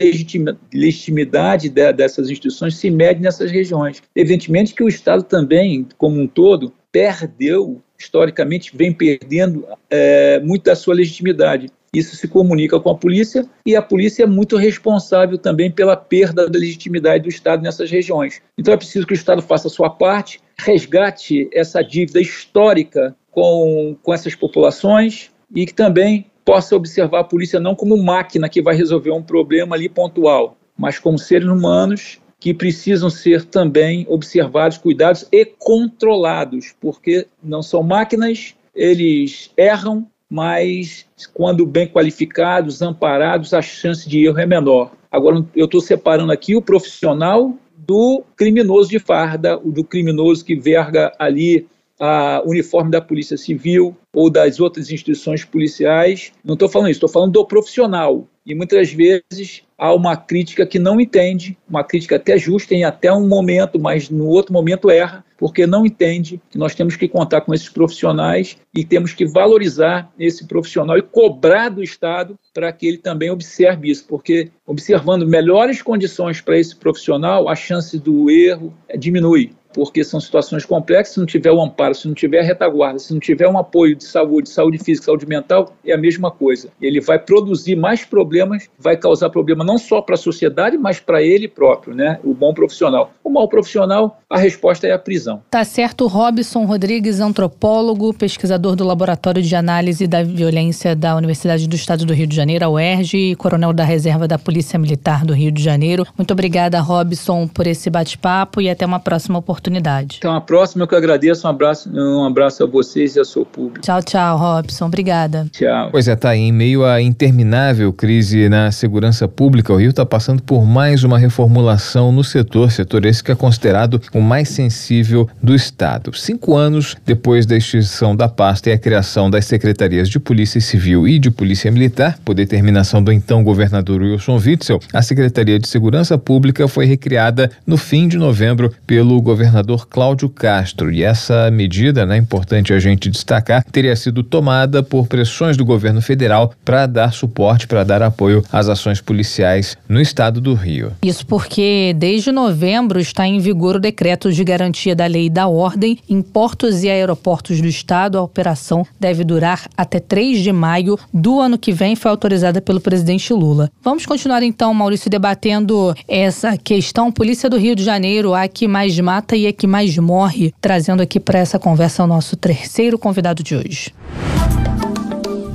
legitimidade 0.73 1.71
dessas 1.71 2.29
instituições 2.29 2.77
se 2.77 2.91
mede 2.91 3.21
nessas 3.21 3.51
regiões. 3.51 4.03
Evidentemente 4.15 4.75
que 4.75 4.83
o 4.83 4.89
Estado 4.89 5.23
também, 5.23 5.87
como 5.97 6.21
um 6.21 6.27
todo, 6.27 6.73
perdeu, 6.93 7.83
historicamente, 7.99 8.77
vem 8.77 8.93
perdendo 8.93 9.67
é, 9.89 10.39
muito 10.41 10.65
da 10.65 10.77
sua 10.77 10.95
legitimidade. 10.95 11.69
Isso 11.95 12.17
se 12.17 12.27
comunica 12.27 12.79
com 12.81 12.91
a 12.91 12.95
polícia 12.97 13.47
e 13.65 13.77
a 13.77 13.81
polícia 13.81 14.25
é 14.25 14.27
muito 14.27 14.57
responsável 14.57 15.39
também 15.39 15.71
pela 15.71 15.97
perda 15.97 16.49
da 16.49 16.59
legitimidade 16.59 17.23
do 17.23 17.29
Estado 17.29 17.63
nessas 17.63 17.91
regiões. 17.91 18.43
Então 18.59 18.75
é 18.75 18.77
preciso 18.77 19.07
que 19.07 19.13
o 19.13 19.15
Estado 19.15 19.41
faça 19.41 19.69
a 19.69 19.71
sua 19.71 19.89
parte, 19.89 20.41
resgate 20.59 21.49
essa 21.53 21.83
dívida 21.83 22.21
histórica 22.21 23.17
com, 23.31 23.97
com 24.03 24.13
essas 24.13 24.35
populações 24.35 25.31
e 25.55 25.65
que 25.67 25.75
também 25.75 26.27
possa 26.45 26.77
observar 26.77 27.21
a 27.21 27.25
polícia 27.25 27.59
não 27.59 27.75
como 27.75 27.97
máquina 27.97 28.49
que 28.49 28.63
vai 28.63 28.75
resolver 28.75 29.11
um 29.11 29.23
problema 29.23 29.75
ali 29.75 29.89
pontual, 29.89 30.57
mas 30.77 30.99
como 30.99 31.19
seres 31.19 31.49
humanos 31.49 32.21
que 32.39 32.53
precisam 32.53 33.09
ser 33.09 33.45
também 33.47 34.05
observados, 34.09 34.77
cuidados 34.77 35.27
e 35.33 35.47
controlados, 35.47 36.75
porque 36.79 37.27
não 37.43 37.63
são 37.63 37.83
máquinas, 37.83 38.55
eles 38.75 39.51
erram, 39.57 40.07
mas 40.29 41.07
quando 41.33 41.65
bem 41.65 41.89
qualificados, 41.89 42.83
amparados, 42.83 43.55
a 43.55 43.63
chance 43.63 44.07
de 44.07 44.27
erro 44.27 44.39
é 44.39 44.45
menor. 44.45 44.93
Agora, 45.11 45.43
eu 45.57 45.65
estou 45.65 45.81
separando 45.81 46.33
aqui 46.33 46.55
o 46.55 46.61
profissional 46.61 47.55
do 47.79 48.23
criminoso 48.37 48.91
de 48.91 48.99
farda, 48.99 49.57
do 49.57 49.85
criminoso 49.85 50.45
que 50.45 50.55
verga 50.55 51.13
ali 51.19 51.67
a 52.01 52.43
uniforme 52.45 52.91
da 52.91 53.01
Polícia 53.01 53.37
Civil 53.37 53.97
ou 54.13 54.31
das 54.31 54.61
outras 54.61 54.91
instituições 54.91 55.45
policiais. 55.45 56.33
Não 56.45 56.55
estou 56.55 56.69
falando 56.69 56.89
isso, 56.89 56.99
estou 56.99 57.09
falando 57.09 57.33
do 57.33 57.47
profissional. 57.47 58.27
E 58.47 58.55
muitas 58.55 58.93
vezes 58.93 59.63
há 59.79 59.95
uma 59.95 60.17
crítica 60.17 60.67
que 60.67 60.79
não 60.79 61.01
entende, 61.01 61.57
uma 61.69 61.83
crítica 61.83 62.17
até 62.17 62.37
justa 62.37 62.75
em 62.75 62.85
até 62.85 63.11
um 63.11 63.27
momento, 63.27 63.81
mas 63.81 64.11
no 64.11 64.27
outro 64.27 64.53
momento 64.53 64.91
erra, 64.91 65.25
porque 65.39 65.67
não 65.67 65.87
entende 65.87 66.41
que 66.51 66.59
nós 66.59 66.75
temos 66.75 66.95
que 66.95 67.09
contar 67.09 67.41
com 67.41 67.55
esses 67.55 67.71
profissionais 67.71 68.59
e 68.75 68.85
temos 68.85 69.15
que 69.15 69.25
valorizar 69.25 70.13
esse 70.19 70.47
profissional 70.47 70.99
e 70.99 71.03
cobrar 71.03 71.71
do 71.71 71.83
Estado 71.83 72.39
para 72.53 72.71
que 72.71 72.87
ele 72.87 72.99
também 72.99 73.31
observe 73.31 73.91
isso, 73.91 74.07
porque 74.07 74.51
observando 74.67 75.27
melhores 75.27 75.81
condições 75.81 76.41
para 76.41 76.59
esse 76.59 76.77
profissional, 76.77 77.49
a 77.49 77.57
chance 77.57 77.99
do 77.99 78.31
erro 78.31 78.75
diminui 78.99 79.53
porque 79.75 80.05
são 80.05 80.21
situações 80.21 80.65
complexas. 80.65 81.15
Se 81.15 81.21
não 81.21 81.27
tiver 81.27 81.51
o 81.51 81.61
amparo, 81.61 81.95
se 81.95 82.07
não 82.07 82.15
tiver 82.15 82.41
a 82.41 82.43
retaguarda, 82.43 82.99
se 82.99 83.13
não 83.13 83.21
tiver 83.21 83.49
um 83.49 83.59
apoio 83.59 83.97
de 83.97 84.05
saúde, 84.05 84.49
saúde 84.49 84.79
física, 84.79 85.07
saúde 85.07 85.27
mental, 85.27 85.75
é 85.85 85.93
a 85.93 85.99
mesma 85.99 86.31
coisa. 86.31 86.69
Ele 86.81 87.01
vai 87.01 87.19
produzir 87.19 87.75
mais 87.75 88.05
problemas, 88.05 88.71
vai 88.79 88.97
causar 88.97 89.29
problema 89.29 89.65
não 89.65 89.77
só 89.77 90.01
para 90.01 90.15
a 90.15 90.19
sociedade, 90.19 90.79
mas 90.79 91.01
para 91.01 91.21
ele 91.21 91.49
próprio, 91.49 91.95
né? 91.95 92.19
O 92.25 92.33
bom 92.33 92.55
profissional. 92.55 93.13
O 93.23 93.29
mau 93.29 93.49
profissional, 93.49 94.21
a 94.31 94.39
resposta 94.39 94.87
é 94.87 94.93
a 94.93 94.99
prisão. 94.99 95.43
Tá 95.51 95.65
certo, 95.65 96.07
Robson 96.07 96.65
Rodrigues, 96.65 97.21
antropólogo, 97.21 98.15
pesquisador 98.15 98.77
do 98.77 98.85
Laboratório 98.85 99.43
de 99.43 99.57
Análise 99.57 100.07
da 100.07 100.23
Violência 100.23 100.95
da 100.95 101.17
Universidade 101.17 101.69
do 101.69 101.75
Estado 101.75 102.07
do 102.07 102.15
Rio 102.15 102.27
de 102.27 102.37
Janeiro, 102.37 102.65
a 102.65 102.69
UERJ, 102.69 103.33
e 103.33 103.35
coronel 103.35 103.73
da 103.73 103.85
Reserva 103.85 104.29
da 104.29 104.39
Polícia 104.39 104.79
Militar 104.79 105.25
do 105.25 105.33
Rio 105.33 105.51
de 105.51 105.63
Janeiro. 105.63 106.07
Muito 106.17 106.33
obrigada, 106.33 106.81
Robson, 106.81 107.49
por 107.49 107.67
esse 107.67 107.91
bate-papo 107.91 108.61
e 108.61 108.71
até 108.71 108.87
uma 108.87 109.01
próxima 109.01 109.39
oportunidade 109.39 109.64
oportunidade. 109.65 110.17
Então, 110.19 110.35
a 110.35 110.41
próxima 110.41 110.85
eu 110.85 110.89
que 110.89 110.95
agradeço. 110.95 111.47
Um 111.47 111.51
abraço, 111.51 111.91
um 111.91 112.25
abraço 112.25 112.63
a 112.63 112.67
vocês 112.67 113.17
e 113.17 113.19
ao 113.19 113.25
seu 113.25 113.45
público. 113.45 113.81
Tchau, 113.81 114.03
tchau, 114.03 114.37
Robson. 114.37 114.87
Obrigada. 114.87 115.47
Tchau. 115.51 115.89
Pois 115.91 116.07
é, 116.07 116.15
tá 116.15 116.31
aí. 116.31 116.41
Em 116.41 116.53
meio 116.53 116.85
à 116.85 117.01
interminável 117.01 117.93
crise 117.93 118.49
na 118.49 118.71
segurança 118.71 119.27
pública, 119.27 119.73
o 119.73 119.77
Rio 119.77 119.91
está 119.91 120.05
passando 120.05 120.43
por 120.43 120.65
mais 120.67 121.03
uma 121.05 121.19
reformulação 121.19 122.13
no 122.13 122.23
setor, 122.23 122.71
setor 122.71 123.07
esse 123.07 123.25
que 123.25 123.33
é 123.33 123.35
considerado 123.35 124.01
o 124.13 124.21
mais 124.21 124.49
sensível 124.49 125.29
do 125.43 125.55
Estado. 125.55 126.15
Cinco 126.15 126.55
anos 126.55 126.97
depois 127.07 127.47
da 127.47 127.57
extinção 127.57 128.15
da 128.15 128.29
pasta 128.29 128.69
e 128.69 128.73
a 128.73 128.79
criação 128.79 129.31
das 129.31 129.47
secretarias 129.47 130.09
de 130.09 130.19
Polícia 130.19 130.61
Civil 130.61 131.09
e 131.09 131.19
de 131.19 131.31
Polícia 131.31 131.71
Militar, 131.71 132.19
por 132.25 132.35
determinação 132.35 133.03
do 133.03 133.13
então 133.13 133.43
governador 133.43 134.03
Wilson 134.03 134.37
Witzel, 134.37 134.81
a 134.93 135.01
Secretaria 135.01 135.59
de 135.59 135.69
Segurança 135.69 136.19
Pública 136.19 136.69
foi 136.69 136.85
recriada 136.85 137.51
no 137.67 137.77
fim 137.77 138.07
de 138.09 138.19
novembro 138.19 138.73
pelo 138.87 139.21
governador 139.23 139.54
governador 139.55 139.87
Cláudio 139.87 140.29
Castro. 140.29 140.91
E 140.91 141.03
essa 141.05 141.51
medida, 141.51 142.05
né, 142.05 142.17
importante 142.17 142.73
a 142.73 142.79
gente 142.81 143.09
destacar, 143.09 143.65
teria 143.71 143.95
sido 143.95 144.23
tomada 144.25 144.83
por 144.83 145.07
pressões 145.07 145.57
do 145.57 145.65
governo 145.65 146.03
federal 146.03 146.53
para 146.65 146.87
dar 146.87 147.13
suporte, 147.13 147.67
para 147.67 147.85
dar 147.85 148.03
apoio 148.03 148.43
às 148.51 148.69
ações 148.69 149.01
policiais 149.01 149.77
no 149.89 150.01
estado 150.01 150.41
do 150.41 150.55
Rio. 150.55 150.93
Isso 151.03 151.25
porque 151.27 151.95
desde 151.97 152.33
novembro 152.33 152.99
está 152.99 153.27
em 153.27 153.39
vigor 153.39 153.77
o 153.77 153.81
decreto 153.81 154.33
de 154.33 154.43
garantia 154.43 154.97
da 154.97 155.07
lei 155.07 155.27
e 155.27 155.31
da 155.31 155.47
ordem. 155.47 155.99
Em 156.09 156.21
portos 156.21 156.83
e 156.83 156.91
aeroportos 156.91 157.61
do 157.61 157.69
estado, 157.69 158.19
a 158.19 158.23
operação 158.23 158.85
deve 158.99 159.23
durar 159.23 159.69
até 159.77 160.01
3 160.01 160.41
de 160.41 160.53
maio 160.53 160.99
do 161.13 161.39
ano 161.39 161.57
que 161.57 161.73
vem, 161.73 161.95
foi 161.95 162.11
autorizada 162.11 162.61
pelo 162.61 162.81
presidente 162.81 163.33
Lula. 163.33 163.71
Vamos 163.83 164.05
continuar 164.05 164.43
então, 164.43 164.75
Maurício, 164.75 165.09
debatendo 165.09 165.95
essa 166.09 166.57
questão. 166.57 167.13
Polícia 167.13 167.49
do 167.49 167.57
Rio 167.57 167.77
de 167.77 167.85
Janeiro, 167.85 168.35
a 168.35 168.49
que 168.49 168.67
mais 168.67 168.99
mata 168.99 169.37
e 169.37 169.44
a 169.47 169.53
que 169.53 169.67
mais 169.67 169.97
morre, 169.99 170.53
trazendo 170.61 171.03
aqui 171.03 171.19
para 171.21 171.39
essa 171.39 171.59
conversa 171.59 172.05
o 172.05 172.07
nosso 172.07 172.37
terceiro 172.37 172.99
convidado 172.99 173.43
de 173.43 173.57
hoje. 173.57 173.95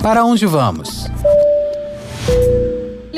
Para 0.01 0.23
onde 0.23 0.45
vamos? 0.45 1.09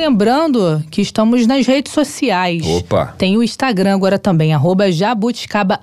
Lembrando 0.01 0.83
que 0.89 0.99
estamos 0.99 1.45
nas 1.45 1.67
redes 1.67 1.93
sociais. 1.93 2.65
Opa! 2.65 3.13
Tem 3.19 3.37
o 3.37 3.43
Instagram 3.43 3.93
agora 3.93 4.17
também, 4.17 4.51
arroba 4.51 4.91
jabuticaba 4.91 5.79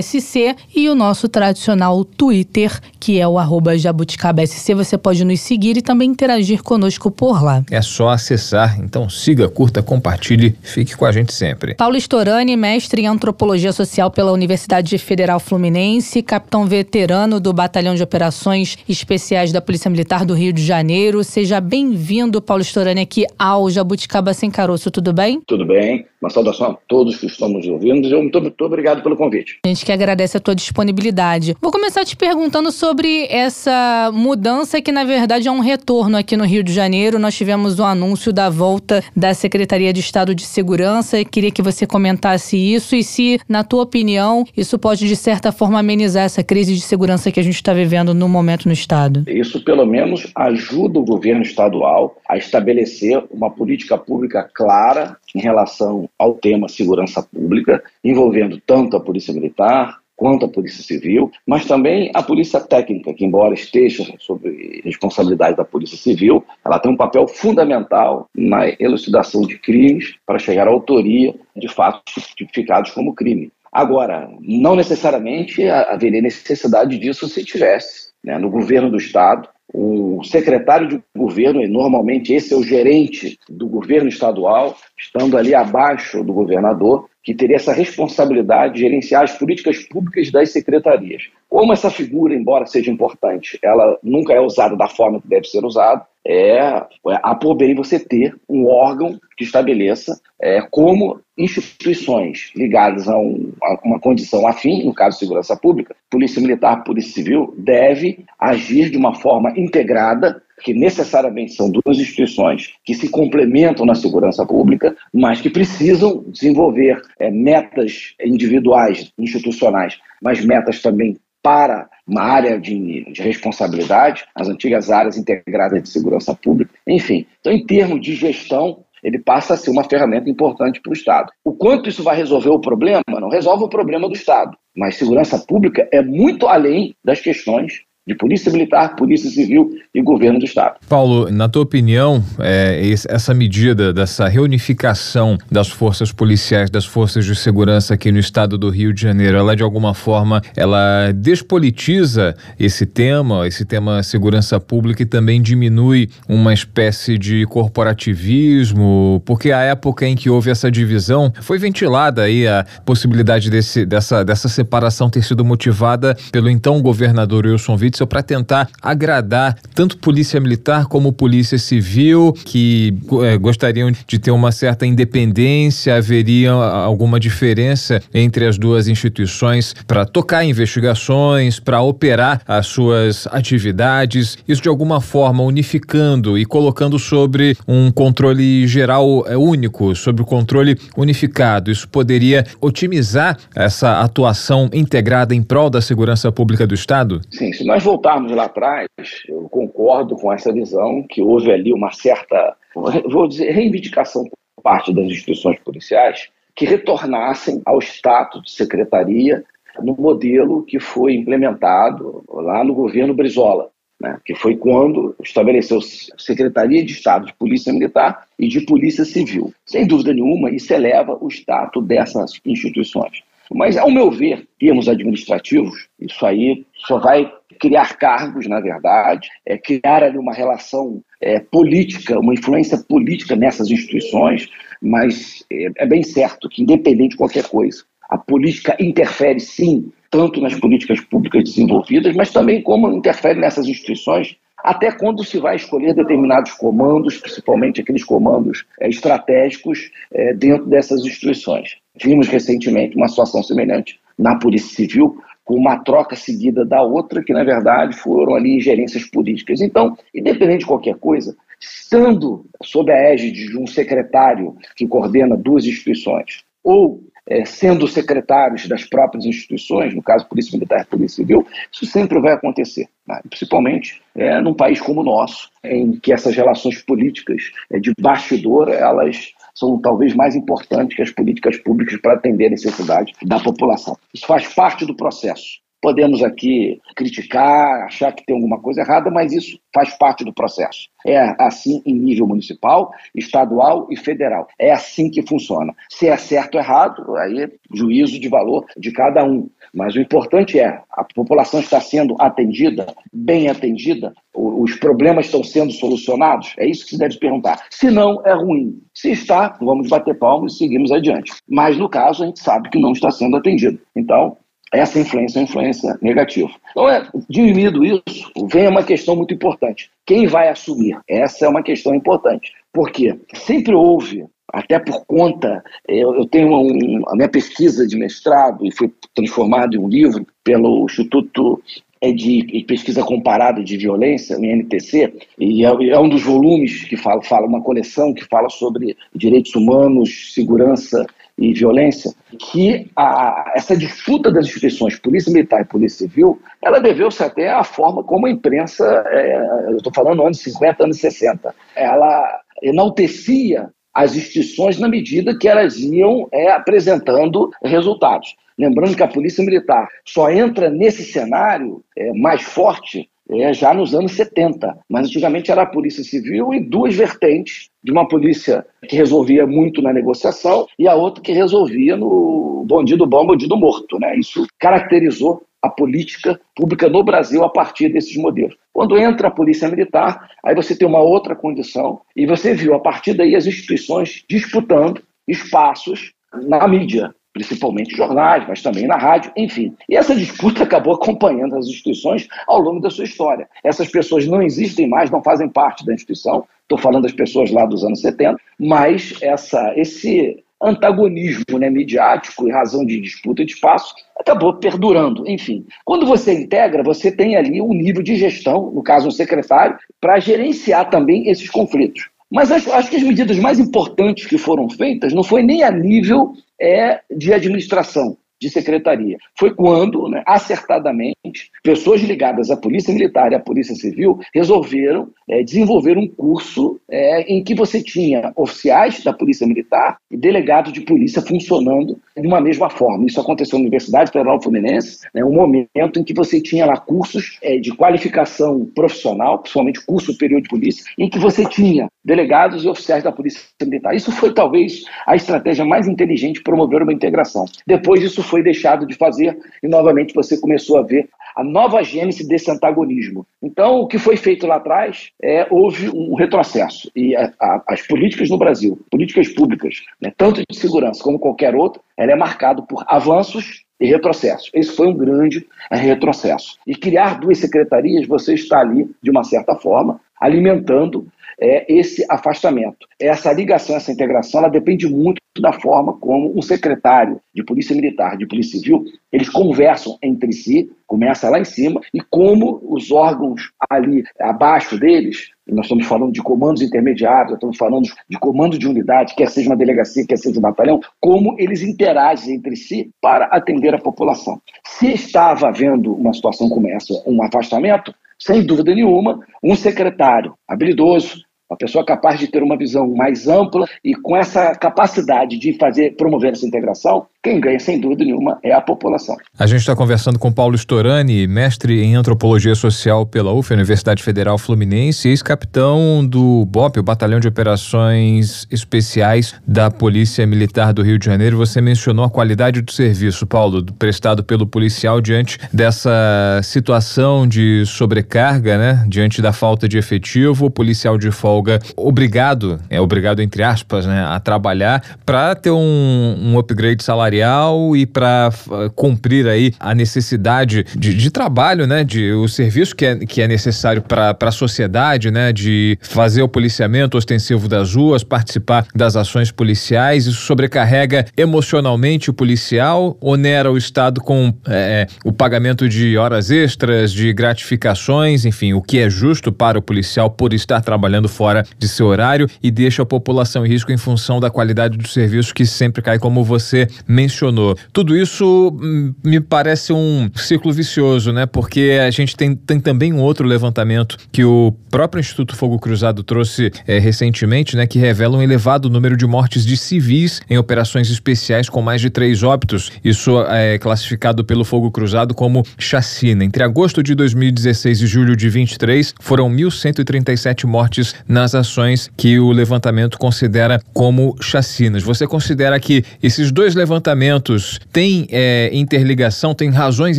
SC 0.00 0.54
e 0.72 0.88
o 0.88 0.94
nosso 0.94 1.28
tradicional 1.28 2.04
Twitter, 2.04 2.80
que 3.00 3.18
é 3.18 3.26
o 3.26 3.36
arroba 3.36 3.76
jabuticaba 3.76 4.46
SC. 4.46 4.72
Você 4.72 4.96
pode 4.96 5.24
nos 5.24 5.40
seguir 5.40 5.76
e 5.76 5.82
também 5.82 6.08
interagir 6.08 6.62
conosco 6.62 7.10
por 7.10 7.42
lá. 7.42 7.64
É 7.72 7.82
só 7.82 8.10
acessar, 8.10 8.78
então 8.78 9.10
siga, 9.10 9.48
curta, 9.48 9.82
compartilhe, 9.82 10.56
fique 10.62 10.96
com 10.96 11.04
a 11.04 11.10
gente 11.10 11.34
sempre. 11.34 11.74
Paulo 11.74 11.96
Storani, 11.96 12.56
mestre 12.56 13.02
em 13.02 13.08
Antropologia 13.08 13.72
Social 13.72 14.12
pela 14.12 14.30
Universidade 14.30 14.96
Federal 14.96 15.40
Fluminense, 15.40 16.22
capitão 16.22 16.66
veterano 16.66 17.40
do 17.40 17.52
Batalhão 17.52 17.96
de 17.96 18.02
Operações 18.04 18.78
Especiais 18.88 19.50
da 19.50 19.60
Polícia 19.60 19.90
Militar 19.90 20.24
do 20.24 20.34
Rio 20.34 20.52
de 20.52 20.64
Janeiro. 20.64 21.24
Seja 21.24 21.60
bem-vindo, 21.60 22.40
Paulo 22.40 22.62
Storani, 22.62 23.07
aqui 23.08 23.24
ao 23.38 23.70
Jabuticaba 23.70 24.34
Sem 24.34 24.50
Caroço, 24.50 24.90
tudo 24.90 25.14
bem? 25.14 25.40
Tudo 25.46 25.64
bem. 25.64 26.06
Uma 26.20 26.30
saudação 26.30 26.72
a 26.72 26.74
todos 26.88 27.16
que 27.16 27.26
estamos 27.26 27.64
ouvindo. 27.68 28.08
Eu 28.08 28.20
muito, 28.20 28.40
muito 28.40 28.64
obrigado 28.64 29.02
pelo 29.02 29.16
convite. 29.16 29.60
A 29.64 29.68
gente 29.68 29.84
que 29.84 29.92
agradece 29.92 30.36
a 30.36 30.40
tua 30.40 30.54
disponibilidade. 30.54 31.56
Vou 31.60 31.70
começar 31.70 32.04
te 32.04 32.16
perguntando 32.16 32.72
sobre 32.72 33.26
essa 33.30 34.10
mudança 34.12 34.82
que, 34.82 34.90
na 34.90 35.04
verdade, 35.04 35.46
é 35.46 35.50
um 35.50 35.60
retorno 35.60 36.16
aqui 36.16 36.36
no 36.36 36.44
Rio 36.44 36.64
de 36.64 36.72
Janeiro. 36.72 37.20
Nós 37.20 37.36
tivemos 37.36 37.78
o 37.78 37.84
anúncio 37.84 38.32
da 38.32 38.50
volta 38.50 39.02
da 39.14 39.32
Secretaria 39.32 39.92
de 39.92 40.00
Estado 40.00 40.34
de 40.34 40.42
Segurança. 40.42 41.24
Queria 41.24 41.52
que 41.52 41.62
você 41.62 41.86
comentasse 41.86 42.56
isso 42.56 42.96
e 42.96 43.04
se, 43.04 43.38
na 43.48 43.62
tua 43.62 43.84
opinião, 43.84 44.44
isso 44.56 44.76
pode, 44.76 45.06
de 45.06 45.14
certa 45.14 45.52
forma, 45.52 45.78
amenizar 45.78 46.24
essa 46.24 46.42
crise 46.42 46.74
de 46.74 46.80
segurança 46.80 47.30
que 47.30 47.38
a 47.38 47.44
gente 47.44 47.54
está 47.54 47.72
vivendo 47.72 48.12
no 48.12 48.28
momento 48.28 48.66
no 48.66 48.72
Estado. 48.72 49.22
Isso, 49.28 49.62
pelo 49.62 49.86
menos, 49.86 50.26
ajuda 50.34 50.98
o 50.98 51.04
governo 51.04 51.42
estadual 51.42 52.16
a 52.28 52.36
estabelecer 52.36 53.22
uma 53.30 53.50
política 53.50 53.96
pública 53.96 54.50
clara 54.52 55.16
em 55.34 55.40
relação 55.40 56.08
ao 56.18 56.34
tema 56.34 56.68
segurança 56.68 57.22
pública, 57.22 57.82
envolvendo 58.02 58.60
tanto 58.66 58.96
a 58.96 59.00
Polícia 59.00 59.32
Militar 59.32 59.98
quanto 60.18 60.46
a 60.46 60.48
Polícia 60.48 60.82
Civil, 60.82 61.30
mas 61.46 61.64
também 61.64 62.10
a 62.12 62.20
Polícia 62.20 62.58
Técnica, 62.60 63.14
que 63.14 63.24
embora 63.24 63.54
esteja 63.54 64.04
sob 64.18 64.82
responsabilidade 64.84 65.56
da 65.56 65.64
Polícia 65.64 65.96
Civil, 65.96 66.44
ela 66.64 66.80
tem 66.80 66.90
um 66.90 66.96
papel 66.96 67.28
fundamental 67.28 68.26
na 68.36 68.68
elucidação 68.80 69.42
de 69.42 69.56
crimes 69.58 70.16
para 70.26 70.40
chegar 70.40 70.66
à 70.66 70.70
autoria 70.70 71.32
de 71.56 71.68
fatos 71.68 72.34
tipificados 72.34 72.90
como 72.90 73.14
crime. 73.14 73.52
Agora, 73.70 74.28
não 74.40 74.74
necessariamente 74.74 75.68
haveria 75.68 76.20
necessidade 76.20 76.98
disso 76.98 77.28
se 77.28 77.44
tivesse 77.44 78.10
né, 78.24 78.36
no 78.38 78.50
governo 78.50 78.90
do 78.90 78.96
Estado 78.96 79.48
o 79.72 80.22
secretário 80.24 80.88
de 80.88 81.02
governo, 81.16 81.62
e 81.62 81.68
normalmente 81.68 82.32
esse 82.32 82.54
é 82.54 82.56
o 82.56 82.62
gerente 82.62 83.38
do 83.48 83.68
governo 83.68 84.08
estadual, 84.08 84.76
estando 84.96 85.36
ali 85.36 85.54
abaixo 85.54 86.24
do 86.24 86.32
governador, 86.32 87.08
que 87.22 87.34
teria 87.34 87.56
essa 87.56 87.72
responsabilidade 87.72 88.74
de 88.74 88.80
gerenciar 88.80 89.24
as 89.24 89.36
políticas 89.36 89.80
públicas 89.86 90.30
das 90.30 90.50
secretarias. 90.50 91.24
Como 91.48 91.72
essa 91.72 91.90
figura, 91.90 92.34
embora 92.34 92.64
seja 92.64 92.90
importante, 92.90 93.58
ela 93.62 93.98
nunca 94.02 94.32
é 94.32 94.40
usada 94.40 94.74
da 94.76 94.88
forma 94.88 95.20
que 95.20 95.28
deve 95.28 95.46
ser 95.46 95.64
usada, 95.64 96.06
é, 96.28 96.58
é 96.58 96.86
a 97.22 97.34
por 97.34 97.54
bem 97.54 97.74
você 97.74 97.98
ter 97.98 98.36
um 98.46 98.66
órgão 98.66 99.18
que 99.34 99.44
estabeleça 99.44 100.20
é, 100.40 100.60
como 100.70 101.20
instituições 101.38 102.50
ligadas 102.54 103.08
a, 103.08 103.16
um, 103.16 103.52
a, 103.62 103.78
uma 103.82 103.98
condição 103.98 104.46
afim, 104.46 104.84
no 104.84 104.92
caso 104.92 105.18
segurança 105.18 105.56
pública, 105.56 105.96
Polícia 106.10 106.42
Militar, 106.42 106.84
Polícia 106.84 107.14
Civil, 107.14 107.54
deve 107.56 108.26
agir 108.38 108.90
de 108.90 108.98
uma 108.98 109.14
forma 109.14 109.52
integrada, 109.56 110.42
que 110.62 110.74
necessariamente 110.74 111.54
são 111.54 111.70
duas 111.70 111.98
instituições 111.98 112.74
que 112.84 112.92
se 112.92 113.08
complementam 113.08 113.86
na 113.86 113.94
segurança 113.94 114.44
pública, 114.44 114.94
mas 115.14 115.40
que 115.40 115.48
precisam 115.48 116.24
desenvolver 116.26 117.00
é, 117.18 117.30
metas 117.30 118.14
individuais, 118.22 119.12
institucionais, 119.18 119.98
mas 120.20 120.44
metas 120.44 120.82
também 120.82 121.16
para 121.42 121.88
uma 122.08 122.22
área 122.22 122.58
de, 122.58 123.04
de, 123.12 123.22
responsabilidade, 123.22 124.24
as 124.34 124.48
antigas 124.48 124.90
áreas 124.90 125.16
integradas 125.16 125.82
de 125.82 125.88
segurança 125.88 126.34
pública, 126.34 126.72
enfim. 126.86 127.26
Então, 127.40 127.52
em 127.52 127.64
termos 127.64 128.00
de 128.00 128.14
gestão, 128.14 128.84
ele 129.02 129.18
passa 129.18 129.54
a 129.54 129.56
ser 129.56 129.70
uma 129.70 129.84
ferramenta 129.84 130.28
importante 130.28 130.80
para 130.80 130.90
o 130.90 130.94
Estado. 130.94 131.30
O 131.44 131.52
quanto 131.52 131.88
isso 131.88 132.02
vai 132.02 132.16
resolver 132.16 132.50
o 132.50 132.60
problema? 132.60 133.02
Não 133.08 133.28
resolve 133.28 133.64
o 133.64 133.68
problema 133.68 134.08
do 134.08 134.14
Estado, 134.14 134.56
mas 134.76 134.96
segurança 134.96 135.38
pública 135.38 135.88
é 135.92 136.02
muito 136.02 136.46
além 136.46 136.94
das 137.04 137.20
questões 137.20 137.82
de 138.08 138.14
polícia 138.14 138.50
militar, 138.50 138.96
polícia 138.96 139.28
civil 139.28 139.70
e 139.94 140.00
governo 140.00 140.38
do 140.38 140.46
estado. 140.46 140.76
Paulo, 140.88 141.30
na 141.30 141.46
tua 141.46 141.62
opinião, 141.62 142.24
é, 142.38 142.80
essa 143.06 143.34
medida 143.34 143.92
dessa 143.92 144.26
reunificação 144.26 145.36
das 145.52 145.68
forças 145.68 146.10
policiais, 146.10 146.70
das 146.70 146.86
forças 146.86 147.26
de 147.26 147.36
segurança 147.36 147.92
aqui 147.92 148.10
no 148.10 148.18
estado 148.18 148.56
do 148.56 148.70
Rio 148.70 148.94
de 148.94 149.02
Janeiro, 149.02 149.36
ela 149.36 149.54
de 149.54 149.62
alguma 149.62 149.92
forma 149.92 150.40
ela 150.56 151.12
despolitiza 151.12 152.34
esse 152.58 152.86
tema, 152.86 153.46
esse 153.46 153.66
tema 153.66 154.02
segurança 154.02 154.58
pública 154.58 155.02
e 155.02 155.06
também 155.06 155.42
diminui 155.42 156.08
uma 156.26 156.54
espécie 156.54 157.18
de 157.18 157.44
corporativismo, 157.44 159.22
porque 159.26 159.52
a 159.52 159.60
época 159.60 160.06
em 160.06 160.16
que 160.16 160.30
houve 160.30 160.50
essa 160.50 160.70
divisão 160.70 161.30
foi 161.42 161.58
ventilada 161.58 162.22
aí 162.22 162.48
a 162.48 162.64
possibilidade 162.86 163.50
desse, 163.50 163.84
dessa, 163.84 164.24
dessa 164.24 164.48
separação 164.48 165.10
ter 165.10 165.22
sido 165.22 165.44
motivada 165.44 166.16
pelo 166.32 166.48
então 166.48 166.80
governador 166.80 167.44
Wilson 167.44 167.76
Para 168.06 168.22
tentar 168.22 168.68
agradar 168.82 169.56
tanto 169.74 169.96
polícia 169.98 170.40
militar 170.40 170.86
como 170.86 171.12
polícia 171.12 171.58
civil, 171.58 172.32
que 172.44 172.94
é, 173.24 173.36
gostariam 173.36 173.90
de 173.90 174.18
ter 174.18 174.30
uma 174.30 174.52
certa 174.52 174.86
independência, 174.86 175.96
haveria 175.96 176.52
alguma 176.52 177.18
diferença 177.20 178.02
entre 178.12 178.46
as 178.46 178.58
duas 178.58 178.88
instituições 178.88 179.74
para 179.86 180.04
tocar 180.04 180.44
investigações, 180.44 181.60
para 181.60 181.80
operar 181.80 182.40
as 182.46 182.66
suas 182.66 183.26
atividades, 183.30 184.38
isso 184.46 184.62
de 184.62 184.68
alguma 184.68 185.00
forma 185.00 185.42
unificando 185.42 186.38
e 186.38 186.44
colocando 186.44 186.98
sobre 186.98 187.56
um 187.66 187.90
controle 187.90 188.66
geral 188.66 189.24
é, 189.26 189.36
único, 189.36 189.94
sobre 189.94 190.22
o 190.22 190.24
controle 190.24 190.78
unificado. 190.96 191.70
Isso 191.70 191.88
poderia 191.88 192.44
otimizar 192.60 193.36
essa 193.54 194.00
atuação 194.00 194.68
integrada 194.72 195.34
em 195.34 195.42
prol 195.42 195.70
da 195.70 195.80
segurança 195.80 196.30
pública 196.30 196.66
do 196.66 196.74
Estado? 196.74 197.20
Sim, 197.30 197.52
se 197.52 197.64
nós 197.64 197.82
voltarmos 197.88 198.32
lá 198.32 198.44
atrás, 198.44 198.86
eu 199.26 199.48
concordo 199.48 200.14
com 200.14 200.30
essa 200.30 200.52
visão 200.52 201.02
que 201.08 201.22
houve 201.22 201.50
ali 201.50 201.72
uma 201.72 201.90
certa, 201.90 202.54
vou 202.74 203.26
dizer, 203.26 203.50
reivindicação 203.50 204.24
por 204.24 204.62
parte 204.62 204.92
das 204.92 205.06
instituições 205.06 205.58
policiais 205.60 206.28
que 206.54 206.66
retornassem 206.66 207.62
ao 207.64 207.78
status 207.78 208.42
de 208.42 208.50
secretaria 208.50 209.42
no 209.80 209.94
modelo 209.94 210.64
que 210.64 210.78
foi 210.78 211.14
implementado 211.14 212.22
lá 212.28 212.62
no 212.62 212.74
governo 212.74 213.14
Brizola, 213.14 213.70
né, 213.98 214.18
que 214.22 214.34
foi 214.34 214.54
quando 214.54 215.16
estabeleceu 215.22 215.80
Secretaria 215.80 216.84
de 216.84 216.92
Estado 216.92 217.26
de 217.26 217.32
Polícia 217.32 217.72
Militar 217.72 218.26
e 218.38 218.48
de 218.48 218.60
Polícia 218.60 219.04
Civil. 219.04 219.50
Sem 219.64 219.86
dúvida 219.86 220.12
nenhuma, 220.12 220.50
isso 220.50 220.74
eleva 220.74 221.16
o 221.20 221.28
status 221.28 221.86
dessas 221.86 222.32
instituições. 222.44 223.22
Mas, 223.50 223.78
ao 223.78 223.90
meu 223.90 224.10
ver, 224.10 224.46
termos 224.60 224.90
administrativos, 224.90 225.88
isso 225.98 226.26
aí 226.26 226.66
só 226.86 226.98
vai 226.98 227.32
criar 227.58 227.96
cargos, 227.96 228.46
na 228.46 228.60
verdade, 228.60 229.28
é 229.44 229.58
criar 229.58 230.02
ali 230.02 230.18
uma 230.18 230.32
relação 230.32 231.02
é, 231.20 231.40
política, 231.40 232.18
uma 232.18 232.34
influência 232.34 232.78
política 232.78 233.34
nessas 233.36 233.70
instituições, 233.70 234.48
mas 234.80 235.44
é, 235.52 235.84
é 235.84 235.86
bem 235.86 236.02
certo 236.02 236.48
que, 236.48 236.62
independente 236.62 237.10
de 237.10 237.16
qualquer 237.16 237.44
coisa, 237.48 237.82
a 238.08 238.16
política 238.16 238.76
interfere 238.80 239.40
sim, 239.40 239.90
tanto 240.10 240.40
nas 240.40 240.54
políticas 240.54 241.00
públicas 241.00 241.44
desenvolvidas, 241.44 242.14
mas 242.16 242.32
também 242.32 242.62
como 242.62 242.90
interfere 242.90 243.38
nessas 243.38 243.66
instituições 243.66 244.36
até 244.62 244.90
quando 244.90 245.24
se 245.24 245.38
vai 245.38 245.56
escolher 245.56 245.94
determinados 245.94 246.52
comandos, 246.52 247.16
principalmente 247.18 247.80
aqueles 247.80 248.04
comandos 248.04 248.64
é, 248.80 248.88
estratégicos 248.88 249.90
é, 250.12 250.34
dentro 250.34 250.66
dessas 250.66 251.04
instituições. 251.04 251.76
Vimos 252.02 252.28
recentemente 252.28 252.96
uma 252.96 253.08
situação 253.08 253.42
semelhante 253.42 254.00
na 254.18 254.36
Polícia 254.36 254.74
Civil, 254.74 255.16
com 255.48 255.54
uma 255.54 255.78
troca 255.78 256.14
seguida 256.14 256.62
da 256.62 256.82
outra, 256.82 257.24
que 257.24 257.32
na 257.32 257.42
verdade 257.42 257.96
foram 257.96 258.34
ali 258.34 258.58
ingerências 258.58 259.06
políticas. 259.06 259.62
Então, 259.62 259.96
independente 260.14 260.58
de 260.58 260.66
qualquer 260.66 260.96
coisa, 260.96 261.34
estando 261.58 262.44
sob 262.62 262.92
a 262.92 262.96
égide 262.96 263.48
de 263.48 263.58
um 263.58 263.66
secretário 263.66 264.54
que 264.76 264.86
coordena 264.86 265.38
duas 265.38 265.64
instituições, 265.64 266.44
ou 266.62 267.02
é, 267.26 267.46
sendo 267.46 267.88
secretários 267.88 268.68
das 268.68 268.84
próprias 268.84 269.24
instituições, 269.24 269.94
no 269.94 270.02
caso 270.02 270.28
Polícia 270.28 270.54
Militar 270.54 270.82
e 270.82 270.84
Polícia 270.84 271.16
Civil, 271.16 271.46
isso 271.72 271.86
sempre 271.86 272.20
vai 272.20 272.34
acontecer, 272.34 272.86
né? 273.06 273.18
principalmente 273.26 274.02
é, 274.14 274.42
num 274.42 274.52
país 274.52 274.82
como 274.82 275.00
o 275.00 275.04
nosso, 275.04 275.48
em 275.64 275.92
que 275.92 276.12
essas 276.12 276.36
relações 276.36 276.82
políticas 276.82 277.52
é, 277.70 277.78
de 277.78 277.94
bastidor, 277.98 278.68
elas 278.68 279.32
são 279.58 279.80
talvez 279.80 280.14
mais 280.14 280.36
importantes 280.36 280.96
que 280.96 281.02
as 281.02 281.10
políticas 281.10 281.56
públicas 281.56 282.00
para 282.00 282.14
atender 282.14 282.46
a 282.46 282.50
necessidade 282.50 283.12
da 283.24 283.40
população. 283.40 283.96
Isso 284.14 284.26
faz 284.26 284.46
parte 284.54 284.86
do 284.86 284.94
processo. 284.94 285.58
Podemos 285.80 286.22
aqui 286.22 286.80
criticar, 286.96 287.84
achar 287.84 288.12
que 288.12 288.24
tem 288.24 288.34
alguma 288.34 288.60
coisa 288.60 288.80
errada, 288.80 289.10
mas 289.10 289.32
isso 289.32 289.58
faz 289.72 289.96
parte 289.96 290.24
do 290.24 290.32
processo. 290.32 290.88
É 291.06 291.34
assim 291.38 291.82
em 291.86 291.94
nível 291.94 292.26
municipal, 292.26 292.90
estadual 293.14 293.86
e 293.90 293.96
federal. 293.96 294.48
É 294.58 294.72
assim 294.72 295.10
que 295.10 295.26
funciona. 295.26 295.72
Se 295.88 296.08
é 296.08 296.16
certo 296.16 296.56
ou 296.56 296.60
errado, 296.60 297.16
aí 297.16 297.44
é 297.44 297.50
juízo 297.72 298.18
de 298.18 298.28
valor 298.28 298.66
de 298.76 298.90
cada 298.90 299.24
um. 299.24 299.48
Mas 299.72 299.94
o 299.94 300.00
importante 300.00 300.58
é 300.58 300.80
a 300.90 301.04
população 301.04 301.60
está 301.60 301.80
sendo 301.80 302.16
atendida, 302.18 302.86
bem 303.12 303.48
atendida, 303.48 304.12
os 304.34 304.74
problemas 304.76 305.26
estão 305.26 305.42
sendo 305.42 305.72
solucionados. 305.72 306.54
É 306.58 306.66
isso 306.66 306.84
que 306.84 306.90
se 306.90 306.98
deve 306.98 307.18
perguntar. 307.18 307.64
Se 307.70 307.90
não, 307.90 308.20
é 308.24 308.32
ruim. 308.32 308.80
Se 308.94 309.10
está, 309.10 309.56
vamos 309.60 309.88
bater 309.88 310.18
palmas 310.18 310.54
e 310.54 310.58
seguimos 310.58 310.92
adiante. 310.92 311.32
Mas 311.48 311.76
no 311.76 311.88
caso, 311.88 312.22
a 312.22 312.26
gente 312.26 312.40
sabe 312.40 312.68
que 312.70 312.80
não 312.80 312.92
está 312.92 313.10
sendo 313.10 313.36
atendido. 313.36 313.78
Então, 313.94 314.36
essa 314.72 314.98
influência 314.98 315.38
é 315.38 315.40
uma 315.40 315.48
influência 315.48 315.98
negativa. 316.02 316.50
Então, 316.70 316.88
é, 316.88 317.08
diminuído 317.28 317.84
isso, 317.84 318.30
vem 318.50 318.68
uma 318.68 318.82
questão 318.82 319.16
muito 319.16 319.32
importante. 319.32 319.90
Quem 320.04 320.26
vai 320.26 320.48
assumir? 320.48 320.98
Essa 321.08 321.46
é 321.46 321.48
uma 321.48 321.62
questão 321.62 321.94
importante. 321.94 322.52
Porque 322.72 323.18
sempre 323.34 323.74
houve, 323.74 324.26
até 324.52 324.78
por 324.78 325.04
conta, 325.06 325.62
eu, 325.86 326.14
eu 326.14 326.26
tenho 326.26 326.48
um, 326.50 327.02
a 327.08 327.16
minha 327.16 327.28
pesquisa 327.28 327.86
de 327.86 327.96
mestrado 327.96 328.66
e 328.66 328.72
foi 328.72 328.92
transformado 329.14 329.74
em 329.74 329.78
um 329.78 329.88
livro 329.88 330.26
pelo 330.44 330.84
Instituto 330.84 331.62
é 332.00 332.12
de 332.12 332.64
pesquisa 332.66 333.02
comparada 333.02 333.62
de 333.62 333.76
violência, 333.76 334.38
o 334.38 334.44
INTC, 334.44 335.12
e 335.38 335.64
é, 335.64 335.68
é, 335.68 335.98
um 335.98 336.08
dos 336.08 336.22
volumes 336.22 336.84
que 336.84 336.96
fala, 336.96 337.20
fala, 337.22 337.46
uma 337.46 337.60
coleção 337.60 338.14
que 338.14 338.24
fala 338.24 338.48
sobre 338.48 338.96
direitos 339.14 339.54
humanos, 339.56 340.32
segurança 340.32 341.04
e 341.38 341.52
violência, 341.52 342.12
que 342.38 342.90
a, 342.96 343.52
essa 343.54 343.76
disputa 343.76 344.30
das 344.30 344.46
instituições, 344.46 344.98
polícia 344.98 345.32
militar 345.32 345.60
e 345.62 345.64
polícia 345.64 346.08
civil, 346.08 346.40
ela 346.60 346.80
deveu-se 346.80 347.22
até 347.22 347.48
à 347.48 347.62
forma 347.62 348.02
como 348.02 348.26
a 348.26 348.30
imprensa, 348.30 348.84
é, 349.06 349.36
eu 349.68 349.76
estou 349.76 349.92
falando 349.94 350.22
anos 350.22 350.40
50, 350.40 350.84
anos 350.84 350.98
60, 350.98 351.54
ela 351.76 352.40
enaltecia 352.62 353.70
as 353.94 354.14
instituições 354.14 354.78
na 354.78 354.88
medida 354.88 355.36
que 355.36 355.48
elas 355.48 355.78
iam 355.78 356.28
é, 356.32 356.50
apresentando 356.50 357.50
resultados. 357.64 358.36
Lembrando 358.58 358.96
que 358.96 359.02
a 359.02 359.08
polícia 359.08 359.44
militar 359.44 359.88
só 360.04 360.30
entra 360.30 360.68
nesse 360.68 361.04
cenário 361.04 361.82
é, 361.96 362.12
mais 362.12 362.42
forte 362.42 363.08
é, 363.30 363.52
já 363.52 363.74
nos 363.74 363.94
anos 363.94 364.12
70. 364.12 364.78
Mas 364.88 365.06
antigamente 365.06 365.50
era 365.50 365.62
a 365.62 365.66
Polícia 365.66 366.02
Civil 366.02 366.52
e 366.54 366.60
duas 366.60 366.94
vertentes 366.94 367.68
de 367.82 367.92
uma 367.92 368.06
polícia 368.08 368.64
que 368.88 368.96
resolvia 368.96 369.46
muito 369.46 369.82
na 369.82 369.92
negociação 369.92 370.66
e 370.78 370.88
a 370.88 370.94
outra 370.94 371.22
que 371.22 371.32
resolvia 371.32 371.96
no 371.96 372.64
bandido 372.66 373.06
bom, 373.06 373.26
bandido 373.26 373.56
morto. 373.56 373.98
Né? 373.98 374.16
Isso 374.18 374.46
caracterizou 374.58 375.42
a 375.60 375.68
política 375.68 376.40
pública 376.54 376.88
no 376.88 377.02
Brasil 377.02 377.42
a 377.44 377.50
partir 377.50 377.88
desses 377.88 378.16
modelos. 378.16 378.56
Quando 378.72 378.96
entra 378.96 379.28
a 379.28 379.30
polícia 379.30 379.68
militar, 379.68 380.30
aí 380.44 380.54
você 380.54 380.76
tem 380.76 380.86
uma 380.86 381.00
outra 381.00 381.34
condição 381.34 382.00
e 382.14 382.26
você 382.26 382.54
viu 382.54 382.74
a 382.74 382.80
partir 382.80 383.14
daí 383.14 383.34
as 383.34 383.46
instituições 383.46 384.24
disputando 384.28 385.02
espaços 385.26 386.12
na 386.46 386.66
mídia, 386.68 387.14
principalmente 387.38 387.96
jornais, 387.96 388.44
mas 388.48 388.62
também 388.62 388.86
na 388.86 388.96
rádio, 388.96 389.30
enfim. 389.36 389.74
E 389.88 389.96
essa 389.96 390.14
disputa 390.14 390.64
acabou 390.64 390.94
acompanhando 390.94 391.56
as 391.56 391.66
instituições 391.66 392.26
ao 392.46 392.60
longo 392.60 392.80
da 392.80 392.90
sua 392.90 393.04
história. 393.04 393.48
Essas 393.62 393.88
pessoas 393.88 394.26
não 394.26 394.42
existem 394.42 394.88
mais, 394.88 395.10
não 395.10 395.22
fazem 395.22 395.48
parte 395.48 395.86
da 395.86 395.94
instituição, 395.94 396.44
estou 396.62 396.78
falando 396.78 397.04
das 397.04 397.12
pessoas 397.12 397.50
lá 397.52 397.64
dos 397.64 397.84
anos 397.84 398.00
70, 398.00 398.36
mas 398.58 399.14
essa, 399.22 399.72
esse 399.76 400.42
antagonismo 400.60 401.58
né, 401.58 401.70
midiático 401.70 402.48
e 402.48 402.50
razão 402.50 402.84
de 402.84 403.00
disputa 403.00 403.44
de 403.44 403.52
espaço 403.52 403.94
acabou 404.18 404.54
perdurando. 404.54 405.22
Enfim, 405.28 405.64
quando 405.84 406.04
você 406.04 406.32
integra, 406.32 406.82
você 406.82 407.12
tem 407.12 407.36
ali 407.36 407.62
um 407.62 407.72
nível 407.72 408.02
de 408.02 408.16
gestão, 408.16 408.72
no 408.72 408.82
caso 408.82 409.06
um 409.06 409.12
secretário, 409.12 409.78
para 410.00 410.18
gerenciar 410.18 410.90
também 410.90 411.28
esses 411.28 411.48
conflitos. 411.48 412.10
Mas 412.30 412.52
acho, 412.52 412.70
acho, 412.72 412.90
que 412.90 412.96
as 412.96 413.02
medidas 413.02 413.38
mais 413.38 413.58
importantes 413.58 414.26
que 414.26 414.36
foram 414.36 414.68
feitas 414.68 415.14
não 415.14 415.22
foi 415.22 415.42
nem 415.42 415.62
a 415.62 415.70
nível 415.70 416.34
é, 416.60 417.00
de 417.10 417.32
administração, 417.32 418.18
de 418.40 418.48
secretaria. 418.50 419.16
Foi 419.38 419.54
quando, 419.54 420.08
né, 420.08 420.22
acertadamente, 420.26 421.50
pessoas 421.62 422.00
ligadas 422.02 422.50
à 422.50 422.56
Polícia 422.56 422.92
Militar 422.92 423.32
e 423.32 423.34
à 423.34 423.40
Polícia 423.40 423.74
Civil 423.74 424.18
resolveram 424.34 425.08
é, 425.28 425.42
desenvolver 425.42 425.96
um 425.98 426.06
curso 426.06 426.80
é, 426.90 427.22
em 427.22 427.42
que 427.42 427.54
você 427.54 427.82
tinha 427.82 428.32
oficiais 428.36 429.02
da 429.02 429.12
Polícia 429.12 429.46
Militar 429.46 429.98
e 430.10 430.16
delegados 430.16 430.72
de 430.72 430.80
polícia 430.80 431.22
funcionando 431.22 431.98
de 432.16 432.26
uma 432.26 432.40
mesma 432.40 432.70
forma. 432.70 433.06
Isso 433.06 433.20
aconteceu 433.20 433.58
na 433.58 433.62
Universidade 433.62 434.10
Federal 434.10 434.40
Fluminense, 434.40 435.06
né, 435.14 435.24
um 435.24 435.32
momento 435.32 436.00
em 436.00 436.04
que 436.04 436.14
você 436.14 436.40
tinha 436.40 436.66
lá 436.66 436.76
cursos 436.76 437.38
é, 437.42 437.58
de 437.58 437.74
qualificação 437.74 438.64
profissional, 438.74 439.38
principalmente 439.38 439.84
curso 439.84 440.12
superior 440.12 440.40
de 440.40 440.48
polícia, 440.48 440.84
em 440.98 441.08
que 441.08 441.18
você 441.18 441.44
tinha 441.44 441.88
delegados 442.04 442.64
e 442.64 442.68
oficiais 442.68 443.02
da 443.02 443.12
Polícia 443.12 443.42
Militar. 443.62 443.94
Isso 443.94 444.10
foi 444.12 444.32
talvez 444.32 444.84
a 445.06 445.14
estratégia 445.14 445.64
mais 445.64 445.86
inteligente 445.86 446.42
promover 446.42 446.82
uma 446.82 446.92
integração. 446.92 447.44
Depois 447.66 448.02
isso 448.02 448.22
foi 448.28 448.42
deixado 448.42 448.86
de 448.86 448.94
fazer 448.94 449.38
e 449.62 449.68
novamente 449.68 450.14
você 450.14 450.38
começou 450.38 450.78
a 450.78 450.82
ver 450.82 451.08
a 451.34 451.44
nova 451.44 451.82
gênese 451.84 452.26
desse 452.26 452.50
antagonismo. 452.50 453.24
Então, 453.40 453.80
o 453.80 453.86
que 453.86 453.96
foi 453.96 454.16
feito 454.16 454.46
lá 454.46 454.56
atrás 454.56 455.10
é 455.22 455.46
houve 455.50 455.88
um 455.88 456.14
retrocesso 456.14 456.90
e 456.96 457.14
a, 457.14 457.32
a, 457.40 457.62
as 457.68 457.86
políticas 457.86 458.28
no 458.28 458.36
Brasil, 458.36 458.80
políticas 458.90 459.28
públicas, 459.28 459.82
né, 460.00 460.12
tanto 460.16 460.42
de 460.48 460.56
segurança 460.56 461.02
como 461.02 461.18
qualquer 461.18 461.54
outra, 461.54 461.80
ela 461.96 462.12
é 462.12 462.16
marcado 462.16 462.64
por 462.64 462.84
avanços 462.88 463.64
e 463.80 463.86
retrocessos. 463.86 464.50
Esse 464.52 464.74
foi 464.74 464.88
um 464.88 464.96
grande 464.96 465.46
retrocesso. 465.70 466.58
E 466.66 466.74
criar 466.74 467.20
duas 467.20 467.38
secretarias, 467.38 468.06
você 468.06 468.34
está 468.34 468.58
ali, 468.58 468.90
de 469.00 469.10
uma 469.10 469.22
certa 469.22 469.54
forma, 469.54 470.00
alimentando 470.20 471.06
é, 471.40 471.72
esse 471.72 472.04
afastamento. 472.10 472.86
Essa 473.00 473.32
ligação, 473.32 473.76
essa 473.76 473.92
integração, 473.92 474.40
ela 474.40 474.48
depende 474.48 474.86
muito 474.88 475.20
da 475.40 475.52
forma 475.52 475.92
como 475.94 476.36
um 476.36 476.42
secretário 476.42 477.20
de 477.32 477.44
Polícia 477.44 477.74
Militar, 477.74 478.16
de 478.16 478.26
Polícia 478.26 478.58
Civil, 478.58 478.84
eles 479.12 479.28
conversam 479.28 479.96
entre 480.02 480.32
si, 480.32 480.70
começa 480.86 481.30
lá 481.30 481.38
em 481.38 481.44
cima, 481.44 481.80
e 481.94 482.00
como 482.00 482.60
os 482.64 482.90
órgãos 482.90 483.50
ali 483.70 484.02
abaixo 484.20 484.78
deles, 484.78 485.30
nós 485.46 485.66
estamos 485.66 485.86
falando 485.86 486.12
de 486.12 486.22
comandos 486.22 486.60
intermediários, 486.60 487.34
estamos 487.34 487.56
falando 487.56 487.88
de 488.08 488.18
comando 488.18 488.58
de 488.58 488.66
unidade, 488.66 489.14
quer 489.14 489.30
seja 489.30 489.48
uma 489.48 489.56
delegacia, 489.56 490.04
quer 490.06 490.18
seja 490.18 490.38
um 490.38 490.42
batalhão, 490.42 490.80
como 491.00 491.36
eles 491.38 491.62
interagem 491.62 492.34
entre 492.34 492.56
si 492.56 492.90
para 493.00 493.26
atender 493.26 493.74
a 493.74 493.78
população. 493.78 494.40
Se 494.66 494.92
estava 494.92 495.48
havendo 495.48 495.94
uma 495.94 496.12
situação 496.12 496.48
como 496.48 496.68
essa, 496.68 496.92
um 497.06 497.22
afastamento, 497.22 497.94
sem 498.18 498.44
dúvida 498.44 498.74
nenhuma, 498.74 499.20
um 499.42 499.54
secretário 499.54 500.34
habilidoso, 500.46 501.22
uma 501.50 501.56
pessoa 501.56 501.84
capaz 501.84 502.20
de 502.20 502.28
ter 502.28 502.42
uma 502.42 502.56
visão 502.56 502.86
mais 502.94 503.26
ampla 503.26 503.66
e 503.82 503.94
com 503.94 504.14
essa 504.14 504.54
capacidade 504.54 505.38
de 505.38 505.54
fazer 505.54 505.96
promover 505.96 506.32
essa 506.32 506.46
integração, 506.46 507.06
quem 507.22 507.40
ganha, 507.40 507.58
sem 507.58 507.80
dúvida 507.80 508.04
nenhuma, 508.04 508.38
é 508.44 508.52
a 508.52 508.60
população. 508.60 509.16
A 509.38 509.46
gente 509.46 509.60
está 509.60 509.74
conversando 509.74 510.18
com 510.18 510.30
Paulo 510.30 510.54
Storani, 510.54 511.26
mestre 511.26 511.82
em 511.82 511.96
antropologia 511.96 512.54
social 512.54 513.06
pela 513.06 513.32
UF, 513.32 513.52
Universidade 513.52 514.02
Federal 514.02 514.36
Fluminense, 514.36 515.08
ex-capitão 515.08 516.06
do 516.06 516.44
BOP, 516.46 516.78
o 516.78 516.82
Batalhão 516.82 517.18
de 517.18 517.26
Operações 517.26 518.46
Especiais 518.50 519.34
da 519.46 519.70
Polícia 519.70 520.26
Militar 520.26 520.72
do 520.72 520.82
Rio 520.82 520.98
de 520.98 521.06
Janeiro. 521.06 521.38
Você 521.38 521.60
mencionou 521.60 522.04
a 522.04 522.10
qualidade 522.10 522.60
do 522.60 522.70
serviço, 522.70 523.26
Paulo, 523.26 523.64
prestado 523.78 524.22
pelo 524.22 524.46
policial 524.46 525.00
diante 525.00 525.38
dessa 525.52 526.40
situação 526.42 527.26
de 527.26 527.64
sobrecarga, 527.66 528.58
né? 528.58 528.84
Diante 528.86 529.22
da 529.22 529.32
falta 529.32 529.68
de 529.68 529.78
efetivo, 529.78 530.46
o 530.46 530.50
policial 530.50 530.98
de 530.98 531.10
folga 531.10 531.37
obrigado, 531.76 532.60
é 532.70 532.80
obrigado 532.80 533.20
entre 533.20 533.42
aspas, 533.42 533.86
né, 533.86 534.04
a 534.04 534.18
trabalhar 534.20 534.82
para 535.04 535.34
ter 535.34 535.50
um, 535.50 536.16
um, 536.20 536.38
upgrade 536.38 536.82
salarial 536.82 537.76
e 537.76 537.86
para 537.86 538.30
cumprir 538.74 539.26
aí 539.26 539.52
a 539.58 539.74
necessidade 539.74 540.64
de, 540.76 540.94
de, 540.94 541.10
trabalho, 541.10 541.66
né, 541.66 541.84
de 541.84 542.12
o 542.12 542.28
serviço 542.28 542.74
que 542.74 542.84
é, 542.84 542.96
que 542.96 543.22
é 543.22 543.28
necessário 543.28 543.82
para 543.82 544.16
a 544.20 544.30
sociedade, 544.30 545.10
né, 545.10 545.32
de 545.32 545.78
fazer 545.82 546.22
o 546.22 546.28
policiamento 546.28 546.96
ostensivo 546.96 547.48
das 547.48 547.74
ruas, 547.74 548.02
participar 548.04 548.66
das 548.74 548.96
ações 548.96 549.30
policiais. 549.30 550.06
Isso 550.06 550.22
sobrecarrega 550.22 551.06
emocionalmente 551.16 552.10
o 552.10 552.12
policial, 552.12 552.96
onera 553.00 553.50
o 553.50 553.56
Estado 553.56 554.00
com 554.00 554.32
é, 554.46 554.86
o 555.04 555.12
pagamento 555.12 555.68
de 555.68 555.96
horas 555.96 556.30
extras, 556.30 556.92
de 556.92 557.12
gratificações, 557.12 558.24
enfim, 558.24 558.52
o 558.52 558.62
que 558.62 558.78
é 558.78 558.88
justo 558.88 559.32
para 559.32 559.58
o 559.58 559.62
policial 559.62 560.10
por 560.10 560.32
estar 560.32 560.60
trabalhando 560.60 561.08
fora 561.08 561.27
de 561.58 561.68
seu 561.68 561.86
horário 561.86 562.28
e 562.42 562.50
deixa 562.50 562.82
a 562.82 562.86
população 562.86 563.44
em 563.44 563.48
risco 563.48 563.72
em 563.72 563.76
função 563.76 564.20
da 564.20 564.30
qualidade 564.30 564.76
do 564.76 564.88
serviço 564.88 565.34
que 565.34 565.46
sempre 565.46 565.82
cai, 565.82 565.98
como 565.98 566.24
você 566.24 566.68
mencionou. 566.86 567.56
Tudo 567.72 567.96
isso 567.96 568.56
hum, 568.60 568.94
me 569.04 569.20
parece 569.20 569.72
um 569.72 570.10
ciclo 570.16 570.52
vicioso, 570.52 571.12
né? 571.12 571.26
Porque 571.26 571.78
a 571.86 571.90
gente 571.90 572.16
tem, 572.16 572.34
tem 572.34 572.60
também 572.60 572.92
um 572.92 573.00
outro 573.00 573.26
levantamento 573.26 573.96
que 574.10 574.24
o 574.24 574.52
próprio 574.70 575.00
Instituto 575.00 575.36
Fogo 575.36 575.58
Cruzado 575.58 576.02
trouxe 576.02 576.52
é, 576.66 576.78
recentemente, 576.78 577.56
né? 577.56 577.66
Que 577.66 577.78
revela 577.78 578.16
um 578.16 578.22
elevado 578.22 578.70
número 578.70 578.96
de 578.96 579.06
mortes 579.06 579.44
de 579.44 579.56
civis 579.56 580.20
em 580.28 580.38
operações 580.38 580.90
especiais 580.90 581.48
com 581.48 581.62
mais 581.62 581.80
de 581.80 581.90
três 581.90 582.22
óbitos. 582.22 582.70
Isso 582.84 583.20
é 583.28 583.58
classificado 583.58 584.24
pelo 584.24 584.44
Fogo 584.44 584.70
Cruzado 584.70 585.14
como 585.14 585.44
chacina. 585.58 586.24
Entre 586.24 586.42
agosto 586.42 586.82
de 586.82 586.94
2016 586.94 587.82
e 587.82 587.86
julho 587.86 588.16
de 588.16 588.28
23, 588.28 588.94
foram 589.00 589.30
1.137 589.30 590.44
mortes 590.44 590.94
nas 591.18 591.34
ações 591.34 591.90
que 591.96 592.18
o 592.18 592.30
levantamento 592.30 592.96
considera 592.96 593.60
como 593.74 594.14
chacinas. 594.20 594.84
Você 594.84 595.04
considera 595.04 595.58
que 595.58 595.82
esses 596.00 596.30
dois 596.30 596.54
levantamentos 596.54 597.58
têm 597.72 598.06
é, 598.10 598.50
interligação, 598.52 599.34
têm 599.34 599.50
razões 599.50 599.98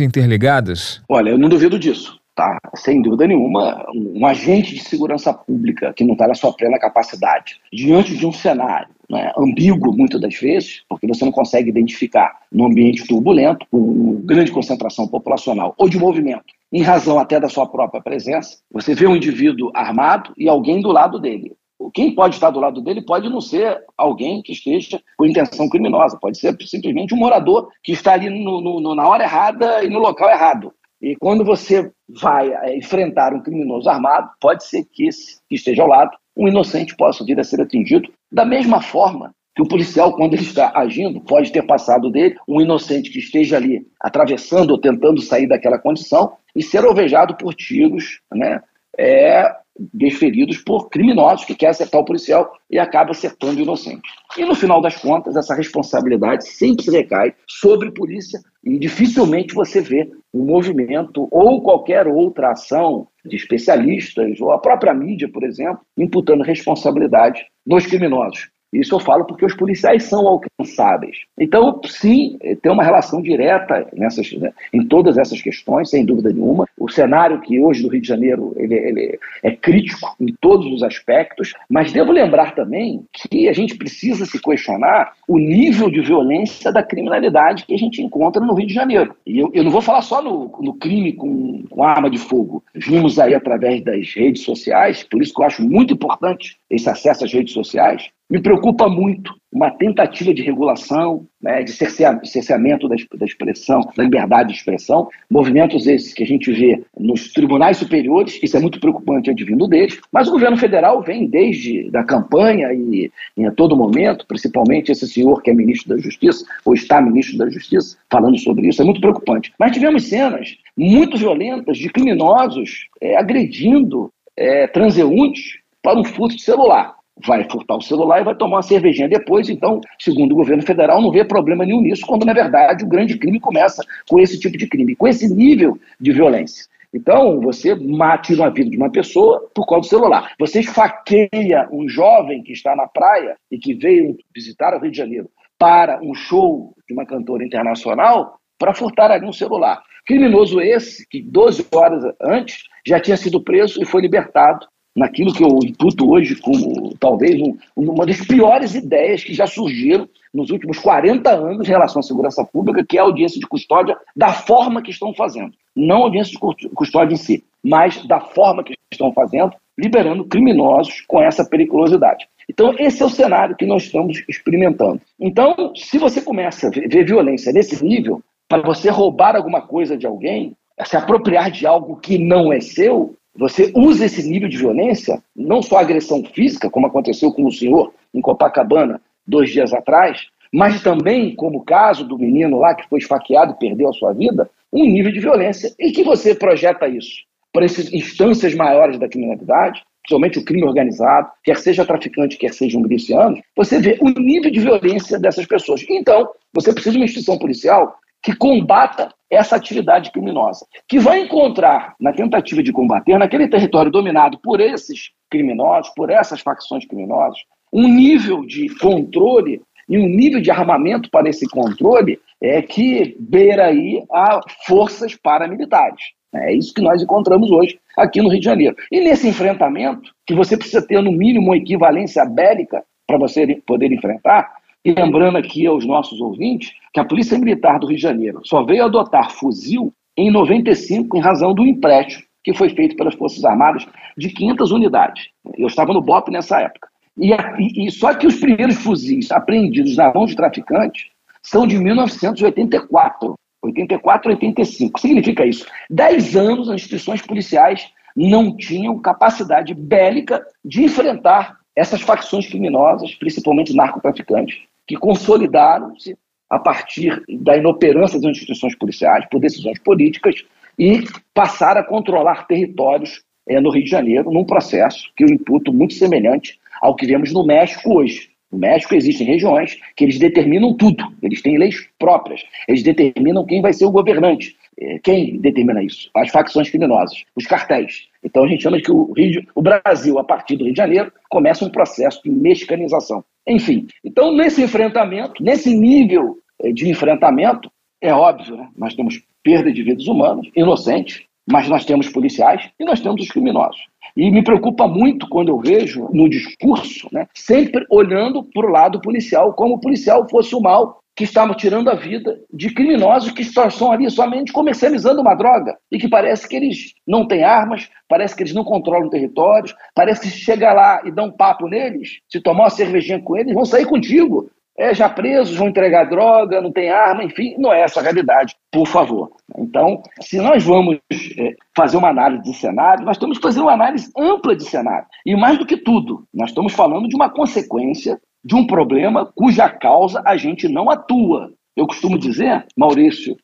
interligadas? 0.00 1.02
Olha, 1.08 1.30
eu 1.30 1.38
não 1.38 1.48
duvido 1.48 1.78
disso. 1.78 2.18
Tá, 2.34 2.58
sem 2.74 3.02
dúvida 3.02 3.26
nenhuma, 3.26 3.84
um 3.94 4.24
agente 4.24 4.74
de 4.74 4.80
segurança 4.80 5.34
pública 5.34 5.92
que 5.94 6.04
não 6.04 6.14
está 6.14 6.26
na 6.26 6.34
sua 6.34 6.54
plena 6.54 6.78
capacidade, 6.78 7.56
diante 7.70 8.16
de 8.16 8.24
um 8.24 8.32
cenário 8.32 8.88
né, 9.10 9.30
ambíguo 9.36 9.94
muitas 9.94 10.20
das 10.20 10.34
vezes, 10.36 10.82
porque 10.88 11.06
você 11.06 11.24
não 11.24 11.32
consegue 11.32 11.68
identificar 11.68 12.38
num 12.50 12.66
ambiente 12.66 13.06
turbulento, 13.06 13.66
com 13.70 14.22
grande 14.24 14.52
concentração 14.52 15.06
populacional 15.06 15.74
ou 15.76 15.88
de 15.88 15.98
movimento, 15.98 16.54
em 16.72 16.82
razão 16.82 17.18
até 17.18 17.40
da 17.40 17.48
sua 17.48 17.66
própria 17.66 18.02
presença, 18.02 18.58
você 18.70 18.94
vê 18.94 19.06
um 19.06 19.16
indivíduo 19.16 19.70
armado 19.74 20.32
e 20.36 20.48
alguém 20.48 20.80
do 20.80 20.92
lado 20.92 21.18
dele. 21.18 21.56
Quem 21.94 22.14
pode 22.14 22.34
estar 22.34 22.50
do 22.50 22.60
lado 22.60 22.80
dele 22.80 23.02
pode 23.02 23.28
não 23.28 23.40
ser 23.40 23.82
alguém 23.96 24.42
que 24.42 24.52
esteja 24.52 25.00
com 25.16 25.26
intenção 25.26 25.68
criminosa, 25.68 26.18
pode 26.20 26.38
ser 26.38 26.54
simplesmente 26.66 27.14
um 27.14 27.18
morador 27.18 27.68
que 27.82 27.92
está 27.92 28.12
ali 28.12 28.28
no, 28.28 28.60
no, 28.60 28.94
na 28.94 29.08
hora 29.08 29.24
errada 29.24 29.82
e 29.82 29.88
no 29.88 29.98
local 29.98 30.28
errado. 30.28 30.72
E 31.00 31.16
quando 31.16 31.44
você 31.44 31.90
vai 32.08 32.52
é, 32.52 32.76
enfrentar 32.76 33.32
um 33.32 33.42
criminoso 33.42 33.88
armado, 33.88 34.30
pode 34.38 34.64
ser 34.64 34.84
que 34.84 35.08
esse 35.08 35.40
que 35.48 35.54
esteja 35.54 35.82
ao 35.82 35.88
lado, 35.88 36.10
um 36.36 36.46
inocente 36.46 36.94
possa 36.94 37.24
vir 37.24 37.40
a 37.40 37.44
ser 37.44 37.60
atingido 37.62 38.12
da 38.30 38.44
mesma 38.44 38.82
forma 38.82 39.34
que 39.60 39.62
o 39.62 39.68
policial, 39.68 40.16
quando 40.16 40.32
ele 40.32 40.42
está 40.42 40.72
agindo, 40.74 41.20
pode 41.20 41.52
ter 41.52 41.62
passado 41.62 42.10
dele 42.10 42.34
um 42.48 42.62
inocente 42.62 43.10
que 43.10 43.18
esteja 43.18 43.56
ali 43.56 43.86
atravessando 44.00 44.70
ou 44.70 44.80
tentando 44.80 45.20
sair 45.20 45.46
daquela 45.46 45.78
condição 45.78 46.32
e 46.56 46.62
ser 46.62 46.82
alvejado 46.84 47.36
por 47.36 47.54
tiros, 47.54 48.20
né? 48.32 48.62
É, 48.98 49.54
desferidos 49.78 50.58
por 50.58 50.88
criminosos 50.88 51.44
que 51.44 51.54
querem 51.54 51.70
acertar 51.70 52.00
o 52.00 52.04
policial 52.04 52.50
e 52.70 52.78
acaba 52.78 53.10
acertando 53.10 53.58
o 53.58 53.62
inocente. 53.62 54.08
E 54.36 54.44
no 54.44 54.54
final 54.54 54.80
das 54.80 54.96
contas, 54.96 55.36
essa 55.36 55.54
responsabilidade 55.54 56.48
sempre 56.48 56.84
se 56.84 56.90
recai 56.90 57.34
sobre 57.46 57.88
a 57.88 57.92
polícia 57.92 58.40
e 58.64 58.78
dificilmente 58.78 59.54
você 59.54 59.80
vê 59.80 60.10
um 60.32 60.44
movimento 60.44 61.28
ou 61.30 61.62
qualquer 61.62 62.06
outra 62.06 62.52
ação 62.52 63.06
de 63.24 63.36
especialistas 63.36 64.40
ou 64.40 64.52
a 64.52 64.58
própria 64.58 64.94
mídia, 64.94 65.30
por 65.30 65.44
exemplo, 65.44 65.80
imputando 65.96 66.42
responsabilidade 66.42 67.44
nos 67.66 67.86
criminosos. 67.86 68.48
Isso 68.72 68.94
eu 68.94 69.00
falo 69.00 69.24
porque 69.24 69.44
os 69.44 69.54
policiais 69.54 70.04
são 70.04 70.26
alcançáveis. 70.26 71.16
Então, 71.38 71.80
sim, 71.84 72.38
tem 72.62 72.70
uma 72.70 72.84
relação 72.84 73.20
direta 73.20 73.88
nessas, 73.92 74.32
né, 74.32 74.52
em 74.72 74.86
todas 74.86 75.18
essas 75.18 75.42
questões, 75.42 75.90
sem 75.90 76.04
dúvida 76.04 76.32
nenhuma. 76.32 76.66
O 76.78 76.88
cenário 76.88 77.40
que 77.40 77.58
hoje 77.58 77.82
do 77.82 77.88
Rio 77.88 78.00
de 78.00 78.08
Janeiro 78.08 78.54
ele, 78.56 78.74
ele 78.74 79.18
é 79.42 79.50
crítico 79.50 80.14
em 80.20 80.34
todos 80.40 80.66
os 80.72 80.82
aspectos, 80.82 81.52
mas 81.68 81.92
devo 81.92 82.12
lembrar 82.12 82.54
também 82.54 83.04
que 83.12 83.48
a 83.48 83.52
gente 83.52 83.76
precisa 83.76 84.24
se 84.24 84.40
questionar 84.40 85.14
o 85.26 85.38
nível 85.38 85.90
de 85.90 86.00
violência 86.00 86.72
da 86.72 86.82
criminalidade 86.82 87.64
que 87.64 87.74
a 87.74 87.78
gente 87.78 88.02
encontra 88.02 88.44
no 88.44 88.54
Rio 88.54 88.66
de 88.66 88.74
Janeiro. 88.74 89.16
E 89.26 89.38
eu, 89.38 89.50
eu 89.52 89.64
não 89.64 89.70
vou 89.70 89.82
falar 89.82 90.02
só 90.02 90.22
no, 90.22 90.50
no 90.60 90.74
crime 90.74 91.12
com, 91.12 91.64
com 91.68 91.82
arma 91.82 92.08
de 92.08 92.18
fogo. 92.18 92.62
Vimos 92.74 93.18
aí 93.18 93.34
através 93.34 93.82
das 93.82 94.14
redes 94.14 94.42
sociais, 94.42 95.02
por 95.02 95.20
isso 95.20 95.34
que 95.34 95.42
eu 95.42 95.46
acho 95.46 95.62
muito 95.62 95.94
importante 95.94 96.59
esse 96.70 96.88
acesso 96.88 97.24
às 97.24 97.32
redes 97.32 97.52
sociais, 97.52 98.08
me 98.30 98.40
preocupa 98.40 98.88
muito 98.88 99.34
uma 99.52 99.72
tentativa 99.72 100.32
de 100.32 100.40
regulação, 100.40 101.26
né, 101.42 101.64
de 101.64 101.72
cerceamento 101.72 102.88
da, 102.88 102.94
da 103.16 103.26
expressão, 103.26 103.80
da 103.96 104.04
liberdade 104.04 104.50
de 104.50 104.54
expressão, 104.54 105.08
movimentos 105.28 105.88
esses 105.88 106.14
que 106.14 106.22
a 106.22 106.26
gente 106.26 106.52
vê 106.52 106.84
nos 106.96 107.32
tribunais 107.32 107.78
superiores, 107.78 108.38
isso 108.40 108.56
é 108.56 108.60
muito 108.60 108.78
preocupante 108.78 109.28
advindo 109.28 109.66
deles, 109.66 109.98
mas 110.12 110.28
o 110.28 110.30
governo 110.30 110.56
federal 110.56 111.02
vem 111.02 111.26
desde 111.26 111.90
da 111.90 112.04
campanha 112.04 112.72
e, 112.72 113.10
e 113.36 113.44
a 113.44 113.50
todo 113.50 113.76
momento, 113.76 114.24
principalmente 114.28 114.92
esse 114.92 115.08
senhor 115.08 115.42
que 115.42 115.50
é 115.50 115.54
ministro 115.54 115.96
da 115.96 116.00
Justiça, 116.00 116.44
ou 116.64 116.72
está 116.72 117.02
ministro 117.02 117.36
da 117.36 117.50
Justiça, 117.50 117.96
falando 118.08 118.38
sobre 118.38 118.68
isso, 118.68 118.80
é 118.80 118.84
muito 118.84 119.00
preocupante. 119.00 119.52
Mas 119.58 119.72
tivemos 119.72 120.08
cenas 120.08 120.56
muito 120.76 121.18
violentas 121.18 121.76
de 121.76 121.88
criminosos 121.88 122.86
é, 123.00 123.16
agredindo 123.16 124.12
é, 124.36 124.68
transeuntes 124.68 125.58
para 125.82 125.98
um 125.98 126.04
furto 126.04 126.36
de 126.36 126.42
celular 126.42 127.00
vai 127.26 127.44
furtar 127.50 127.76
o 127.76 127.82
celular 127.82 128.20
e 128.20 128.24
vai 128.24 128.34
tomar 128.34 128.56
uma 128.56 128.62
cervejinha 128.62 129.08
depois. 129.08 129.48
Então, 129.48 129.80
segundo 129.98 130.32
o 130.32 130.36
governo 130.36 130.62
federal, 130.62 131.00
não 131.00 131.10
vê 131.10 131.24
problema 131.24 131.64
nenhum 131.64 131.80
nisso, 131.80 132.06
quando 132.06 132.24
na 132.24 132.32
verdade 132.32 132.84
o 132.84 132.88
grande 132.88 133.18
crime 133.18 133.40
começa 133.40 133.84
com 134.08 134.18
esse 134.18 134.38
tipo 134.38 134.56
de 134.56 134.66
crime, 134.66 134.96
com 134.96 135.06
esse 135.06 135.32
nível 135.32 135.78
de 136.00 136.12
violência. 136.12 136.66
Então, 136.92 137.40
você 137.40 137.74
mate 137.74 138.34
uma 138.34 138.50
vida 138.50 138.68
de 138.68 138.76
uma 138.76 138.90
pessoa 138.90 139.48
por 139.54 139.64
causa 139.66 139.82
do 139.82 139.90
celular. 139.90 140.32
Você 140.40 140.58
esfaqueia 140.60 141.68
um 141.70 141.88
jovem 141.88 142.42
que 142.42 142.52
está 142.52 142.74
na 142.74 142.88
praia 142.88 143.36
e 143.50 143.58
que 143.58 143.74
veio 143.74 144.16
visitar 144.34 144.74
o 144.74 144.80
Rio 144.80 144.90
de 144.90 144.98
Janeiro 144.98 145.30
para 145.56 146.00
um 146.02 146.14
show 146.14 146.74
de 146.88 146.94
uma 146.94 147.06
cantora 147.06 147.44
internacional 147.44 148.40
para 148.58 148.74
furtar 148.74 149.10
ali 149.12 149.24
um 149.24 149.32
celular. 149.32 149.80
Criminoso 150.04 150.60
esse 150.60 151.06
que 151.08 151.22
12 151.22 151.66
horas 151.72 152.02
antes 152.20 152.64
já 152.84 152.98
tinha 152.98 153.16
sido 153.16 153.40
preso 153.40 153.80
e 153.80 153.86
foi 153.86 154.02
libertado 154.02 154.66
naquilo 154.94 155.32
que 155.32 155.42
eu 155.42 155.58
imputo 155.62 156.10
hoje 156.10 156.36
como 156.36 156.94
talvez 156.98 157.40
um, 157.40 157.56
uma 157.76 158.04
das 158.04 158.20
piores 158.26 158.74
ideias 158.74 159.22
que 159.22 159.32
já 159.34 159.46
surgiram 159.46 160.08
nos 160.32 160.50
últimos 160.50 160.78
40 160.78 161.30
anos 161.30 161.68
em 161.68 161.70
relação 161.70 162.00
à 162.00 162.02
segurança 162.02 162.44
pública, 162.44 162.84
que 162.86 162.98
é 162.98 163.00
a 163.00 163.04
audiência 163.04 163.40
de 163.40 163.46
custódia 163.46 163.96
da 164.16 164.32
forma 164.32 164.82
que 164.82 164.90
estão 164.90 165.14
fazendo. 165.14 165.52
Não 165.74 165.98
a 165.98 166.04
audiência 166.04 166.32
de 166.32 166.68
custódia 166.70 167.14
em 167.14 167.18
si, 167.18 167.44
mas 167.62 168.04
da 168.06 168.20
forma 168.20 168.62
que 168.64 168.74
estão 168.92 169.12
fazendo, 169.12 169.52
liberando 169.78 170.24
criminosos 170.24 171.02
com 171.06 171.20
essa 171.22 171.44
periculosidade. 171.44 172.28
Então, 172.48 172.74
esse 172.78 173.02
é 173.02 173.06
o 173.06 173.10
cenário 173.10 173.56
que 173.56 173.66
nós 173.66 173.84
estamos 173.84 174.24
experimentando. 174.28 175.00
Então, 175.20 175.72
se 175.76 175.98
você 175.98 176.20
começa 176.20 176.66
a 176.66 176.70
ver 176.70 177.04
violência 177.04 177.52
nesse 177.52 177.82
nível, 177.84 178.22
para 178.48 178.62
você 178.62 178.90
roubar 178.90 179.36
alguma 179.36 179.62
coisa 179.62 179.96
de 179.96 180.06
alguém, 180.06 180.56
se 180.84 180.96
apropriar 180.96 181.50
de 181.50 181.66
algo 181.66 181.96
que 181.96 182.18
não 182.18 182.52
é 182.52 182.60
seu, 182.60 183.14
você 183.36 183.72
usa 183.74 184.04
esse 184.04 184.28
nível 184.28 184.48
de 184.48 184.58
violência, 184.58 185.22
não 185.34 185.62
só 185.62 185.78
agressão 185.78 186.22
física, 186.24 186.70
como 186.70 186.86
aconteceu 186.86 187.32
com 187.32 187.46
o 187.46 187.52
senhor 187.52 187.92
em 188.12 188.20
Copacabana 188.20 189.00
dois 189.26 189.50
dias 189.50 189.72
atrás, 189.72 190.26
mas 190.52 190.82
também, 190.82 191.34
como 191.36 191.58
o 191.58 191.64
caso 191.64 192.04
do 192.04 192.18
menino 192.18 192.58
lá 192.58 192.74
que 192.74 192.88
foi 192.88 192.98
esfaqueado 192.98 193.52
e 193.52 193.58
perdeu 193.58 193.88
a 193.88 193.92
sua 193.92 194.12
vida, 194.12 194.50
um 194.72 194.84
nível 194.84 195.12
de 195.12 195.20
violência. 195.20 195.72
E 195.78 195.92
que 195.92 196.02
você 196.02 196.34
projeta 196.34 196.88
isso 196.88 197.22
para 197.52 197.64
essas 197.64 197.92
instâncias 197.92 198.54
maiores 198.54 198.98
da 198.98 199.08
criminalidade, 199.08 199.82
principalmente 200.02 200.38
o 200.38 200.44
crime 200.44 200.64
organizado, 200.64 201.30
quer 201.44 201.56
seja 201.56 201.84
traficante, 201.84 202.36
quer 202.36 202.52
seja 202.52 202.78
um 202.78 202.82
miliciano, 202.82 203.40
você 203.56 203.80
vê 203.80 203.98
o 204.00 204.08
nível 204.08 204.50
de 204.50 204.60
violência 204.60 205.18
dessas 205.18 205.46
pessoas. 205.46 205.84
Então, 205.88 206.28
você 206.52 206.72
precisa 206.72 206.92
de 206.92 206.98
uma 206.98 207.04
instituição 207.04 207.38
policial 207.38 207.94
que 208.22 208.34
combata 208.34 209.12
essa 209.30 209.56
atividade 209.56 210.10
criminosa, 210.10 210.66
que 210.88 210.98
vai 210.98 211.20
encontrar, 211.20 211.94
na 212.00 212.12
tentativa 212.12 212.62
de 212.62 212.72
combater, 212.72 213.16
naquele 213.18 213.48
território 213.48 213.90
dominado 213.90 214.38
por 214.42 214.60
esses 214.60 215.10
criminosos, 215.30 215.92
por 215.94 216.10
essas 216.10 216.40
facções 216.40 216.84
criminosas, 216.84 217.38
um 217.72 217.86
nível 217.86 218.44
de 218.44 218.68
controle 218.78 219.62
e 219.88 219.98
um 219.98 220.08
nível 220.08 220.40
de 220.40 220.50
armamento 220.50 221.08
para 221.10 221.28
esse 221.28 221.48
controle 221.48 222.18
é 222.42 222.60
que 222.60 223.16
beira 223.18 223.66
aí 223.66 224.02
a 224.12 224.40
forças 224.66 225.14
paramilitares. 225.14 226.00
É 226.34 226.54
isso 226.54 226.72
que 226.72 226.80
nós 226.80 227.02
encontramos 227.02 227.50
hoje 227.50 227.78
aqui 227.96 228.22
no 228.22 228.28
Rio 228.28 228.38
de 228.38 228.44
Janeiro. 228.44 228.76
E 228.90 229.00
nesse 229.00 229.28
enfrentamento, 229.28 230.12
que 230.26 230.34
você 230.34 230.56
precisa 230.56 230.84
ter 230.84 231.02
no 231.02 231.10
mínimo 231.10 231.46
uma 231.46 231.56
equivalência 231.56 232.24
bélica 232.24 232.84
para 233.06 233.18
você 233.18 233.60
poder 233.66 233.92
enfrentar, 233.92 234.52
e 234.84 234.92
lembrando 234.92 235.36
aqui 235.36 235.66
aos 235.66 235.84
nossos 235.84 236.20
ouvintes 236.20 236.72
que 236.92 237.00
a 237.00 237.04
Polícia 237.04 237.38
Militar 237.38 237.78
do 237.78 237.86
Rio 237.86 237.96
de 237.96 238.02
Janeiro 238.02 238.40
só 238.44 238.64
veio 238.64 238.84
adotar 238.84 239.30
fuzil 239.32 239.92
em 240.16 240.30
95 240.30 241.16
em 241.16 241.20
razão 241.20 241.54
do 241.54 241.66
empréstimo 241.66 242.24
que 242.42 242.54
foi 242.54 242.70
feito 242.70 242.96
pelas 242.96 243.14
Forças 243.14 243.44
Armadas 243.44 243.86
de 244.16 244.30
500 244.30 244.72
unidades. 244.72 245.28
Eu 245.56 245.66
estava 245.66 245.92
no 245.92 246.00
BOP 246.00 246.30
nessa 246.30 246.60
época. 246.60 246.88
E, 247.18 247.32
e, 247.32 247.86
e 247.86 247.90
só 247.90 248.14
que 248.14 248.26
os 248.26 248.36
primeiros 248.36 248.76
fuzis 248.76 249.30
apreendidos 249.30 249.96
na 249.96 250.12
mão 250.12 250.26
de 250.26 250.34
traficantes 250.34 251.08
são 251.42 251.66
de 251.66 251.78
1984. 251.78 253.34
84 253.62 254.30
85. 254.30 254.90
O 254.90 254.92
que 254.94 255.00
significa 255.00 255.44
isso? 255.44 255.66
Dez 255.90 256.34
anos 256.34 256.68
as 256.68 256.76
instituições 256.76 257.20
policiais 257.20 257.90
não 258.16 258.56
tinham 258.56 258.98
capacidade 258.98 259.74
bélica 259.74 260.42
de 260.64 260.84
enfrentar 260.84 261.58
essas 261.76 262.00
facções 262.00 262.48
criminosas, 262.48 263.14
principalmente 263.14 263.74
narcotraficantes, 263.74 264.58
que 264.86 264.96
consolidaram-se 264.96 266.16
a 266.50 266.58
partir 266.58 267.22
da 267.28 267.56
inoperância 267.56 268.20
das 268.20 268.32
instituições 268.32 268.74
policiais 268.74 269.24
por 269.30 269.40
decisões 269.40 269.78
políticas 269.78 270.44
e 270.76 271.04
passaram 271.32 271.80
a 271.80 271.84
controlar 271.84 272.46
territórios 272.46 273.22
é, 273.48 273.60
no 273.60 273.70
Rio 273.70 273.84
de 273.84 273.90
Janeiro, 273.90 274.30
num 274.30 274.44
processo 274.44 275.10
que 275.16 275.24
eu 275.24 275.28
imputo 275.28 275.72
muito 275.72 275.94
semelhante 275.94 276.58
ao 276.82 276.96
que 276.96 277.06
vemos 277.06 277.32
no 277.32 277.46
México 277.46 277.94
hoje. 277.94 278.30
No 278.50 278.58
México 278.58 278.94
existem 278.96 279.26
regiões 279.26 279.78
que 279.94 280.04
eles 280.04 280.18
determinam 280.18 280.76
tudo, 280.76 281.04
eles 281.22 281.40
têm 281.40 281.56
leis 281.56 281.88
próprias, 281.98 282.42
eles 282.66 282.82
determinam 282.82 283.46
quem 283.46 283.62
vai 283.62 283.72
ser 283.72 283.84
o 283.84 283.92
governante. 283.92 284.56
É, 284.78 284.98
quem 284.98 285.38
determina 285.38 285.82
isso? 285.82 286.10
As 286.16 286.30
facções 286.30 286.68
criminosas, 286.68 287.22
os 287.36 287.46
cartéis. 287.46 288.08
Então 288.22 288.44
a 288.44 288.48
gente 288.48 288.62
chama 288.62 288.76
de 288.76 288.82
que 288.82 288.92
o, 288.92 289.12
Rio, 289.12 289.42
o 289.54 289.62
Brasil, 289.62 290.18
a 290.18 290.24
partir 290.24 290.56
do 290.56 290.64
Rio 290.64 290.72
de 290.72 290.78
Janeiro, 290.78 291.12
começa 291.28 291.64
um 291.64 291.70
processo 291.70 292.20
de 292.22 292.30
mexicanização. 292.30 293.24
Enfim, 293.46 293.86
então 294.04 294.34
nesse 294.34 294.62
enfrentamento, 294.62 295.42
nesse 295.42 295.74
nível 295.74 296.36
é, 296.62 296.72
de 296.72 296.88
enfrentamento, 296.88 297.70
é 298.00 298.12
óbvio, 298.12 298.56
né? 298.56 298.68
nós 298.76 298.94
temos 298.94 299.20
perda 299.42 299.72
de 299.72 299.82
vidas 299.82 300.06
humanas, 300.06 300.46
inocentes, 300.54 301.22
mas 301.50 301.68
nós 301.68 301.84
temos 301.84 302.08
policiais 302.08 302.70
e 302.78 302.84
nós 302.84 303.00
temos 303.00 303.22
os 303.22 303.28
criminosos. 303.28 303.80
E 304.16 304.30
me 304.30 304.42
preocupa 304.42 304.86
muito 304.86 305.28
quando 305.28 305.48
eu 305.48 305.58
vejo 305.58 306.08
no 306.12 306.28
discurso, 306.28 307.08
né, 307.12 307.26
sempre 307.34 307.84
olhando 307.90 308.42
para 308.42 308.66
o 308.66 308.70
lado 308.70 309.00
policial, 309.00 309.52
como 309.54 309.74
o 309.74 309.80
policial 309.80 310.28
fosse 310.28 310.54
o 310.54 310.60
mal 310.60 310.99
que 311.16 311.24
estava 311.24 311.54
tirando 311.54 311.90
a 311.90 311.94
vida 311.94 312.40
de 312.52 312.72
criminosos 312.72 313.32
que 313.32 313.42
estão 313.42 313.92
ali 313.92 314.10
somente 314.10 314.52
comercializando 314.52 315.20
uma 315.20 315.34
droga 315.34 315.76
e 315.90 315.98
que 315.98 316.08
parece 316.08 316.48
que 316.48 316.56
eles 316.56 316.94
não 317.06 317.26
têm 317.26 317.44
armas, 317.44 317.90
parece 318.08 318.34
que 318.34 318.42
eles 318.42 318.54
não 318.54 318.64
controlam 318.64 319.10
territórios, 319.10 319.74
parece 319.94 320.22
que 320.22 320.28
se 320.28 320.38
chega 320.38 320.72
lá 320.72 321.02
e 321.04 321.10
dá 321.10 321.22
um 321.22 321.32
papo 321.32 321.68
neles, 321.68 322.20
se 322.28 322.40
tomar 322.40 322.64
uma 322.64 322.70
cervejinha 322.70 323.20
com 323.20 323.36
eles, 323.36 323.54
vão 323.54 323.64
sair 323.64 323.86
contigo 323.86 324.50
é, 324.80 324.94
já 324.94 325.10
presos, 325.10 325.56
vão 325.56 325.68
entregar 325.68 326.04
droga, 326.04 326.60
não 326.62 326.72
tem 326.72 326.88
arma, 326.88 327.22
enfim, 327.22 327.54
não 327.58 327.70
é 327.70 327.82
essa 327.82 328.00
a 328.00 328.02
realidade, 328.02 328.56
por 328.72 328.86
favor. 328.86 329.30
Então, 329.58 330.02
se 330.22 330.38
nós 330.38 330.64
vamos 330.64 330.98
é, 331.38 331.54
fazer 331.76 331.98
uma 331.98 332.08
análise 332.08 332.42
de 332.44 332.54
cenário, 332.54 333.04
nós 333.04 333.18
temos 333.18 333.36
que 333.36 333.42
fazer 333.42 333.60
uma 333.60 333.74
análise 333.74 334.10
ampla 334.16 334.56
de 334.56 334.64
cenário. 334.64 335.06
E 335.26 335.36
mais 335.36 335.58
do 335.58 335.66
que 335.66 335.76
tudo, 335.76 336.24
nós 336.32 336.48
estamos 336.48 336.72
falando 336.72 337.08
de 337.08 337.14
uma 337.14 337.28
consequência 337.28 338.18
de 338.44 338.54
um 338.54 338.66
problema 338.66 339.30
cuja 339.34 339.68
causa 339.68 340.22
a 340.24 340.36
gente 340.36 340.68
não 340.68 340.90
atua. 340.90 341.52
Eu 341.76 341.86
costumo 341.86 342.18
dizer, 342.18 342.66
Maurício, 342.76 343.36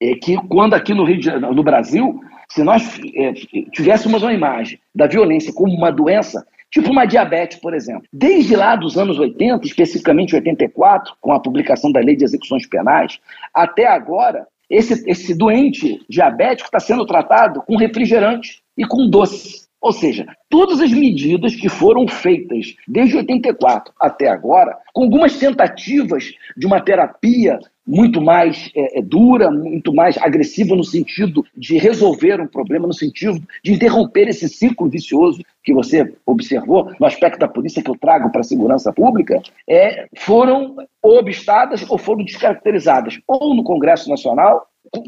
é 0.00 0.14
que 0.14 0.36
quando 0.48 0.74
aqui 0.74 0.94
no, 0.94 1.06
Janeiro, 1.06 1.54
no 1.54 1.62
Brasil, 1.62 2.20
se 2.48 2.62
nós 2.62 2.98
é, 3.14 3.32
tivéssemos 3.72 4.22
uma 4.22 4.32
imagem 4.32 4.78
da 4.94 5.06
violência 5.06 5.52
como 5.52 5.74
uma 5.74 5.90
doença, 5.90 6.44
Tipo 6.70 6.92
uma 6.92 7.04
diabetes, 7.04 7.58
por 7.58 7.74
exemplo. 7.74 8.04
Desde 8.12 8.54
lá 8.54 8.76
dos 8.76 8.96
anos 8.96 9.18
80, 9.18 9.66
especificamente 9.66 10.36
84, 10.36 11.14
com 11.20 11.32
a 11.32 11.40
publicação 11.40 11.90
da 11.90 11.98
Lei 11.98 12.14
de 12.14 12.24
Execuções 12.24 12.64
Penais, 12.64 13.18
até 13.52 13.88
agora, 13.88 14.46
esse, 14.68 15.02
esse 15.10 15.34
doente 15.34 16.00
diabético 16.08 16.68
está 16.68 16.78
sendo 16.78 17.04
tratado 17.04 17.60
com 17.62 17.76
refrigerante 17.76 18.62
e 18.78 18.86
com 18.86 19.10
doce. 19.10 19.68
Ou 19.80 19.92
seja, 19.92 20.26
todas 20.48 20.80
as 20.80 20.92
medidas 20.92 21.54
que 21.54 21.68
foram 21.68 22.06
feitas 22.06 22.74
desde 22.86 23.16
84 23.16 23.92
até 23.98 24.28
agora, 24.28 24.76
com 24.92 25.04
algumas 25.04 25.38
tentativas 25.38 26.32
de 26.56 26.66
uma 26.66 26.80
terapia 26.80 27.58
muito 27.86 28.20
mais 28.20 28.70
é, 28.76 28.98
é, 28.98 29.02
dura, 29.02 29.50
muito 29.50 29.92
mais 29.92 30.16
agressiva 30.18 30.76
no 30.76 30.84
sentido 30.84 31.44
de 31.56 31.76
resolver 31.78 32.40
um 32.40 32.46
problema, 32.46 32.86
no 32.86 32.92
sentido 32.92 33.42
de 33.64 33.72
interromper 33.72 34.28
esse 34.28 34.48
ciclo 34.48 34.88
vicioso 34.88 35.42
que 35.64 35.74
você 35.74 36.14
observou 36.24 36.92
no 37.00 37.06
aspecto 37.06 37.40
da 37.40 37.48
polícia 37.48 37.82
que 37.82 37.90
eu 37.90 37.98
trago 37.98 38.30
para 38.30 38.42
a 38.42 38.44
segurança 38.44 38.92
pública, 38.92 39.42
é, 39.68 40.06
foram 40.18 40.76
obstadas 41.02 41.84
ou 41.90 41.98
foram 41.98 42.24
descaracterizadas 42.24 43.18
ou 43.26 43.54
no 43.54 43.64
Congresso 43.64 44.08
Nacional, 44.08 44.66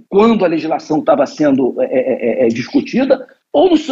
quando 0.08 0.44
a 0.44 0.48
legislação 0.48 0.98
estava 0.98 1.26
sendo 1.26 1.80
é, 1.80 1.84
é, 1.84 2.44
é, 2.44 2.46
é 2.46 2.48
discutida, 2.48 3.26
ou 3.53 3.68
nos 3.70 3.86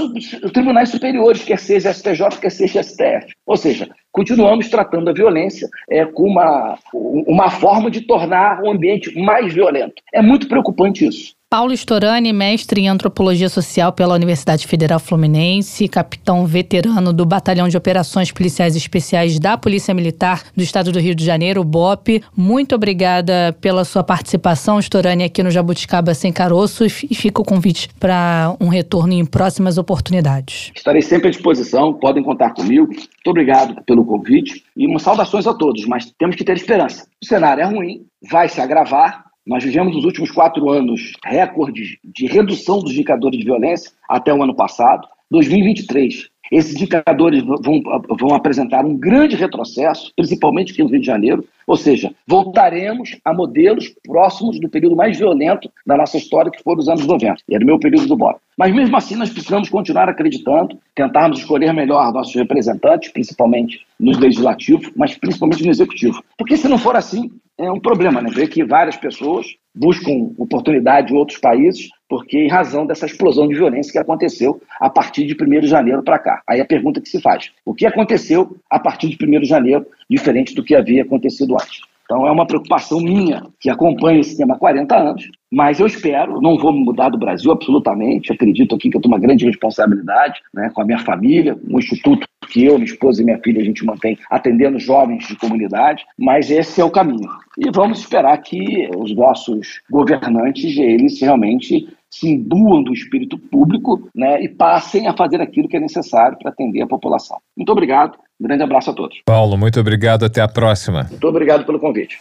tribunais 0.52 0.88
superiores, 0.88 1.44
quer 1.44 1.58
seja 1.58 1.92
STJ, 1.92 2.38
quer 2.40 2.50
seja 2.50 2.82
STF. 2.82 3.34
Ou 3.46 3.56
seja, 3.56 3.88
continuamos 4.10 4.68
tratando 4.68 5.10
a 5.10 5.12
violência 5.12 5.68
é, 5.90 6.06
com 6.06 6.22
uma, 6.22 6.78
uma 6.92 7.50
forma 7.50 7.90
de 7.90 8.00
tornar 8.00 8.62
o 8.62 8.70
ambiente 8.70 9.14
mais 9.20 9.52
violento. 9.52 10.02
É 10.14 10.22
muito 10.22 10.48
preocupante 10.48 11.06
isso. 11.06 11.34
Paulo 11.52 11.72
Storani, 11.72 12.32
mestre 12.32 12.82
em 12.82 12.88
antropologia 12.88 13.48
social 13.48 13.92
pela 13.92 14.14
Universidade 14.14 14.68
Federal 14.68 15.00
Fluminense, 15.00 15.88
capitão 15.88 16.46
veterano 16.46 17.12
do 17.12 17.26
Batalhão 17.26 17.68
de 17.68 17.76
Operações 17.76 18.30
Policiais 18.30 18.76
Especiais 18.76 19.36
da 19.40 19.58
Polícia 19.58 19.92
Militar 19.92 20.44
do 20.56 20.62
Estado 20.62 20.92
do 20.92 21.00
Rio 21.00 21.12
de 21.12 21.24
Janeiro, 21.24 21.64
BOP. 21.64 22.22
Muito 22.36 22.76
obrigada 22.76 23.52
pela 23.60 23.84
sua 23.84 24.04
participação, 24.04 24.78
Storani, 24.78 25.24
aqui 25.24 25.42
no 25.42 25.50
Jabuticaba 25.50 26.14
Sem 26.14 26.32
Caroço 26.32 26.84
e 26.84 26.88
fica 26.88 27.42
o 27.42 27.44
convite 27.44 27.88
para 27.98 28.54
um 28.60 28.68
retorno 28.68 29.12
em 29.12 29.26
próximas 29.26 29.76
oportunidades. 29.76 30.70
Estarei 30.76 31.02
sempre 31.02 31.26
à 31.26 31.30
disposição, 31.32 31.92
podem 31.94 32.22
contar 32.22 32.54
comigo. 32.54 32.86
Muito 32.86 33.26
obrigado 33.26 33.82
pelo 33.84 34.04
convite 34.04 34.62
e 34.76 34.86
uma 34.86 35.00
saudações 35.00 35.48
a 35.48 35.52
todos, 35.52 35.84
mas 35.86 36.12
temos 36.16 36.36
que 36.36 36.44
ter 36.44 36.56
esperança. 36.56 37.08
O 37.20 37.26
cenário 37.26 37.60
é 37.60 37.66
ruim, 37.66 38.06
vai 38.30 38.48
se 38.48 38.60
agravar, 38.60 39.29
nós 39.46 39.64
vivemos 39.64 39.94
nos 39.94 40.04
últimos 40.04 40.30
quatro 40.30 40.68
anos 40.70 41.12
recordes 41.24 41.96
de 42.04 42.26
redução 42.26 42.80
dos 42.80 42.92
indicadores 42.92 43.38
de 43.38 43.44
violência 43.44 43.92
até 44.08 44.32
o 44.32 44.42
ano 44.42 44.54
passado. 44.54 45.08
2023, 45.30 46.28
esses 46.50 46.74
indicadores 46.74 47.42
vão, 47.42 47.82
vão 48.18 48.34
apresentar 48.34 48.84
um 48.84 48.96
grande 48.96 49.36
retrocesso, 49.36 50.12
principalmente 50.16 50.72
aqui 50.72 50.82
no 50.82 50.88
Rio 50.88 51.00
de 51.00 51.06
Janeiro, 51.06 51.44
ou 51.66 51.76
seja, 51.76 52.12
voltaremos 52.26 53.16
a 53.24 53.32
modelos 53.32 53.94
próximos 54.04 54.58
do 54.58 54.68
período 54.68 54.96
mais 54.96 55.16
violento 55.16 55.70
da 55.86 55.96
nossa 55.96 56.16
história, 56.16 56.50
que 56.50 56.62
foi 56.62 56.74
dos 56.74 56.88
anos 56.88 57.06
90, 57.06 57.42
e 57.48 57.54
era 57.54 57.62
o 57.62 57.66
meu 57.66 57.78
período 57.78 58.08
do 58.08 58.16
BOP. 58.16 58.40
Mas 58.58 58.74
mesmo 58.74 58.96
assim, 58.96 59.14
nós 59.14 59.30
precisamos 59.30 59.68
continuar 59.68 60.08
acreditando, 60.08 60.76
tentarmos 60.94 61.38
escolher 61.38 61.72
melhor 61.72 62.12
nossos 62.12 62.34
representantes, 62.34 63.12
principalmente 63.12 63.80
no 63.98 64.18
legislativo, 64.18 64.90
mas 64.96 65.16
principalmente 65.16 65.64
no 65.64 65.70
executivo. 65.70 66.22
Porque 66.36 66.56
se 66.56 66.68
não 66.68 66.76
for 66.76 66.96
assim, 66.96 67.30
é 67.56 67.70
um 67.70 67.78
problema, 67.78 68.20
né? 68.20 68.30
Ver 68.30 68.48
que 68.48 68.64
várias 68.64 68.96
pessoas 68.96 69.46
buscam 69.74 70.32
oportunidade 70.36 71.12
em 71.12 71.16
outros 71.16 71.38
países 71.38 71.88
porque 72.10 72.38
em 72.38 72.48
razão 72.48 72.84
dessa 72.84 73.06
explosão 73.06 73.46
de 73.46 73.54
violência 73.54 73.92
que 73.92 73.98
aconteceu 73.98 74.60
a 74.80 74.90
partir 74.90 75.24
de 75.24 75.36
1 75.40 75.60
de 75.60 75.68
janeiro 75.68 76.02
para 76.02 76.18
cá. 76.18 76.42
Aí 76.46 76.60
a 76.60 76.66
pergunta 76.66 77.00
que 77.00 77.08
se 77.08 77.20
faz, 77.20 77.52
o 77.64 77.72
que 77.72 77.86
aconteceu 77.86 78.56
a 78.68 78.80
partir 78.80 79.08
de 79.08 79.24
1 79.24 79.40
de 79.40 79.46
janeiro, 79.46 79.86
diferente 80.10 80.52
do 80.52 80.64
que 80.64 80.74
havia 80.74 81.02
acontecido 81.02 81.54
antes? 81.54 81.82
Então 82.10 82.26
é 82.26 82.32
uma 82.32 82.44
preocupação 82.44 82.98
minha, 82.98 83.44
que 83.60 83.70
acompanha 83.70 84.18
esse 84.18 84.36
tema 84.36 84.56
há 84.56 84.58
40 84.58 84.96
anos, 84.96 85.30
mas 85.48 85.78
eu 85.78 85.86
espero, 85.86 86.40
não 86.40 86.58
vou 86.58 86.72
mudar 86.72 87.08
do 87.08 87.16
Brasil 87.16 87.52
absolutamente, 87.52 88.32
acredito 88.32 88.74
aqui 88.74 88.90
que 88.90 88.96
eu 88.96 89.00
tenho 89.00 89.14
uma 89.14 89.20
grande 89.20 89.46
responsabilidade 89.46 90.40
né, 90.52 90.68
com 90.74 90.82
a 90.82 90.84
minha 90.84 90.98
família, 90.98 91.56
um 91.70 91.78
instituto 91.78 92.26
que 92.48 92.64
eu, 92.64 92.74
minha 92.74 92.84
esposa 92.84 93.22
e 93.22 93.24
minha 93.24 93.38
filha 93.38 93.62
a 93.62 93.64
gente 93.64 93.84
mantém 93.84 94.18
atendendo 94.28 94.76
jovens 94.80 95.24
de 95.28 95.36
comunidade, 95.36 96.04
mas 96.18 96.50
esse 96.50 96.80
é 96.80 96.84
o 96.84 96.90
caminho. 96.90 97.28
E 97.56 97.70
vamos 97.72 98.00
esperar 98.00 98.36
que 98.38 98.88
os 98.96 99.14
nossos 99.14 99.80
governantes, 99.88 100.76
eles 100.76 101.20
realmente 101.20 101.88
se 102.10 102.28
imbuam 102.28 102.82
do 102.82 102.92
espírito 102.92 103.38
público 103.38 104.08
né, 104.14 104.42
e 104.42 104.48
passem 104.48 105.06
a 105.06 105.16
fazer 105.16 105.40
aquilo 105.40 105.68
que 105.68 105.76
é 105.76 105.80
necessário 105.80 106.36
para 106.38 106.50
atender 106.50 106.82
a 106.82 106.86
população. 106.86 107.38
Muito 107.56 107.70
obrigado, 107.70 108.18
um 108.40 108.46
grande 108.46 108.62
abraço 108.62 108.90
a 108.90 108.94
todos. 108.94 109.20
Paulo, 109.24 109.56
muito 109.56 109.78
obrigado, 109.78 110.24
até 110.24 110.40
a 110.40 110.48
próxima. 110.48 111.06
Muito 111.10 111.28
obrigado 111.28 111.64
pelo 111.64 111.78
convite. 111.78 112.18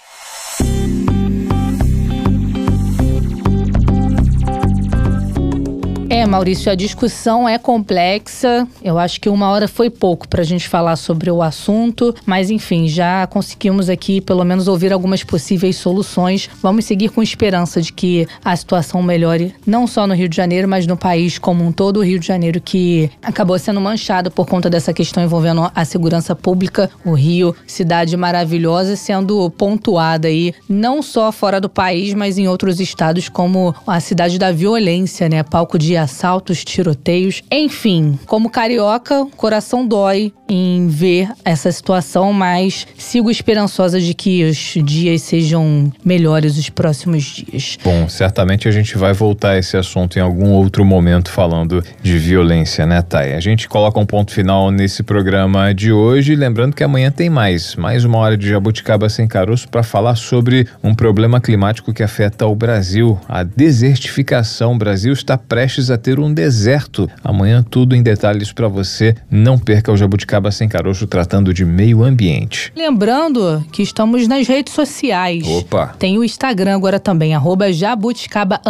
É, 6.20 6.26
Maurício, 6.26 6.70
a 6.70 6.76
discussão 6.76 7.48
é 7.48 7.58
complexa. 7.58 8.68
Eu 8.84 9.00
acho 9.00 9.22
que 9.22 9.30
uma 9.30 9.50
hora 9.52 9.70
foi 9.70 9.90
pouco 9.90 10.28
para 10.28 10.42
a 10.42 10.46
gente 10.46 10.68
falar 10.68 10.98
sobre 10.98 11.32
o 11.32 11.42
assunto, 11.42 12.14
mas 12.26 12.50
enfim, 12.50 12.90
já 12.90 13.26
conseguimos 13.26 13.88
aqui 13.88 14.20
pelo 14.20 14.44
menos 14.44 14.68
ouvir 14.68 14.92
algumas 14.92 15.24
possíveis 15.24 15.78
soluções. 15.78 16.50
Vamos 16.62 16.84
seguir 16.84 17.08
com 17.08 17.24
esperança 17.24 17.82
de 17.82 17.94
que 17.94 18.28
a 18.44 18.54
situação 18.54 19.02
melhore, 19.02 19.56
não 19.66 19.88
só 19.88 20.06
no 20.06 20.14
Rio 20.14 20.28
de 20.28 20.36
Janeiro, 20.36 20.68
mas 20.68 20.86
no 20.86 20.98
país 20.98 21.40
como 21.40 21.64
um 21.64 21.72
todo. 21.72 22.02
O 22.02 22.04
Rio 22.04 22.20
de 22.20 22.28
Janeiro 22.28 22.60
que 22.60 23.10
acabou 23.24 23.58
sendo 23.58 23.80
manchado 23.80 24.30
por 24.30 24.46
conta 24.46 24.70
dessa 24.70 24.92
questão 24.92 25.24
envolvendo 25.24 25.72
a 25.74 25.86
segurança 25.86 26.36
pública. 26.36 26.90
O 27.06 27.14
Rio, 27.14 27.56
cidade 27.66 28.18
maravilhosa, 28.18 28.98
sendo 28.98 29.50
pontuada 29.52 30.28
aí 30.28 30.54
não 30.68 31.02
só 31.02 31.32
fora 31.32 31.62
do 31.62 31.70
país, 31.70 32.14
mas 32.14 32.38
em 32.38 32.46
outros 32.46 32.82
estados 32.82 33.30
como 33.30 33.74
a 33.88 34.02
cidade 34.02 34.38
da 34.38 34.52
violência, 34.52 35.30
né? 35.30 35.44
Palco 35.44 35.80
de 35.80 35.96
assaltos, 36.10 36.64
tiroteios. 36.64 37.44
Enfim, 37.52 38.18
como 38.26 38.50
carioca, 38.50 39.22
o 39.22 39.28
coração 39.28 39.88
dói 39.88 40.34
em 40.50 40.88
ver 40.88 41.30
essa 41.46 41.72
situação, 41.72 42.34
mas 42.34 42.88
sigo 42.98 43.30
esperançosa 43.30 44.02
de 44.02 44.16
que 44.16 44.44
os 44.44 44.74
dias 44.84 45.22
sejam 45.22 45.92
melhores 46.04 46.58
os 46.58 46.70
próximos 46.70 47.24
dias. 47.24 47.78
Bom, 47.84 48.10
certamente 48.10 48.68
a 48.68 48.72
gente 48.72 48.98
vai 48.98 49.14
voltar 49.14 49.52
a 49.52 49.58
esse 49.60 49.78
assunto 49.78 50.18
em 50.18 50.22
algum 50.22 50.52
outro 50.52 50.84
momento 50.84 51.30
falando 51.30 51.84
de 52.02 52.18
violência, 52.18 52.86
né, 52.86 53.02
Thay? 53.02 53.34
A 53.34 53.40
gente 53.40 53.70
coloca 53.70 54.00
um 54.00 54.06
ponto 54.06 54.32
final 54.32 54.72
nesse 54.72 55.04
programa 55.04 55.74
de 55.74 55.92
hoje, 55.92 56.36
lembrando 56.36 56.76
que 56.76 56.84
amanhã 56.84 57.12
tem 57.12 57.30
mais, 57.30 57.76
mais 57.76 58.04
uma 58.04 58.18
hora 58.18 58.36
de 58.36 58.50
Jabuticaba 58.50 59.08
sem 59.08 59.28
caroço 59.28 59.70
para 59.70 59.84
falar 59.84 60.16
sobre 60.16 60.68
um 60.84 60.96
problema 60.96 61.40
climático 61.40 61.94
que 61.94 62.02
afeta 62.02 62.48
o 62.48 62.56
Brasil, 62.56 63.20
a 63.28 63.44
desertificação. 63.44 64.74
O 64.74 64.78
Brasil 64.78 65.14
está 65.14 65.38
prestes 65.38 65.92
a 65.92 65.98
ter 66.00 66.20
um 66.20 66.34
deserto. 66.34 67.08
Amanhã 67.24 67.64
tudo 67.64 67.96
em 67.96 68.02
detalhes 68.02 68.52
para 68.52 68.68
você. 68.68 69.16
Não 69.30 69.60
perca 69.60 69.92
o 69.92 69.98
Jabuticaba 69.98 70.52
Sem 70.52 70.68
Caroço 70.68 71.06
tratando 71.06 71.54
de 71.54 71.64
meio 71.64 72.04
ambiente. 72.04 72.72
Lembrando 72.76 73.64
que 73.72 73.84
estamos 73.84 74.28
nas 74.28 74.48
redes 74.48 74.74
sociais. 74.74 75.46
Opa! 75.46 75.94
Tem 76.00 76.18
o 76.18 76.24
Instagram 76.24 76.76
agora 76.76 77.00
também, 77.00 77.36
arroba 77.36 77.72
jabuticaba 77.72 78.62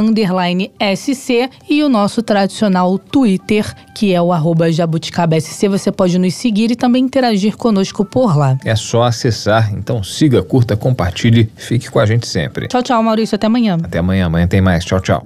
SC 0.95 1.49
e 1.69 1.83
o 1.83 1.89
nosso 1.89 2.21
tradicional 2.21 2.97
Twitter, 2.97 3.65
que 3.95 4.13
é 4.13 4.21
o 4.21 4.33
arroba 4.33 4.71
jabuticaba 4.71 5.39
SC. 5.39 5.67
Você 5.69 5.91
pode 5.91 6.17
nos 6.17 6.33
seguir 6.33 6.71
e 6.71 6.75
também 6.75 7.03
interagir 7.03 7.55
conosco 7.55 8.03
por 8.03 8.35
lá. 8.37 8.57
É 8.65 8.75
só 8.75 9.03
acessar, 9.03 9.71
então 9.73 10.03
siga, 10.03 10.41
curta, 10.41 10.75
compartilhe, 10.75 11.49
fique 11.55 11.89
com 11.89 11.99
a 11.99 12.05
gente 12.05 12.27
sempre. 12.27 12.67
Tchau, 12.67 12.81
tchau, 12.81 13.01
Maurício. 13.03 13.35
Até 13.35 13.47
amanhã. 13.47 13.77
Até 13.83 13.99
amanhã. 13.99 14.25
Amanhã 14.25 14.47
tem 14.47 14.61
mais. 14.61 14.83
Tchau, 14.83 14.99
tchau. 14.99 15.25